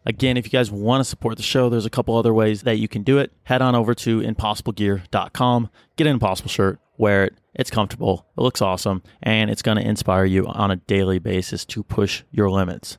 Again, 0.10 0.38
if 0.38 0.46
you 0.46 0.50
guys 0.50 0.72
want 0.72 1.02
to 1.02 1.04
support 1.04 1.38
the 1.38 1.44
show, 1.44 1.70
there's 1.70 1.86
a 1.86 1.90
couple 1.92 2.18
other 2.18 2.34
ways 2.34 2.64
that 2.64 2.80
you 2.80 2.88
can 2.88 3.04
do 3.04 3.20
it. 3.20 3.32
Head 3.44 3.62
on 3.62 3.76
over 3.76 3.94
to 3.94 4.22
impossiblegear.com, 4.22 5.70
get 5.98 6.08
an 6.08 6.14
impossible 6.14 6.50
shirt, 6.50 6.80
wear 6.98 7.26
it. 7.26 7.36
It's 7.54 7.70
comfortable, 7.70 8.26
it 8.36 8.42
looks 8.42 8.60
awesome, 8.60 9.04
and 9.22 9.52
it's 9.52 9.62
going 9.62 9.78
to 9.78 9.88
inspire 9.88 10.26
you 10.26 10.48
on 10.48 10.72
a 10.72 10.78
daily 10.78 11.20
basis 11.20 11.64
to 11.66 11.84
push 11.84 12.24
your 12.32 12.50
limits. 12.50 12.98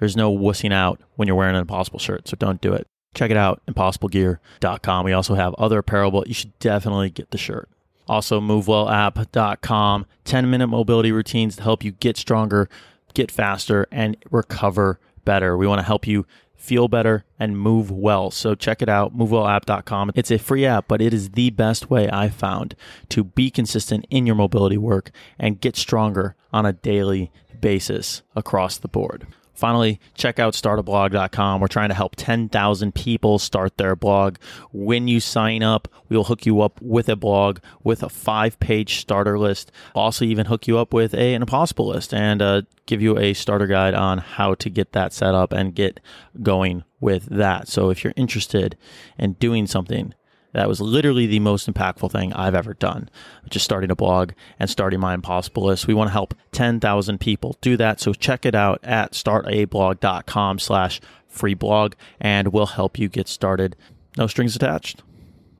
There's 0.00 0.16
no 0.16 0.36
wussing 0.36 0.72
out 0.72 1.00
when 1.14 1.28
you're 1.28 1.36
wearing 1.36 1.54
an 1.54 1.60
impossible 1.60 2.00
shirt, 2.00 2.26
so 2.26 2.36
don't 2.36 2.60
do 2.60 2.72
it. 2.72 2.88
Check 3.14 3.30
it 3.30 3.36
out, 3.36 3.62
impossiblegear.com. 3.68 5.04
We 5.04 5.12
also 5.12 5.36
have 5.36 5.54
other 5.54 5.78
apparel, 5.78 6.10
but 6.10 6.26
you 6.26 6.34
should 6.34 6.58
definitely 6.58 7.10
get 7.10 7.30
the 7.30 7.38
shirt. 7.38 7.68
Also, 8.08 8.40
movewellapp.com, 8.40 10.06
10 10.24 10.50
minute 10.50 10.66
mobility 10.66 11.12
routines 11.12 11.54
to 11.54 11.62
help 11.62 11.84
you 11.84 11.92
get 11.92 12.16
stronger, 12.16 12.68
get 13.14 13.30
faster, 13.30 13.86
and 13.92 14.16
recover 14.32 14.98
better. 15.24 15.56
We 15.56 15.66
want 15.66 15.78
to 15.78 15.86
help 15.86 16.06
you 16.06 16.26
feel 16.58 16.88
better 16.88 17.24
and 17.38 17.56
move 17.56 17.90
well. 17.90 18.30
So 18.30 18.54
check 18.54 18.82
it 18.82 18.88
out, 18.88 19.16
movewellapp.com. 19.16 20.10
It's 20.14 20.30
a 20.30 20.38
free 20.38 20.66
app, 20.66 20.86
but 20.88 21.00
it 21.00 21.14
is 21.14 21.30
the 21.30 21.50
best 21.50 21.88
way 21.88 22.10
I've 22.10 22.34
found 22.34 22.74
to 23.10 23.24
be 23.24 23.50
consistent 23.50 24.06
in 24.10 24.26
your 24.26 24.36
mobility 24.36 24.76
work 24.76 25.10
and 25.38 25.60
get 25.60 25.76
stronger 25.76 26.34
on 26.52 26.66
a 26.66 26.72
daily 26.72 27.30
basis 27.60 28.22
across 28.36 28.76
the 28.76 28.88
board. 28.88 29.26
Finally, 29.58 29.98
check 30.14 30.38
out 30.38 30.54
startablog.com. 30.54 31.60
We're 31.60 31.66
trying 31.66 31.88
to 31.88 31.94
help 31.96 32.14
10,000 32.14 32.94
people 32.94 33.40
start 33.40 33.76
their 33.76 33.96
blog. 33.96 34.36
When 34.72 35.08
you 35.08 35.18
sign 35.18 35.64
up, 35.64 35.88
we'll 36.08 36.22
hook 36.22 36.46
you 36.46 36.60
up 36.60 36.80
with 36.80 37.08
a 37.08 37.16
blog 37.16 37.58
with 37.82 38.04
a 38.04 38.08
five 38.08 38.60
page 38.60 39.00
starter 39.00 39.36
list. 39.36 39.72
Also, 39.96 40.24
even 40.24 40.46
hook 40.46 40.68
you 40.68 40.78
up 40.78 40.94
with 40.94 41.12
a, 41.12 41.34
an 41.34 41.42
impossible 41.42 41.88
list 41.88 42.14
and 42.14 42.40
uh, 42.40 42.62
give 42.86 43.02
you 43.02 43.18
a 43.18 43.34
starter 43.34 43.66
guide 43.66 43.94
on 43.94 44.18
how 44.18 44.54
to 44.54 44.70
get 44.70 44.92
that 44.92 45.12
set 45.12 45.34
up 45.34 45.52
and 45.52 45.74
get 45.74 45.98
going 46.40 46.84
with 47.00 47.24
that. 47.24 47.66
So, 47.66 47.90
if 47.90 48.04
you're 48.04 48.14
interested 48.14 48.78
in 49.18 49.32
doing 49.32 49.66
something, 49.66 50.14
that 50.58 50.68
was 50.68 50.80
literally 50.80 51.26
the 51.26 51.40
most 51.40 51.72
impactful 51.72 52.10
thing 52.10 52.32
I've 52.32 52.54
ever 52.54 52.74
done. 52.74 53.08
Just 53.48 53.64
starting 53.64 53.90
a 53.90 53.96
blog 53.96 54.32
and 54.58 54.68
starting 54.68 54.98
my 54.98 55.14
impossible 55.14 55.64
list. 55.64 55.86
We 55.86 55.94
want 55.94 56.08
to 56.08 56.12
help 56.12 56.34
10,000 56.52 57.18
people 57.18 57.56
do 57.60 57.76
that. 57.76 58.00
So 58.00 58.12
check 58.12 58.44
it 58.44 58.54
out 58.54 58.80
at 58.82 59.12
startablog.com 59.12 60.58
slash 60.58 61.00
free 61.28 61.54
blog 61.54 61.94
and 62.20 62.48
we'll 62.48 62.66
help 62.66 62.98
you 62.98 63.08
get 63.08 63.28
started. 63.28 63.76
No 64.16 64.26
strings 64.26 64.56
attached. 64.56 65.02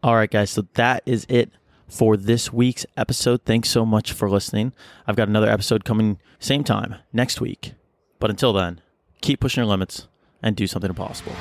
All 0.03 0.17
right, 0.17 0.31
guys. 0.31 0.51
So 0.51 0.67
that 0.75 1.03
is 1.07 1.27
it 1.29 1.51
for 1.87 2.17
this 2.17 2.53
week's 2.53 2.85
episode. 2.97 3.43
Thanks 3.45 3.71
so 3.71 3.87
much 3.87 4.13
for 4.13 4.29
listening. 4.29 4.73
I've 5.07 5.17
got 5.17 5.29
another 5.29 5.49
episode 5.49 5.85
coming 5.85 6.19
same 6.41 6.65
time 6.65 6.97
next 7.13 7.41
week. 7.41 7.75
But 8.19 8.31
until 8.31 8.53
then, 8.53 8.81
keep 9.21 9.39
pushing 9.39 9.63
your 9.63 9.71
limits 9.71 10.09
and 10.43 10.57
do 10.57 10.67
something 10.67 10.91
impossible. 10.91 11.37